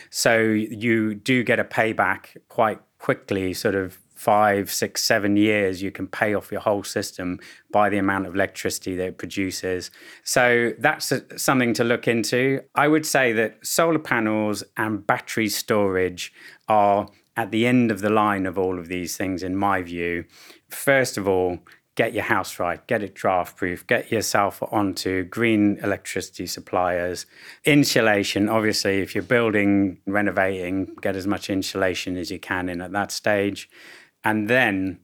So 0.09 0.39
you 0.39 1.15
do 1.15 1.45
get 1.45 1.61
a 1.61 1.65
payback 1.65 2.39
quite 2.49 2.81
quickly, 2.99 3.53
sort 3.53 3.75
of 3.75 3.99
five, 4.21 4.71
six, 4.71 5.03
seven 5.03 5.35
years, 5.35 5.81
you 5.81 5.91
can 5.91 6.07
pay 6.07 6.35
off 6.35 6.53
your 6.53 6.61
whole 6.61 6.85
system 6.85 7.41
by 7.73 7.89
the 7.89 7.97
amount 7.97 8.27
of 8.27 8.35
electricity 8.35 8.95
that 8.95 9.07
it 9.07 9.17
produces. 9.17 9.91
So 10.25 10.73
that's 10.79 11.11
a, 11.11 11.39
something 11.39 11.73
to 11.75 11.85
look 11.85 12.07
into. 12.07 12.61
I 12.75 12.87
would 12.87 13.07
say 13.07 13.33
that 13.33 13.67
solar 13.67 13.99
panels 13.99 14.63
and 14.77 15.07
battery 15.07 15.49
storage 15.49 16.35
are 16.69 17.09
at 17.35 17.51
the 17.51 17.67
end 17.67 17.91
of 17.91 18.03
the 18.03 18.11
line 18.11 18.45
of 18.45 18.59
all 18.59 18.79
of 18.79 18.89
these 18.89 19.17
things, 19.17 19.43
in 19.43 19.57
my 19.57 19.81
view. 19.81 20.27
First 20.69 21.17
of 21.17 21.27
all, 21.27 21.59
get 21.95 22.13
your 22.13 22.25
house 22.25 22.59
right, 22.59 22.87
get 22.87 23.03
it 23.03 23.15
draft 23.15 23.57
proof, 23.57 23.87
get 23.87 24.13
yourself 24.13 24.63
onto 24.71 25.25
green 25.25 25.79
electricity 25.83 26.47
suppliers. 26.47 27.25
Insulation, 27.65 28.51
obviously, 28.51 29.01
if 29.01 29.15
you're 29.15 29.23
building, 29.23 29.99
renovating, 30.07 30.95
get 31.01 31.17
as 31.17 31.27
much 31.27 31.49
insulation 31.49 32.19
as 32.19 32.31
you 32.31 32.39
can 32.39 32.69
in 32.69 32.83
at 32.83 32.93
that 32.93 33.11
stage. 33.11 33.71
And 34.25 34.49
then 34.49 34.99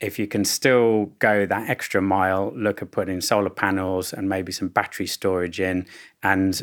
if 0.00 0.18
you 0.18 0.26
can 0.26 0.44
still 0.44 1.06
go 1.18 1.46
that 1.46 1.68
extra 1.68 2.00
mile, 2.00 2.52
look 2.54 2.82
at 2.82 2.90
putting 2.90 3.20
solar 3.20 3.50
panels 3.50 4.12
and 4.12 4.28
maybe 4.28 4.52
some 4.52 4.68
battery 4.68 5.06
storage 5.06 5.60
in. 5.60 5.86
And 6.22 6.62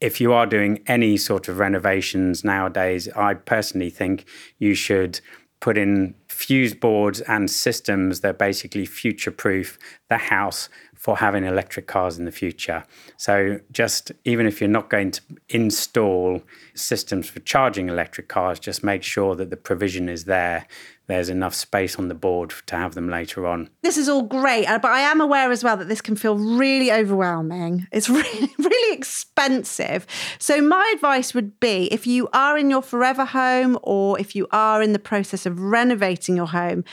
if 0.00 0.20
you 0.20 0.32
are 0.32 0.46
doing 0.46 0.82
any 0.86 1.16
sort 1.16 1.48
of 1.48 1.58
renovations 1.58 2.44
nowadays, 2.44 3.08
I 3.10 3.34
personally 3.34 3.90
think 3.90 4.24
you 4.58 4.74
should 4.74 5.20
put 5.60 5.78
in 5.78 6.14
fuse 6.26 6.74
boards 6.74 7.20
and 7.20 7.48
systems 7.48 8.20
that 8.20 8.36
basically 8.36 8.84
future 8.84 9.30
proof 9.30 9.78
the 10.08 10.16
house 10.16 10.68
for 11.02 11.16
having 11.16 11.42
electric 11.42 11.88
cars 11.88 12.16
in 12.16 12.26
the 12.26 12.30
future. 12.30 12.84
So, 13.16 13.58
just 13.72 14.12
even 14.24 14.46
if 14.46 14.60
you're 14.60 14.70
not 14.70 14.88
going 14.88 15.10
to 15.10 15.20
install 15.48 16.44
systems 16.76 17.28
for 17.28 17.40
charging 17.40 17.88
electric 17.88 18.28
cars, 18.28 18.60
just 18.60 18.84
make 18.84 19.02
sure 19.02 19.34
that 19.34 19.50
the 19.50 19.56
provision 19.56 20.08
is 20.08 20.26
there. 20.26 20.64
There's 21.08 21.28
enough 21.28 21.56
space 21.56 21.96
on 21.96 22.06
the 22.06 22.14
board 22.14 22.54
to 22.66 22.76
have 22.76 22.94
them 22.94 23.10
later 23.10 23.48
on. 23.48 23.68
This 23.82 23.96
is 23.96 24.08
all 24.08 24.22
great, 24.22 24.66
uh, 24.66 24.78
but 24.78 24.92
I 24.92 25.00
am 25.00 25.20
aware 25.20 25.50
as 25.50 25.64
well 25.64 25.76
that 25.76 25.88
this 25.88 26.00
can 26.00 26.14
feel 26.14 26.36
really 26.36 26.92
overwhelming. 26.92 27.88
It's 27.90 28.08
really, 28.20 28.54
really 28.56 28.96
expensive. 28.96 30.06
So, 30.38 30.62
my 30.62 30.88
advice 30.94 31.34
would 31.34 31.58
be 31.58 31.88
if 31.90 32.06
you 32.06 32.28
are 32.32 32.56
in 32.56 32.70
your 32.70 32.80
forever 32.80 33.24
home 33.24 33.76
or 33.82 34.20
if 34.20 34.36
you 34.36 34.46
are 34.52 34.80
in 34.80 34.92
the 34.92 35.00
process 35.00 35.46
of 35.46 35.58
renovating 35.58 36.36
your 36.36 36.46
home, 36.46 36.84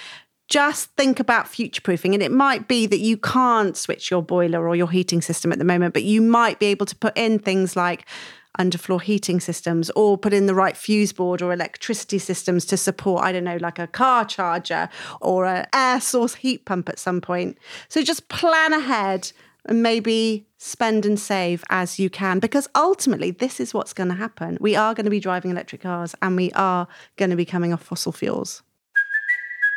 just 0.50 0.90
think 0.96 1.20
about 1.20 1.48
future 1.48 1.82
proofing. 1.82 2.14
And 2.14 2.24
it 2.24 2.32
might 2.32 2.68
be 2.68 2.88
that 2.88 3.00
you 3.00 3.18
can't 3.18 3.78
switch 3.78 4.10
your 4.10 4.22
boiler 4.24 4.68
or 4.68 4.76
your 4.76 4.90
heating 4.90 5.22
system 5.22 5.52
at 5.52 5.60
the 5.60 5.66
moment, 5.66 5.94
but 5.94 6.04
you 6.04 6.22
might 6.22 6.60
be 6.60 6.66
able 6.68 6.88
to 6.88 6.96
put 6.96 7.18
in 7.18 7.40
things 7.40 7.76
like 7.76 8.06
underfloor 8.58 9.02
heating 9.02 9.40
systems 9.40 9.90
or 9.92 10.18
put 10.18 10.34
in 10.34 10.48
the 10.48 10.56
right 10.56 10.76
fuse 10.76 11.14
board 11.14 11.42
or 11.42 11.54
electricity 11.54 12.18
systems 12.18 12.66
to 12.66 12.78
support, 12.78 13.24
I 13.24 13.32
don't 13.32 13.44
know, 13.44 13.58
like 13.62 13.80
a 13.80 13.88
car 13.88 14.26
charger 14.26 14.90
or 15.22 15.46
an 15.46 15.68
air 15.74 16.02
source 16.02 16.36
heat 16.36 16.66
pump 16.66 16.90
at 16.90 17.00
some 17.00 17.22
point. 17.22 17.58
So 17.88 18.02
just 18.02 18.28
plan 18.28 18.74
ahead 18.74 19.32
and 19.66 19.84
maybe 19.84 20.48
spend 20.58 21.06
and 21.06 21.20
save 21.20 21.64
as 21.70 22.00
you 22.00 22.10
can 22.10 22.40
because 22.40 22.68
ultimately 22.76 23.32
this 23.32 23.60
is 23.60 23.74
what's 23.74 23.94
going 23.94 24.10
to 24.10 24.16
happen. 24.16 24.58
We 24.60 24.76
are 24.76 24.94
going 24.94 25.06
to 25.06 25.12
be 25.12 25.20
driving 25.20 25.52
electric 25.52 25.82
cars 25.82 26.16
and 26.22 26.36
we 26.36 26.52
are 26.54 26.88
going 27.18 27.30
to 27.30 27.38
be 27.38 27.46
coming 27.46 27.72
off 27.72 27.84
fossil 27.84 28.12
fuels. 28.12 28.64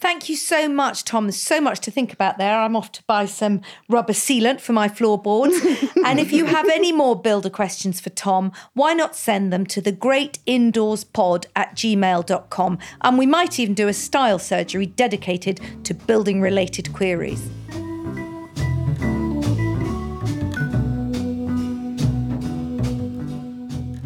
Thank 0.00 0.28
you 0.28 0.36
so 0.36 0.68
much, 0.68 1.02
Tom. 1.02 1.24
There's 1.24 1.42
so 1.42 1.60
much 1.60 1.80
to 1.80 1.90
think 1.90 2.12
about 2.12 2.38
there. 2.38 2.60
I'm 2.60 2.76
off 2.76 2.92
to 2.92 3.02
buy 3.08 3.26
some 3.26 3.62
rubber 3.88 4.12
sealant 4.12 4.60
for 4.60 4.72
my 4.72 4.88
floorboards. 4.88 5.60
and 6.04 6.20
if 6.20 6.32
you 6.32 6.44
have 6.44 6.68
any 6.68 6.92
more 6.92 7.20
builder 7.20 7.50
questions 7.50 7.98
for 7.98 8.10
Tom, 8.10 8.52
why 8.74 8.94
not 8.94 9.16
send 9.16 9.52
them 9.52 9.66
to 9.66 9.80
the 9.80 9.90
great 9.90 10.38
indoors 10.46 11.02
pod 11.02 11.48
at 11.56 11.74
gmail.com? 11.74 12.78
And 13.00 13.18
we 13.18 13.26
might 13.26 13.58
even 13.58 13.74
do 13.74 13.88
a 13.88 13.92
style 13.92 14.38
surgery 14.38 14.86
dedicated 14.86 15.60
to 15.82 15.94
building 15.94 16.40
related 16.40 16.92
queries. 16.92 17.48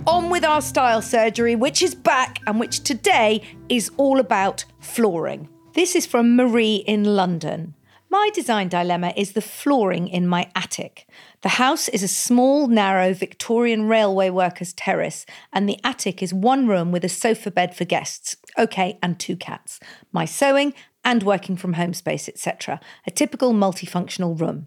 On 0.06 0.30
with 0.30 0.44
our 0.44 0.62
style 0.62 1.02
surgery, 1.02 1.54
which 1.54 1.82
is 1.82 1.94
back 1.94 2.38
and 2.46 2.58
which 2.58 2.80
today 2.80 3.42
is 3.68 3.90
all 3.98 4.18
about 4.18 4.64
flooring. 4.80 5.50
This 5.74 5.96
is 5.96 6.04
from 6.04 6.36
Marie 6.36 6.84
in 6.86 7.02
London. 7.02 7.72
My 8.10 8.28
design 8.34 8.68
dilemma 8.68 9.14
is 9.16 9.32
the 9.32 9.40
flooring 9.40 10.06
in 10.06 10.26
my 10.26 10.50
attic. 10.54 11.08
The 11.40 11.56
house 11.60 11.88
is 11.88 12.02
a 12.02 12.08
small, 12.08 12.68
narrow 12.68 13.14
Victorian 13.14 13.88
railway 13.88 14.28
workers' 14.28 14.74
terrace, 14.74 15.24
and 15.50 15.66
the 15.66 15.80
attic 15.82 16.22
is 16.22 16.34
one 16.34 16.66
room 16.66 16.92
with 16.92 17.06
a 17.06 17.08
sofa 17.08 17.50
bed 17.50 17.74
for 17.74 17.86
guests. 17.86 18.36
Okay, 18.58 18.98
and 19.02 19.18
two 19.18 19.34
cats. 19.34 19.80
My 20.12 20.26
sewing 20.26 20.74
and 21.06 21.22
working 21.22 21.56
from 21.56 21.72
home 21.72 21.94
space, 21.94 22.28
etc. 22.28 22.78
A 23.06 23.10
typical 23.10 23.54
multifunctional 23.54 24.38
room. 24.38 24.66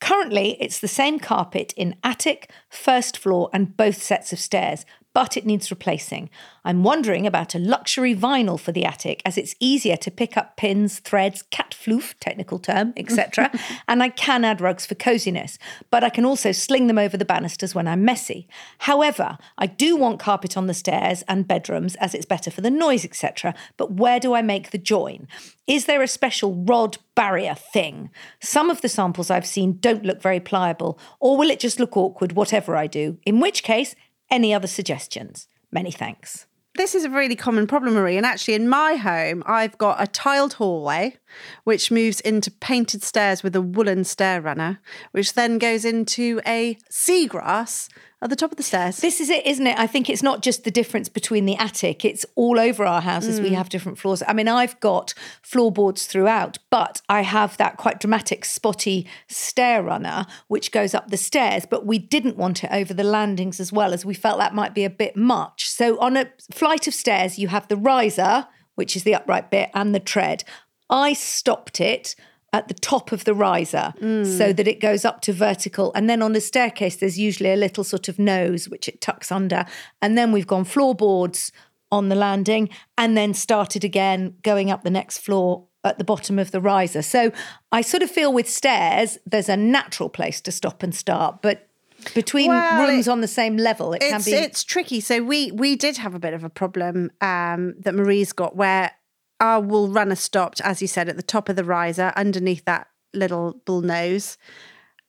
Currently, 0.00 0.58
it's 0.60 0.80
the 0.80 0.88
same 0.88 1.18
carpet 1.18 1.72
in 1.78 1.96
attic, 2.04 2.50
first 2.68 3.16
floor, 3.16 3.48
and 3.54 3.74
both 3.74 4.02
sets 4.02 4.34
of 4.34 4.38
stairs, 4.38 4.84
but 5.14 5.36
it 5.36 5.46
needs 5.46 5.70
replacing. 5.70 6.30
I'm 6.64 6.84
wondering 6.84 7.26
about 7.26 7.54
a 7.54 7.58
luxury 7.58 8.14
vinyl 8.14 8.58
for 8.58 8.72
the 8.72 8.84
attic 8.84 9.20
as 9.24 9.36
it's 9.36 9.54
easier 9.60 9.96
to 9.96 10.10
pick 10.10 10.36
up 10.36 10.56
pins, 10.56 11.00
threads, 11.00 11.42
cat 11.42 11.76
floof, 11.78 12.14
technical 12.20 12.58
term, 12.58 12.92
etc. 12.96 13.50
and 13.88 14.02
I 14.02 14.08
can 14.08 14.44
add 14.44 14.60
rugs 14.60 14.86
for 14.86 14.94
coziness, 14.94 15.58
but 15.90 16.04
I 16.04 16.08
can 16.08 16.24
also 16.24 16.52
sling 16.52 16.86
them 16.86 16.98
over 16.98 17.16
the 17.16 17.24
banisters 17.24 17.74
when 17.74 17.88
I'm 17.88 18.04
messy. 18.04 18.48
However, 18.78 19.38
I 19.58 19.66
do 19.66 19.96
want 19.96 20.20
carpet 20.20 20.56
on 20.56 20.66
the 20.66 20.74
stairs 20.74 21.22
and 21.28 21.48
bedrooms 21.48 21.96
as 21.96 22.14
it's 22.14 22.26
better 22.26 22.50
for 22.50 22.60
the 22.60 22.70
noise, 22.70 23.04
etc. 23.04 23.54
But 23.76 23.92
where 23.92 24.20
do 24.20 24.34
I 24.34 24.42
make 24.42 24.70
the 24.70 24.78
join? 24.78 25.28
Is 25.66 25.86
there 25.86 26.02
a 26.02 26.08
special 26.08 26.54
rod 26.64 26.98
barrier 27.14 27.54
thing? 27.54 28.10
Some 28.40 28.70
of 28.70 28.80
the 28.80 28.88
samples 28.88 29.30
I've 29.30 29.46
seen 29.46 29.78
don't 29.78 30.04
look 30.04 30.22
very 30.22 30.40
pliable, 30.40 30.98
or 31.20 31.36
will 31.36 31.50
it 31.50 31.60
just 31.60 31.80
look 31.80 31.96
awkward 31.96 32.32
whatever 32.32 32.76
I 32.76 32.86
do? 32.86 33.18
In 33.24 33.40
which 33.40 33.62
case, 33.62 33.94
any 34.32 34.52
other 34.52 34.66
suggestions? 34.66 35.46
Many 35.70 35.92
thanks. 35.92 36.46
This 36.74 36.94
is 36.94 37.04
a 37.04 37.10
really 37.10 37.36
common 37.36 37.66
problem, 37.66 37.94
Marie. 37.94 38.16
And 38.16 38.24
actually, 38.24 38.54
in 38.54 38.66
my 38.66 38.94
home, 38.94 39.42
I've 39.44 39.76
got 39.76 40.02
a 40.02 40.06
tiled 40.06 40.54
hallway, 40.54 41.18
which 41.64 41.90
moves 41.90 42.18
into 42.20 42.50
painted 42.50 43.02
stairs 43.02 43.42
with 43.42 43.54
a 43.54 43.60
woolen 43.60 44.04
stair 44.04 44.40
runner, 44.40 44.80
which 45.10 45.34
then 45.34 45.58
goes 45.58 45.84
into 45.84 46.40
a 46.46 46.78
seagrass 46.90 47.90
at 48.22 48.30
the 48.30 48.36
top 48.36 48.52
of 48.52 48.56
the 48.56 48.62
stairs. 48.62 48.98
This 48.98 49.20
is 49.20 49.28
it, 49.28 49.44
isn't 49.44 49.66
it? 49.66 49.76
I 49.76 49.88
think 49.88 50.08
it's 50.08 50.22
not 50.22 50.42
just 50.42 50.62
the 50.62 50.70
difference 50.70 51.08
between 51.08 51.44
the 51.44 51.56
attic, 51.56 52.04
it's 52.04 52.24
all 52.36 52.58
over 52.58 52.86
our 52.86 53.00
houses. 53.00 53.40
Mm. 53.40 53.42
We 53.42 53.50
have 53.50 53.68
different 53.68 53.98
floors. 53.98 54.22
I 54.26 54.32
mean, 54.32 54.46
I've 54.46 54.78
got 54.78 55.12
floorboards 55.42 56.06
throughout, 56.06 56.58
but 56.70 57.02
I 57.08 57.22
have 57.22 57.56
that 57.56 57.76
quite 57.76 57.98
dramatic, 57.98 58.44
spotty 58.44 59.08
stair 59.26 59.82
runner, 59.82 60.26
which 60.46 60.70
goes 60.70 60.94
up 60.94 61.10
the 61.10 61.16
stairs. 61.16 61.66
But 61.68 61.84
we 61.84 61.98
didn't 61.98 62.36
want 62.36 62.62
it 62.62 62.70
over 62.72 62.94
the 62.94 63.02
landings 63.02 63.58
as 63.58 63.72
well, 63.72 63.92
as 63.92 64.04
we 64.04 64.14
felt 64.14 64.38
that 64.38 64.54
might 64.54 64.74
be 64.74 64.84
a 64.84 64.90
bit 64.90 65.16
much. 65.16 65.68
So 65.68 65.98
on 65.98 66.16
a 66.16 66.30
flight 66.52 66.86
of 66.86 66.94
stairs, 66.94 67.40
you 67.40 67.48
have 67.48 67.66
the 67.66 67.76
riser, 67.76 68.46
which 68.76 68.94
is 68.94 69.02
the 69.02 69.16
upright 69.16 69.50
bit, 69.50 69.70
and 69.74 69.92
the 69.92 70.00
tread. 70.00 70.44
I 70.88 71.12
stopped 71.12 71.80
it 71.80 72.14
at 72.52 72.68
the 72.68 72.74
top 72.74 73.12
of 73.12 73.24
the 73.24 73.34
riser 73.34 73.94
mm. 74.00 74.26
so 74.26 74.52
that 74.52 74.68
it 74.68 74.80
goes 74.80 75.04
up 75.04 75.22
to 75.22 75.32
vertical. 75.32 75.90
And 75.94 76.08
then 76.08 76.22
on 76.22 76.32
the 76.32 76.40
staircase, 76.40 76.96
there's 76.96 77.18
usually 77.18 77.52
a 77.52 77.56
little 77.56 77.82
sort 77.82 78.08
of 78.08 78.18
nose 78.18 78.68
which 78.68 78.88
it 78.88 79.00
tucks 79.00 79.32
under. 79.32 79.64
And 80.02 80.18
then 80.18 80.32
we've 80.32 80.46
gone 80.46 80.64
floorboards 80.64 81.50
on 81.90 82.08
the 82.08 82.14
landing 82.14 82.68
and 82.98 83.16
then 83.16 83.34
started 83.34 83.84
again 83.84 84.34
going 84.42 84.70
up 84.70 84.82
the 84.82 84.90
next 84.90 85.18
floor 85.18 85.64
at 85.84 85.98
the 85.98 86.04
bottom 86.04 86.38
of 86.38 86.50
the 86.50 86.60
riser. 86.60 87.02
So 87.02 87.32
I 87.70 87.80
sort 87.80 88.02
of 88.02 88.10
feel 88.10 88.32
with 88.32 88.48
stairs, 88.48 89.18
there's 89.26 89.48
a 89.48 89.56
natural 89.56 90.08
place 90.08 90.40
to 90.42 90.52
stop 90.52 90.82
and 90.82 90.94
start. 90.94 91.42
But 91.42 91.68
between 92.14 92.48
well, 92.48 92.88
rooms 92.88 93.08
it, 93.08 93.10
on 93.10 93.20
the 93.20 93.28
same 93.28 93.56
level, 93.56 93.92
it 93.92 94.00
can 94.00 94.22
be. 94.22 94.32
It's 94.32 94.64
tricky. 94.64 95.00
So 95.00 95.22
we 95.22 95.52
we 95.52 95.76
did 95.76 95.96
have 95.98 96.14
a 96.14 96.18
bit 96.18 96.34
of 96.34 96.44
a 96.44 96.50
problem 96.50 97.10
um, 97.20 97.74
that 97.80 97.94
Marie's 97.94 98.32
got 98.32 98.56
where 98.56 98.92
Uh, 99.42 99.52
our 99.52 99.60
wool 99.60 99.88
runner 99.88 100.14
stopped, 100.14 100.60
as 100.62 100.80
you 100.80 100.88
said, 100.88 101.08
at 101.08 101.16
the 101.16 101.22
top 101.22 101.48
of 101.48 101.56
the 101.56 101.64
riser 101.64 102.12
underneath 102.16 102.64
that 102.64 102.88
little 103.12 103.60
bull 103.64 103.82
nose. 103.82 104.38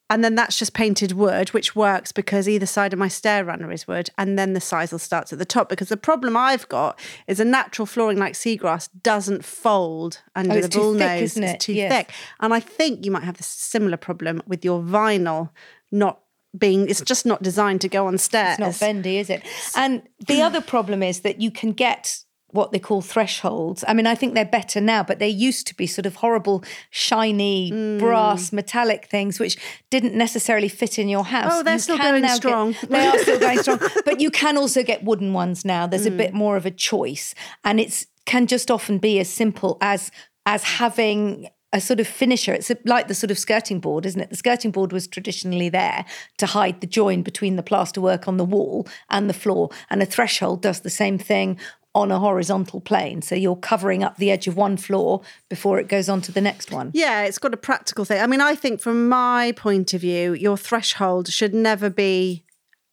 And 0.10 0.24
then 0.24 0.36
that's 0.36 0.60
just 0.60 0.74
painted 0.74 1.14
wood, 1.14 1.50
which 1.50 1.76
works 1.76 2.12
because 2.12 2.48
either 2.48 2.66
side 2.66 2.94
of 2.94 3.00
my 3.00 3.08
stair 3.08 3.46
runner 3.46 3.72
is 3.72 3.88
wood. 3.88 4.10
And 4.18 4.38
then 4.38 4.54
the 4.54 4.60
sisal 4.60 5.00
starts 5.00 5.32
at 5.34 5.40
the 5.40 5.46
top. 5.46 5.70
Because 5.70 5.90
the 5.90 5.98
problem 5.98 6.36
I've 6.36 6.68
got 6.68 7.00
is 7.26 7.40
a 7.40 7.46
natural 7.46 7.86
flooring 7.86 8.20
like 8.20 8.34
seagrass 8.34 8.90
doesn't 9.02 9.46
fold 9.46 10.22
under 10.36 10.58
oh, 10.58 10.62
the 10.62 10.70
bull 10.70 10.94
thick, 10.94 11.22
nose. 11.22 11.38
It? 11.38 11.44
It's 11.44 11.66
too 11.66 11.74
yes. 11.74 11.92
thick. 11.92 12.12
And 12.42 12.54
I 12.54 12.60
think 12.60 13.06
you 13.06 13.12
might 13.12 13.24
have 13.24 13.40
a 13.40 13.44
similar 13.44 13.98
problem 13.98 14.44
with 14.46 14.64
your 14.66 14.82
vinyl 14.82 15.50
not 15.92 16.20
being 16.56 16.88
it's 16.88 17.02
just 17.02 17.26
not 17.26 17.42
designed 17.42 17.82
to 17.82 17.90
go 17.90 18.06
on 18.06 18.18
stairs. 18.18 18.60
It's 18.60 18.82
not 18.82 18.88
bendy, 18.88 19.18
is 19.18 19.30
it? 19.30 19.42
And 19.76 20.04
the 20.28 20.42
other 20.42 20.62
problem 20.62 21.02
is 21.02 21.22
that 21.22 21.42
you 21.42 21.50
can 21.50 21.72
get 21.72 22.24
what 22.54 22.72
they 22.72 22.80
call 22.80 23.02
thresholds. 23.02 23.84
I 23.88 23.94
mean, 23.94 24.08
I 24.08 24.16
think 24.16 24.36
they're 24.36 24.46
better 24.46 24.80
now, 24.80 25.04
but 25.04 25.20
they 25.20 25.28
used 25.28 25.68
to 25.68 25.76
be 25.76 25.88
sort 25.88 26.06
of 26.06 26.16
horrible, 26.16 26.64
shiny, 26.92 27.72
mm. 27.72 28.00
brass, 28.00 28.54
metallic 28.54 29.06
things 29.08 29.40
which 29.40 29.58
didn't 29.90 30.16
necessarily 30.16 30.70
fit 30.70 30.98
in 31.00 31.10
your 31.10 31.26
house. 31.26 31.52
Oh, 31.54 31.64
they're 31.64 31.74
you 31.74 31.80
still 31.80 31.98
going 31.98 32.28
strong. 32.30 32.72
Get, 32.74 32.90
they 32.90 33.06
are 33.06 33.18
still 33.18 33.40
going 33.40 33.60
strong. 33.60 33.80
But 34.06 34.22
you 34.22 34.30
can 34.30 34.58
also 34.58 34.84
get 34.84 35.04
wooden 35.04 35.34
ones 35.34 35.66
now. 35.66 35.88
There's 35.88 36.06
mm. 36.06 36.14
a 36.14 36.18
bit 36.18 36.34
more 36.34 36.56
of 36.56 36.66
a 36.66 36.72
choice. 36.72 37.34
And 37.64 37.80
it's 37.80 38.08
can 38.26 38.48
just 38.48 38.72
often 38.72 39.00
be 39.00 39.20
as 39.20 39.30
simple 39.30 39.78
as 39.82 40.12
as 40.46 40.64
having 40.64 41.50
a 41.74 41.82
sort 41.82 42.00
of 42.00 42.08
finisher. 42.08 42.54
It's 42.54 42.72
like 42.86 43.08
the 43.08 43.16
sort 43.16 43.32
of 43.32 43.40
skirting 43.40 43.80
board, 43.80 44.06
isn't 44.06 44.22
it? 44.22 44.30
The 44.30 44.36
skirting 44.36 44.70
board 44.70 44.94
was 44.94 45.08
traditionally 45.08 45.70
there 45.70 46.06
to 46.38 46.46
hide 46.46 46.80
the 46.82 46.88
join 46.88 47.24
between 47.24 47.56
the 47.56 47.64
plasterwork 47.64 48.28
on 48.28 48.38
the 48.38 48.46
wall 48.46 48.88
and 49.10 49.28
the 49.28 49.34
floor. 49.34 49.72
And 49.90 50.02
a 50.02 50.06
threshold 50.06 50.62
does 50.62 50.82
the 50.82 50.92
same 50.92 51.18
thing 51.18 51.60
on 51.96 52.12
a 52.12 52.20
horizontal 52.20 52.82
plane. 52.82 53.22
So 53.22 53.36
you're 53.36 53.56
covering 53.56 54.04
up 54.04 54.18
the 54.18 54.32
edge 54.32 54.48
of 54.48 54.58
one 54.58 54.78
floor 54.78 55.22
before 55.50 55.80
it 55.80 55.88
goes 55.88 56.10
on 56.10 56.22
to 56.22 56.32
the 56.32 56.42
next 56.42 56.72
one. 56.72 56.92
Yeah, 56.94 57.24
it's 57.24 57.38
got 57.38 57.54
a 57.54 57.58
practical 57.58 58.04
thing. 58.04 58.22
I 58.22 58.28
mean, 58.28 58.42
I 58.42 58.56
think 58.56 58.82
from 58.82 59.08
my 59.08 59.54
point 59.56 59.94
of 59.94 60.02
view, 60.02 60.34
your 60.34 60.58
threshold 60.58 61.28
should 61.30 61.54
never 61.54 61.90
be 61.90 62.44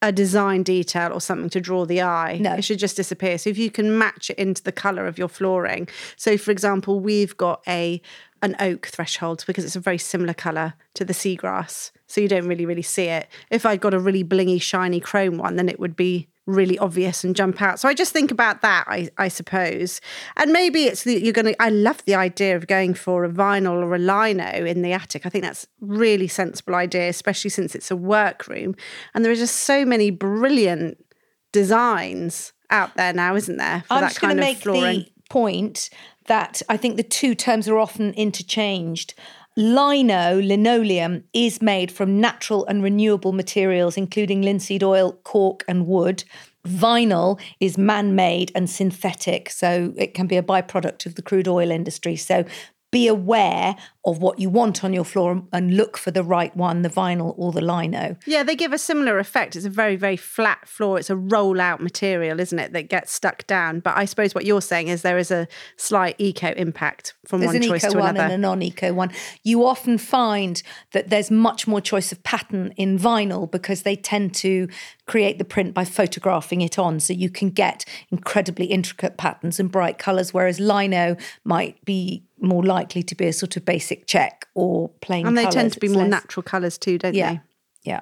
a 0.03 0.13
design 0.13 0.63
detail 0.63 1.13
or 1.13 1.21
something 1.21 1.51
to 1.51 1.61
draw 1.61 1.85
the 1.85 2.01
eye. 2.01 2.39
No. 2.41 2.55
It 2.55 2.63
should 2.63 2.79
just 2.79 2.97
disappear. 2.97 3.37
So 3.37 3.51
if 3.51 3.59
you 3.59 3.71
can 3.71 3.99
match 3.99 4.31
it 4.31 4.39
into 4.39 4.63
the 4.63 4.73
colour 4.73 5.07
of 5.07 5.19
your 5.19 5.29
flooring. 5.29 5.89
So 6.17 6.39
for 6.39 6.51
example, 6.51 7.01
we've 7.01 7.37
got 7.37 7.63
a 7.69 8.01
an 8.43 8.57
oak 8.59 8.87
threshold 8.87 9.45
because 9.47 9.67
it's 9.67 9.77
a 9.77 9.81
very 9.81 9.99
similar 9.99 10.33
colour 10.33 10.73
to 10.95 11.05
the 11.05 11.13
seagrass. 11.13 11.91
So 12.07 12.23
you 12.23 12.29
don't 12.29 12.49
really, 12.49 12.65
really 12.65 12.81
see 12.81 13.05
it. 13.05 13.29
If 13.51 13.67
I'd 13.67 13.83
got 13.83 13.93
a 13.93 13.99
really 13.99 14.25
blingy, 14.25 14.63
shiny 14.63 14.99
chrome 14.99 15.37
one, 15.37 15.57
then 15.57 15.69
it 15.69 15.79
would 15.79 15.95
be 15.95 16.30
really 16.47 16.79
obvious 16.79 17.23
and 17.23 17.37
jump 17.37 17.63
out. 17.63 17.79
So 17.79 17.89
I 17.89 17.95
just 17.95 18.13
think 18.13 18.31
about 18.31 18.63
that, 18.63 18.85
I, 18.89 19.09
I 19.19 19.29
suppose. 19.29 20.01
And 20.37 20.53
maybe 20.53 20.85
it's 20.85 21.05
that 21.05 21.23
you're 21.23 21.33
going 21.33 21.47
to, 21.47 21.63
I 21.63 21.69
love 21.69 22.05
the 22.05 22.15
idea 22.15 22.57
of 22.57 22.67
going 22.67 22.95
for 22.95 23.25
a 23.25 23.29
vinyl 23.31 23.83
or 23.83 23.95
a 23.95 23.99
lino 23.99 24.65
in 24.65 24.83
the 24.83 24.93
attic. 24.93 25.27
I 25.27 25.29
think 25.29 25.45
that's 25.45 25.67
really 25.81 26.29
sensible 26.29 26.75
idea, 26.75 27.09
especially 27.09 27.51
since 27.51 27.75
it's 27.75 27.91
a 27.91 27.97
workroom. 27.97 28.75
And 29.15 29.25
there 29.25 29.33
are 29.33 29.37
just 29.37 29.57
so 29.57 29.85
many 29.85 30.11
brilliant 30.11 31.05
designs 31.53 32.53
out 32.71 32.95
there 32.97 33.13
now, 33.13 33.35
isn't 33.37 33.57
there? 33.57 33.85
For 33.87 33.95
I'm 33.95 34.01
that 34.03 34.09
just 34.09 34.21
going 34.21 34.31
kind 34.31 34.39
to 34.39 34.45
of 34.45 34.49
make 34.49 34.63
flooring. 34.63 34.99
the 35.01 35.13
point 35.29 35.91
that 36.27 36.63
I 36.69 36.77
think 36.77 36.97
the 36.97 37.03
two 37.03 37.35
terms 37.35 37.69
are 37.69 37.79
often 37.79 38.13
interchanged. 38.15 39.15
Lino, 39.57 40.41
linoleum, 40.41 41.25
is 41.33 41.61
made 41.61 41.91
from 41.91 42.21
natural 42.21 42.65
and 42.67 42.83
renewable 42.83 43.33
materials, 43.33 43.97
including 43.97 44.43
linseed 44.43 44.83
oil, 44.83 45.13
cork, 45.25 45.65
and 45.67 45.87
wood. 45.87 46.25
Vinyl 46.67 47.41
is 47.59 47.77
man 47.77 48.15
made 48.15 48.53
and 48.55 48.71
synthetic, 48.71 49.51
so 49.51 49.93
it 49.97 50.15
can 50.15 50.27
be 50.27 50.37
a 50.37 50.43
byproduct 50.43 51.07
of 51.07 51.15
the 51.15 51.23
crude 51.23 51.49
oil 51.49 51.71
industry. 51.71 52.17
So 52.17 52.45
be 52.91 53.07
aware 53.07 53.77
of 54.05 54.19
what 54.19 54.39
you 54.39 54.49
want 54.49 54.83
on 54.83 54.93
your 54.93 55.05
floor 55.05 55.43
and 55.53 55.77
look 55.77 55.97
for 55.99 56.11
the 56.11 56.25
right 56.25 56.57
one, 56.57 56.83
the 56.83 56.89
vinyl 56.89 57.35
or 57.37 57.53
the 57.53 57.61
lino. 57.61 58.17
Yeah, 58.27 58.43
they 58.43 58.57
give 58.57 58.73
a 58.73 58.79
similar 58.79 59.19
effect. 59.19 59.55
It's 59.55 59.67
a 59.67 59.71
very, 59.71 59.95
very 59.95 60.17
flat 60.17 60.67
floor. 60.67 60.99
It's 60.99 61.11
a 61.11 61.17
roll 61.17 61.61
out 61.61 61.83
material, 61.83 62.41
isn't 62.41 62.59
it, 62.59 62.73
that 62.73 62.89
gets 62.89 63.13
stuck 63.13 63.47
down. 63.47 63.81
But 63.81 63.97
I 63.97 64.07
suppose 64.07 64.35
what 64.35 64.47
you're 64.47 64.63
saying 64.63 64.89
is 64.89 65.03
there 65.03 65.19
is 65.19 65.31
a 65.31 65.47
slight 65.77 66.17
eco 66.19 66.53
impact 66.57 67.15
from 67.27 67.41
There's 67.41 67.51
one 67.51 67.57
an 67.57 67.63
choice 67.63 67.85
eco 67.85 67.93
to 67.93 67.99
one 67.99 68.09
another. 68.11 68.25
and 68.25 68.33
a 68.33 68.39
non-eco 68.39 68.93
one. 68.95 69.13
You 69.45 69.67
often 69.67 69.99
find 69.99 70.63
that 70.93 71.11
there's 71.11 71.31
much 71.31 71.67
more 71.69 71.81
choice 71.83 72.11
of 72.11 72.23
pattern 72.23 72.73
in 72.77 72.99
vinyl 72.99 73.51
because 73.51 73.83
they 73.83 73.97
tend 73.97 74.35
to 74.37 74.69
create 75.07 75.39
the 75.39 75.45
print 75.45 75.75
by 75.75 75.85
photographing 75.85 76.63
it 76.63 76.79
on, 76.79 77.01
so 77.01 77.13
you 77.13 77.29
can 77.29 77.51
get 77.51 77.85
incredibly 78.11 78.67
intricate 78.67 79.19
patterns 79.19 79.61
and 79.61 79.71
bright 79.71 79.99
colours. 79.99 80.33
Whereas 80.33 80.59
lino 80.59 81.17
might 81.45 81.85
be 81.85 82.25
more 82.41 82.65
likely 82.65 83.03
to 83.03 83.15
be 83.15 83.27
a 83.27 83.33
sort 83.33 83.57
of 83.57 83.65
basic 83.65 84.07
check 84.07 84.47
or 84.55 84.89
plain. 85.01 85.27
and 85.27 85.37
they 85.37 85.47
tend 85.47 85.73
to 85.73 85.81
be 85.81 85.87
It's 85.87 85.95
more 85.95 86.05
less- 86.05 86.11
natural 86.23 86.43
colours 86.43 86.79
too, 86.79 86.99
don't 86.99 87.15
Yeah, 87.15 87.33
they? 87.35 87.41
yeah. 87.85 88.01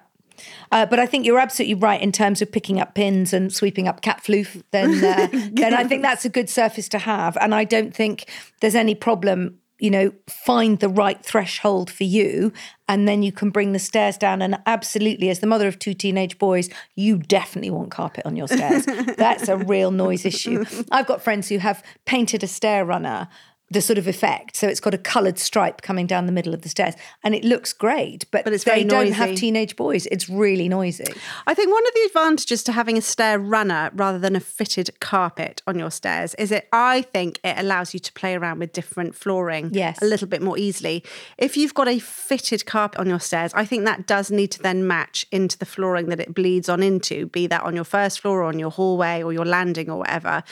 Uh, 0.70 0.86
but 0.86 1.00
I 1.00 1.06
think 1.06 1.26
you're 1.26 1.40
absolutely 1.40 1.74
right 1.74 2.00
in 2.00 2.12
terms 2.12 2.40
of 2.40 2.52
picking 2.52 2.78
up 2.80 2.94
pins 2.94 3.32
and 3.32 3.52
sweeping 3.52 3.88
up 3.88 4.02
cat 4.02 4.22
floof. 4.24 4.62
Then, 4.70 5.04
uh, 5.04 5.26
then 5.52 5.74
I 5.74 5.82
think 5.84 6.02
that's 6.02 6.24
a 6.24 6.28
good 6.28 6.48
surface 6.48 6.88
to 6.90 6.98
have, 6.98 7.36
and 7.40 7.54
I 7.54 7.64
don't 7.64 7.92
think 7.94 8.30
there's 8.60 8.76
any 8.76 8.94
problem. 8.94 9.58
You 9.80 9.90
know, 9.92 10.12
find 10.28 10.80
the 10.80 10.88
right 10.88 11.24
threshold 11.24 11.88
for 11.88 12.02
you, 12.02 12.52
and 12.88 13.06
then 13.06 13.22
you 13.22 13.30
can 13.30 13.50
bring 13.50 13.72
the 13.72 13.78
stairs 13.78 14.16
down. 14.16 14.42
And 14.42 14.58
absolutely, 14.66 15.28
as 15.30 15.38
the 15.38 15.46
mother 15.46 15.68
of 15.68 15.78
two 15.78 15.94
teenage 15.94 16.36
boys, 16.38 16.68
you 16.96 17.18
definitely 17.18 17.70
want 17.70 17.92
carpet 17.92 18.26
on 18.26 18.34
your 18.34 18.48
stairs. 18.48 18.84
that's 19.16 19.46
a 19.48 19.56
real 19.56 19.92
noise 19.92 20.24
issue. 20.24 20.64
I've 20.90 21.06
got 21.06 21.22
friends 21.22 21.48
who 21.48 21.58
have 21.58 21.84
painted 22.06 22.42
a 22.42 22.48
stair 22.48 22.84
runner 22.84 23.28
the 23.70 23.80
sort 23.80 23.98
of 23.98 24.06
effect. 24.08 24.56
So 24.56 24.66
it's 24.68 24.80
got 24.80 24.94
a 24.94 24.98
coloured 24.98 25.38
stripe 25.38 25.82
coming 25.82 26.06
down 26.06 26.26
the 26.26 26.32
middle 26.32 26.54
of 26.54 26.62
the 26.62 26.68
stairs, 26.68 26.94
and 27.22 27.34
it 27.34 27.44
looks 27.44 27.72
great. 27.72 28.24
But, 28.30 28.44
But 28.44 28.52
it's 28.54 28.64
they 28.64 28.82
very 28.82 28.84
don't 28.84 29.12
have 29.12 29.34
teenage 29.34 29.76
boys. 29.76 30.06
It's 30.06 30.28
really 30.28 30.68
noisy. 30.68 31.04
I 31.46 31.54
think 31.54 31.70
one 31.72 31.86
of 31.86 31.94
the 31.94 32.00
advantages 32.06 32.62
to 32.64 32.72
having 32.72 32.96
a 32.96 33.02
stair 33.02 33.38
runner 33.38 33.90
rather 33.94 34.18
than 34.18 34.34
a 34.36 34.40
fitted 34.40 34.98
carpet 35.00 35.62
on 35.66 35.78
your 35.78 35.90
stairs 35.90 36.34
is 36.34 36.50
it 36.50 36.68
I 36.72 37.02
think 37.02 37.40
it 37.44 37.58
allows 37.58 37.92
you 37.92 38.00
to 38.00 38.12
play 38.12 38.34
around 38.34 38.58
with 38.58 38.72
different 38.72 39.14
flooring 39.14 39.70
Yes. 39.72 39.98
a 40.00 40.06
little 40.06 40.28
bit 40.28 40.40
more 40.42 40.56
easily. 40.58 41.04
If 41.36 41.56
you've 41.56 41.74
got 41.74 41.88
a 41.88 41.98
fitted 41.98 42.64
carpet 42.66 42.98
on 43.00 43.06
your 43.06 43.20
stairs, 43.20 43.52
I 43.54 43.64
think 43.64 43.84
that 43.84 44.06
does 44.06 44.30
need 44.30 44.50
to 44.52 44.62
then 44.62 44.86
match 44.86 45.26
into 45.30 45.58
the 45.58 45.66
flooring 45.66 46.06
that 46.06 46.20
it 46.20 46.34
bleeds 46.34 46.68
on 46.68 46.82
into, 46.82 47.26
be 47.26 47.46
that 47.48 47.62
on 47.62 47.74
your 47.74 47.84
first 47.84 48.20
floor 48.20 48.40
or 48.42 48.44
on 48.44 48.58
your 48.58 48.70
hallway 48.70 49.22
or 49.22 49.32
your 49.32 49.44
landing 49.44 49.90
or 49.90 49.98
whatever. 49.98 50.42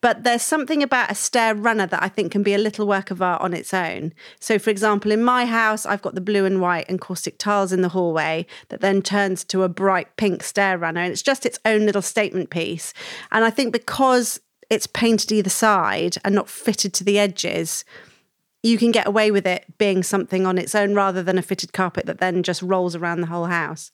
But 0.00 0.24
there's 0.24 0.42
something 0.42 0.82
about 0.82 1.10
a 1.10 1.14
stair 1.14 1.54
runner 1.54 1.86
that 1.86 2.02
I 2.02 2.08
think 2.08 2.32
can 2.32 2.42
be 2.42 2.54
a 2.54 2.58
little 2.64 2.86
work 2.86 3.12
of 3.12 3.22
art 3.22 3.40
on 3.40 3.54
its 3.54 3.72
own. 3.72 4.12
So 4.40 4.58
for 4.58 4.70
example, 4.70 5.12
in 5.12 5.22
my 5.22 5.46
house, 5.46 5.86
I've 5.86 6.02
got 6.02 6.16
the 6.16 6.20
blue 6.20 6.44
and 6.44 6.60
white 6.60 6.88
encaustic 6.88 7.38
tiles 7.38 7.72
in 7.72 7.82
the 7.82 7.90
hallway 7.90 8.46
that 8.70 8.80
then 8.80 9.02
turns 9.02 9.44
to 9.44 9.62
a 9.62 9.68
bright 9.68 10.16
pink 10.16 10.42
stair 10.42 10.76
runner. 10.76 11.00
And 11.00 11.12
it's 11.12 11.22
just 11.22 11.46
its 11.46 11.60
own 11.64 11.86
little 11.86 12.02
statement 12.02 12.50
piece. 12.50 12.92
And 13.30 13.44
I 13.44 13.50
think 13.50 13.72
because 13.72 14.40
it's 14.70 14.86
painted 14.88 15.30
either 15.30 15.50
side 15.50 16.16
and 16.24 16.34
not 16.34 16.48
fitted 16.48 16.92
to 16.94 17.04
the 17.04 17.18
edges, 17.18 17.84
you 18.64 18.78
can 18.78 18.90
get 18.90 19.06
away 19.06 19.30
with 19.30 19.46
it 19.46 19.66
being 19.78 20.02
something 20.02 20.46
on 20.46 20.58
its 20.58 20.74
own 20.74 20.94
rather 20.94 21.22
than 21.22 21.38
a 21.38 21.42
fitted 21.42 21.72
carpet 21.72 22.06
that 22.06 22.18
then 22.18 22.42
just 22.42 22.62
rolls 22.62 22.96
around 22.96 23.20
the 23.20 23.26
whole 23.26 23.46
house. 23.46 23.92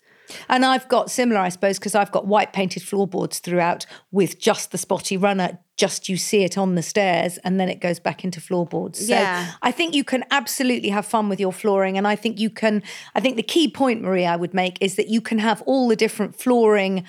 And 0.49 0.65
I've 0.65 0.89
got 0.89 1.11
similar, 1.11 1.41
I 1.41 1.49
suppose, 1.49 1.79
because 1.79 1.95
I've 1.95 2.13
got 2.13 2.27
white 2.27 2.53
painted 2.53 2.83
floorboards 2.83 3.39
throughout 3.39 3.87
with 4.11 4.39
just 4.39 4.73
the 4.73 4.79
spotty 4.79 5.17
runner. 5.17 5.59
Just 5.77 6.09
you 6.09 6.17
see 6.17 6.45
it 6.45 6.59
on 6.59 6.75
the 6.75 6.83
stairs 6.83 7.39
and 7.39 7.59
then 7.59 7.69
it 7.69 7.81
goes 7.81 7.99
back 7.99 8.23
into 8.23 8.41
floorboards. 8.41 9.07
So 9.07 9.15
Yeah. 9.15 9.53
I 9.63 9.73
think 9.73 9.95
you 9.95 10.05
can 10.05 10.25
absolutely 10.31 10.91
have 10.91 11.07
fun 11.07 11.29
with 11.29 11.41
your 11.41 11.53
flooring. 11.53 11.97
And 11.97 12.07
I 12.07 12.17
think 12.17 12.39
you 12.39 12.51
can, 12.51 12.83
I 13.15 13.21
think 13.21 13.37
the 13.37 13.43
key 13.43 13.71
point, 13.71 14.03
Marie, 14.03 14.27
I 14.27 14.37
would 14.37 14.53
make 14.53 14.77
is 14.83 14.97
that 14.97 15.09
you 15.09 15.21
can 15.21 15.39
have 15.39 15.63
all 15.63 15.89
the 15.89 15.97
different 15.97 16.35
flooring 16.37 17.05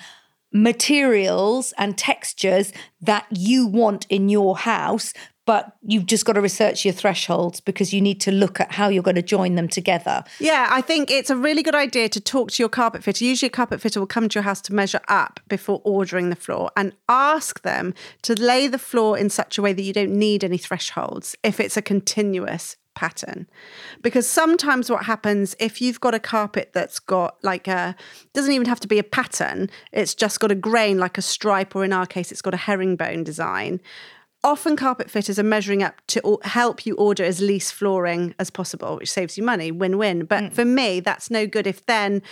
materials 0.52 1.72
and 1.78 1.96
textures 1.96 2.72
that 3.00 3.26
you 3.30 3.66
want 3.66 4.06
in 4.08 4.28
your 4.28 4.56
house. 4.58 5.12
But 5.44 5.76
you've 5.82 6.06
just 6.06 6.24
got 6.24 6.34
to 6.34 6.40
research 6.40 6.84
your 6.84 6.94
thresholds 6.94 7.60
because 7.60 7.92
you 7.92 8.00
need 8.00 8.20
to 8.20 8.30
look 8.30 8.60
at 8.60 8.70
how 8.72 8.88
you're 8.88 9.02
going 9.02 9.16
to 9.16 9.22
join 9.22 9.56
them 9.56 9.66
together. 9.66 10.22
Yeah, 10.38 10.68
I 10.70 10.80
think 10.80 11.10
it's 11.10 11.30
a 11.30 11.36
really 11.36 11.64
good 11.64 11.74
idea 11.74 12.08
to 12.10 12.20
talk 12.20 12.52
to 12.52 12.62
your 12.62 12.68
carpet 12.68 13.02
fitter. 13.02 13.24
Usually, 13.24 13.48
a 13.48 13.50
carpet 13.50 13.80
fitter 13.80 13.98
will 13.98 14.06
come 14.06 14.28
to 14.28 14.34
your 14.36 14.44
house 14.44 14.60
to 14.62 14.74
measure 14.74 15.00
up 15.08 15.40
before 15.48 15.80
ordering 15.84 16.30
the 16.30 16.36
floor 16.36 16.70
and 16.76 16.92
ask 17.08 17.62
them 17.62 17.92
to 18.22 18.40
lay 18.40 18.68
the 18.68 18.78
floor 18.78 19.18
in 19.18 19.30
such 19.30 19.58
a 19.58 19.62
way 19.62 19.72
that 19.72 19.82
you 19.82 19.92
don't 19.92 20.12
need 20.12 20.44
any 20.44 20.58
thresholds 20.58 21.34
if 21.42 21.58
it's 21.58 21.76
a 21.76 21.82
continuous 21.82 22.76
pattern. 22.94 23.48
Because 24.00 24.28
sometimes 24.28 24.90
what 24.90 25.06
happens 25.06 25.56
if 25.58 25.80
you've 25.80 26.00
got 26.00 26.14
a 26.14 26.20
carpet 26.20 26.70
that's 26.72 26.98
got 26.98 27.36
like 27.42 27.66
a, 27.66 27.96
doesn't 28.32 28.52
even 28.52 28.68
have 28.68 28.80
to 28.80 28.88
be 28.88 28.98
a 28.98 29.04
pattern, 29.04 29.70
it's 29.92 30.14
just 30.14 30.40
got 30.40 30.52
a 30.52 30.54
grain 30.54 30.98
like 30.98 31.18
a 31.18 31.22
stripe, 31.22 31.74
or 31.74 31.84
in 31.84 31.92
our 31.92 32.06
case, 32.06 32.30
it's 32.30 32.42
got 32.42 32.54
a 32.54 32.58
herringbone 32.58 33.24
design 33.24 33.80
often 34.44 34.76
carpet 34.76 35.10
fitters 35.10 35.38
are 35.38 35.44
measuring 35.44 35.82
up 35.82 36.00
to 36.08 36.38
help 36.42 36.84
you 36.84 36.94
order 36.96 37.24
as 37.24 37.40
least 37.40 37.72
flooring 37.72 38.34
as 38.38 38.50
possible, 38.50 38.96
which 38.96 39.10
saves 39.10 39.38
you 39.38 39.44
money, 39.44 39.70
win 39.70 39.98
win. 39.98 40.24
But 40.24 40.44
mm. 40.44 40.52
for 40.52 40.64
me, 40.64 41.00
that's 41.00 41.30
no 41.30 41.46
good 41.46 41.66
if 41.66 41.84
then 41.86 42.22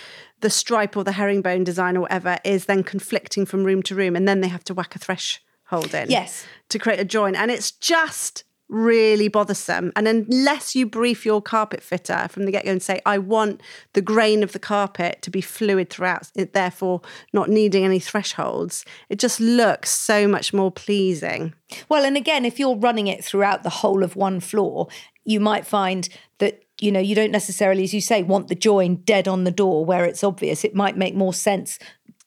the 0.41 0.49
stripe 0.49 0.97
or 0.97 1.03
the 1.03 1.13
herringbone 1.13 1.63
design 1.63 1.95
or 1.95 2.01
whatever 2.01 2.37
is 2.43 2.65
then 2.65 2.83
conflicting 2.83 3.45
from 3.45 3.63
room 3.63 3.81
to 3.83 3.95
room 3.95 4.15
and 4.15 4.27
then 4.27 4.41
they 4.41 4.47
have 4.47 4.63
to 4.65 4.73
whack 4.73 4.95
a 4.95 4.99
threshold 4.99 5.93
in 5.93 6.09
Yes. 6.09 6.45
to 6.69 6.79
create 6.79 6.99
a 6.99 7.05
join. 7.05 7.35
And 7.35 7.49
it's 7.49 7.71
just 7.71 8.43
really 8.71 9.27
bothersome. 9.27 9.91
And 9.95 10.07
unless 10.07 10.75
you 10.75 10.85
brief 10.85 11.25
your 11.25 11.41
carpet 11.41 11.83
fitter 11.83 12.27
from 12.29 12.45
the 12.45 12.51
get 12.51 12.65
go 12.65 12.71
and 12.71 12.81
say, 12.81 13.01
I 13.05 13.17
want 13.17 13.61
the 13.93 14.01
grain 14.01 14.41
of 14.41 14.53
the 14.53 14.59
carpet 14.59 15.21
to 15.21 15.29
be 15.29 15.41
fluid 15.41 15.89
throughout, 15.89 16.31
therefore 16.35 17.01
not 17.33 17.49
needing 17.49 17.83
any 17.83 17.99
thresholds, 17.99 18.85
it 19.09 19.19
just 19.19 19.39
looks 19.39 19.91
so 19.91 20.27
much 20.27 20.53
more 20.53 20.71
pleasing. 20.71 21.53
Well, 21.89 22.05
and 22.05 22.17
again, 22.17 22.45
if 22.45 22.59
you're 22.59 22.77
running 22.77 23.07
it 23.07 23.23
throughout 23.23 23.63
the 23.63 23.69
whole 23.69 24.03
of 24.03 24.15
one 24.15 24.39
floor, 24.39 24.87
you 25.25 25.39
might 25.39 25.67
find 25.67 26.07
that 26.39 26.63
you 26.79 26.91
know 26.91 26.99
you 26.99 27.13
don't 27.13 27.31
necessarily, 27.31 27.83
as 27.83 27.93
you 27.93 28.01
say, 28.01 28.23
want 28.23 28.47
the 28.47 28.55
join 28.55 28.95
dead 28.95 29.27
on 29.27 29.43
the 29.43 29.51
door 29.51 29.85
where 29.85 30.05
it's 30.05 30.23
obvious. 30.23 30.63
It 30.63 30.73
might 30.73 30.97
make 30.97 31.13
more 31.13 31.33
sense 31.33 31.77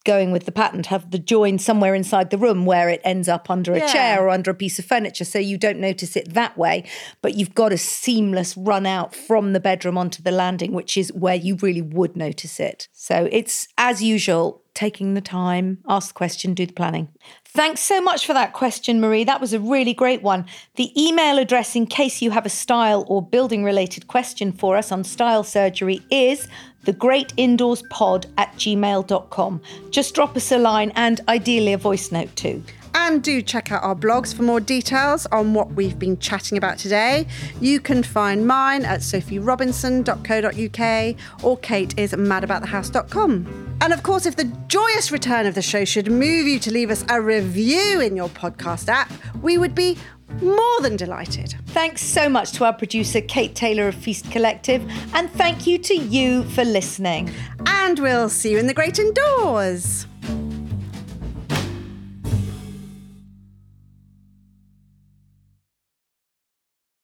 going 0.04 0.30
with 0.30 0.44
the 0.44 0.52
pattern 0.52 0.82
to 0.82 0.90
have 0.90 1.10
the 1.10 1.18
join 1.18 1.58
somewhere 1.58 1.94
inside 1.94 2.30
the 2.30 2.38
room 2.38 2.66
where 2.66 2.88
it 2.88 3.00
ends 3.04 3.28
up 3.28 3.48
under 3.50 3.72
a 3.72 3.78
Yeah. 3.78 3.92
chair 3.92 4.22
or 4.22 4.28
under 4.28 4.50
a 4.50 4.54
piece 4.54 4.78
of 4.78 4.84
furniture 4.84 5.24
so 5.24 5.38
you 5.38 5.56
don't 5.58 5.80
notice 5.80 6.14
it 6.16 6.34
that 6.34 6.56
way 6.58 6.84
but 7.22 7.34
you've 7.34 7.54
got 7.54 7.72
a 7.72 7.78
seamless 7.78 8.56
run 8.56 8.84
out 8.86 9.14
from 9.14 9.52
the 9.54 9.60
bedroom 9.60 9.96
onto 9.98 10.22
the 10.22 10.30
landing 10.30 10.72
which 10.72 10.96
is 10.96 11.12
where 11.12 11.34
you 11.34 11.56
really 11.56 11.82
would 11.82 12.16
notice 12.16 12.60
it 12.60 12.88
so 12.92 13.28
it's 13.32 13.66
as 13.78 14.02
usual 14.02 14.60
taking 14.74 15.14
the 15.14 15.20
time 15.20 15.78
ask 15.88 16.08
the 16.08 16.14
question 16.14 16.52
do 16.52 16.66
the 16.66 16.72
planning 16.72 17.08
Thanks 17.56 17.82
so 17.82 18.00
much 18.00 18.26
for 18.26 18.32
that 18.32 18.52
question, 18.52 19.00
Marie. 19.00 19.22
That 19.22 19.40
was 19.40 19.52
a 19.52 19.60
really 19.60 19.94
great 19.94 20.22
one. 20.22 20.44
The 20.74 20.90
email 21.00 21.38
address, 21.38 21.76
in 21.76 21.86
case 21.86 22.20
you 22.20 22.32
have 22.32 22.44
a 22.44 22.48
style 22.48 23.04
or 23.06 23.22
building 23.22 23.62
related 23.62 24.08
question 24.08 24.50
for 24.50 24.76
us 24.76 24.90
on 24.90 25.04
style 25.04 25.44
surgery, 25.44 26.02
is 26.10 26.48
thegreatindoorspod 26.84 28.26
at 28.38 28.52
gmail.com. 28.56 29.60
Just 29.90 30.16
drop 30.16 30.36
us 30.36 30.50
a 30.50 30.58
line 30.58 30.90
and 30.96 31.20
ideally 31.28 31.74
a 31.74 31.78
voice 31.78 32.10
note 32.10 32.34
too. 32.34 32.60
And 32.94 33.22
do 33.22 33.42
check 33.42 33.72
out 33.72 33.82
our 33.82 33.94
blogs 33.94 34.34
for 34.34 34.42
more 34.42 34.60
details 34.60 35.26
on 35.26 35.52
what 35.52 35.72
we've 35.72 35.98
been 35.98 36.18
chatting 36.18 36.56
about 36.56 36.78
today. 36.78 37.26
You 37.60 37.80
can 37.80 38.02
find 38.02 38.46
mine 38.46 38.84
at 38.84 39.00
sophierobinson.co.uk 39.00 41.44
or 41.44 41.58
Kate 41.58 41.98
is 41.98 42.12
madaboutthehouse.com. 42.12 43.76
And 43.80 43.92
of 43.92 44.02
course, 44.02 44.26
if 44.26 44.36
the 44.36 44.44
joyous 44.68 45.10
return 45.10 45.46
of 45.46 45.54
the 45.54 45.62
show 45.62 45.84
should 45.84 46.10
move 46.10 46.46
you 46.46 46.58
to 46.60 46.70
leave 46.70 46.90
us 46.90 47.04
a 47.10 47.20
review 47.20 48.00
in 48.00 48.16
your 48.16 48.28
podcast 48.28 48.88
app, 48.88 49.12
we 49.42 49.58
would 49.58 49.74
be 49.74 49.98
more 50.40 50.80
than 50.80 50.96
delighted. 50.96 51.54
Thanks 51.66 52.02
so 52.02 52.28
much 52.28 52.52
to 52.52 52.64
our 52.64 52.72
producer, 52.72 53.20
Kate 53.20 53.54
Taylor 53.54 53.88
of 53.88 53.94
Feast 53.94 54.30
Collective, 54.30 54.82
and 55.14 55.30
thank 55.32 55.66
you 55.66 55.78
to 55.78 55.94
you 55.94 56.44
for 56.44 56.64
listening. 56.64 57.32
And 57.66 57.98
we'll 57.98 58.28
see 58.28 58.52
you 58.52 58.58
in 58.58 58.66
the 58.66 58.74
great 58.74 58.98
indoors. 58.98 60.06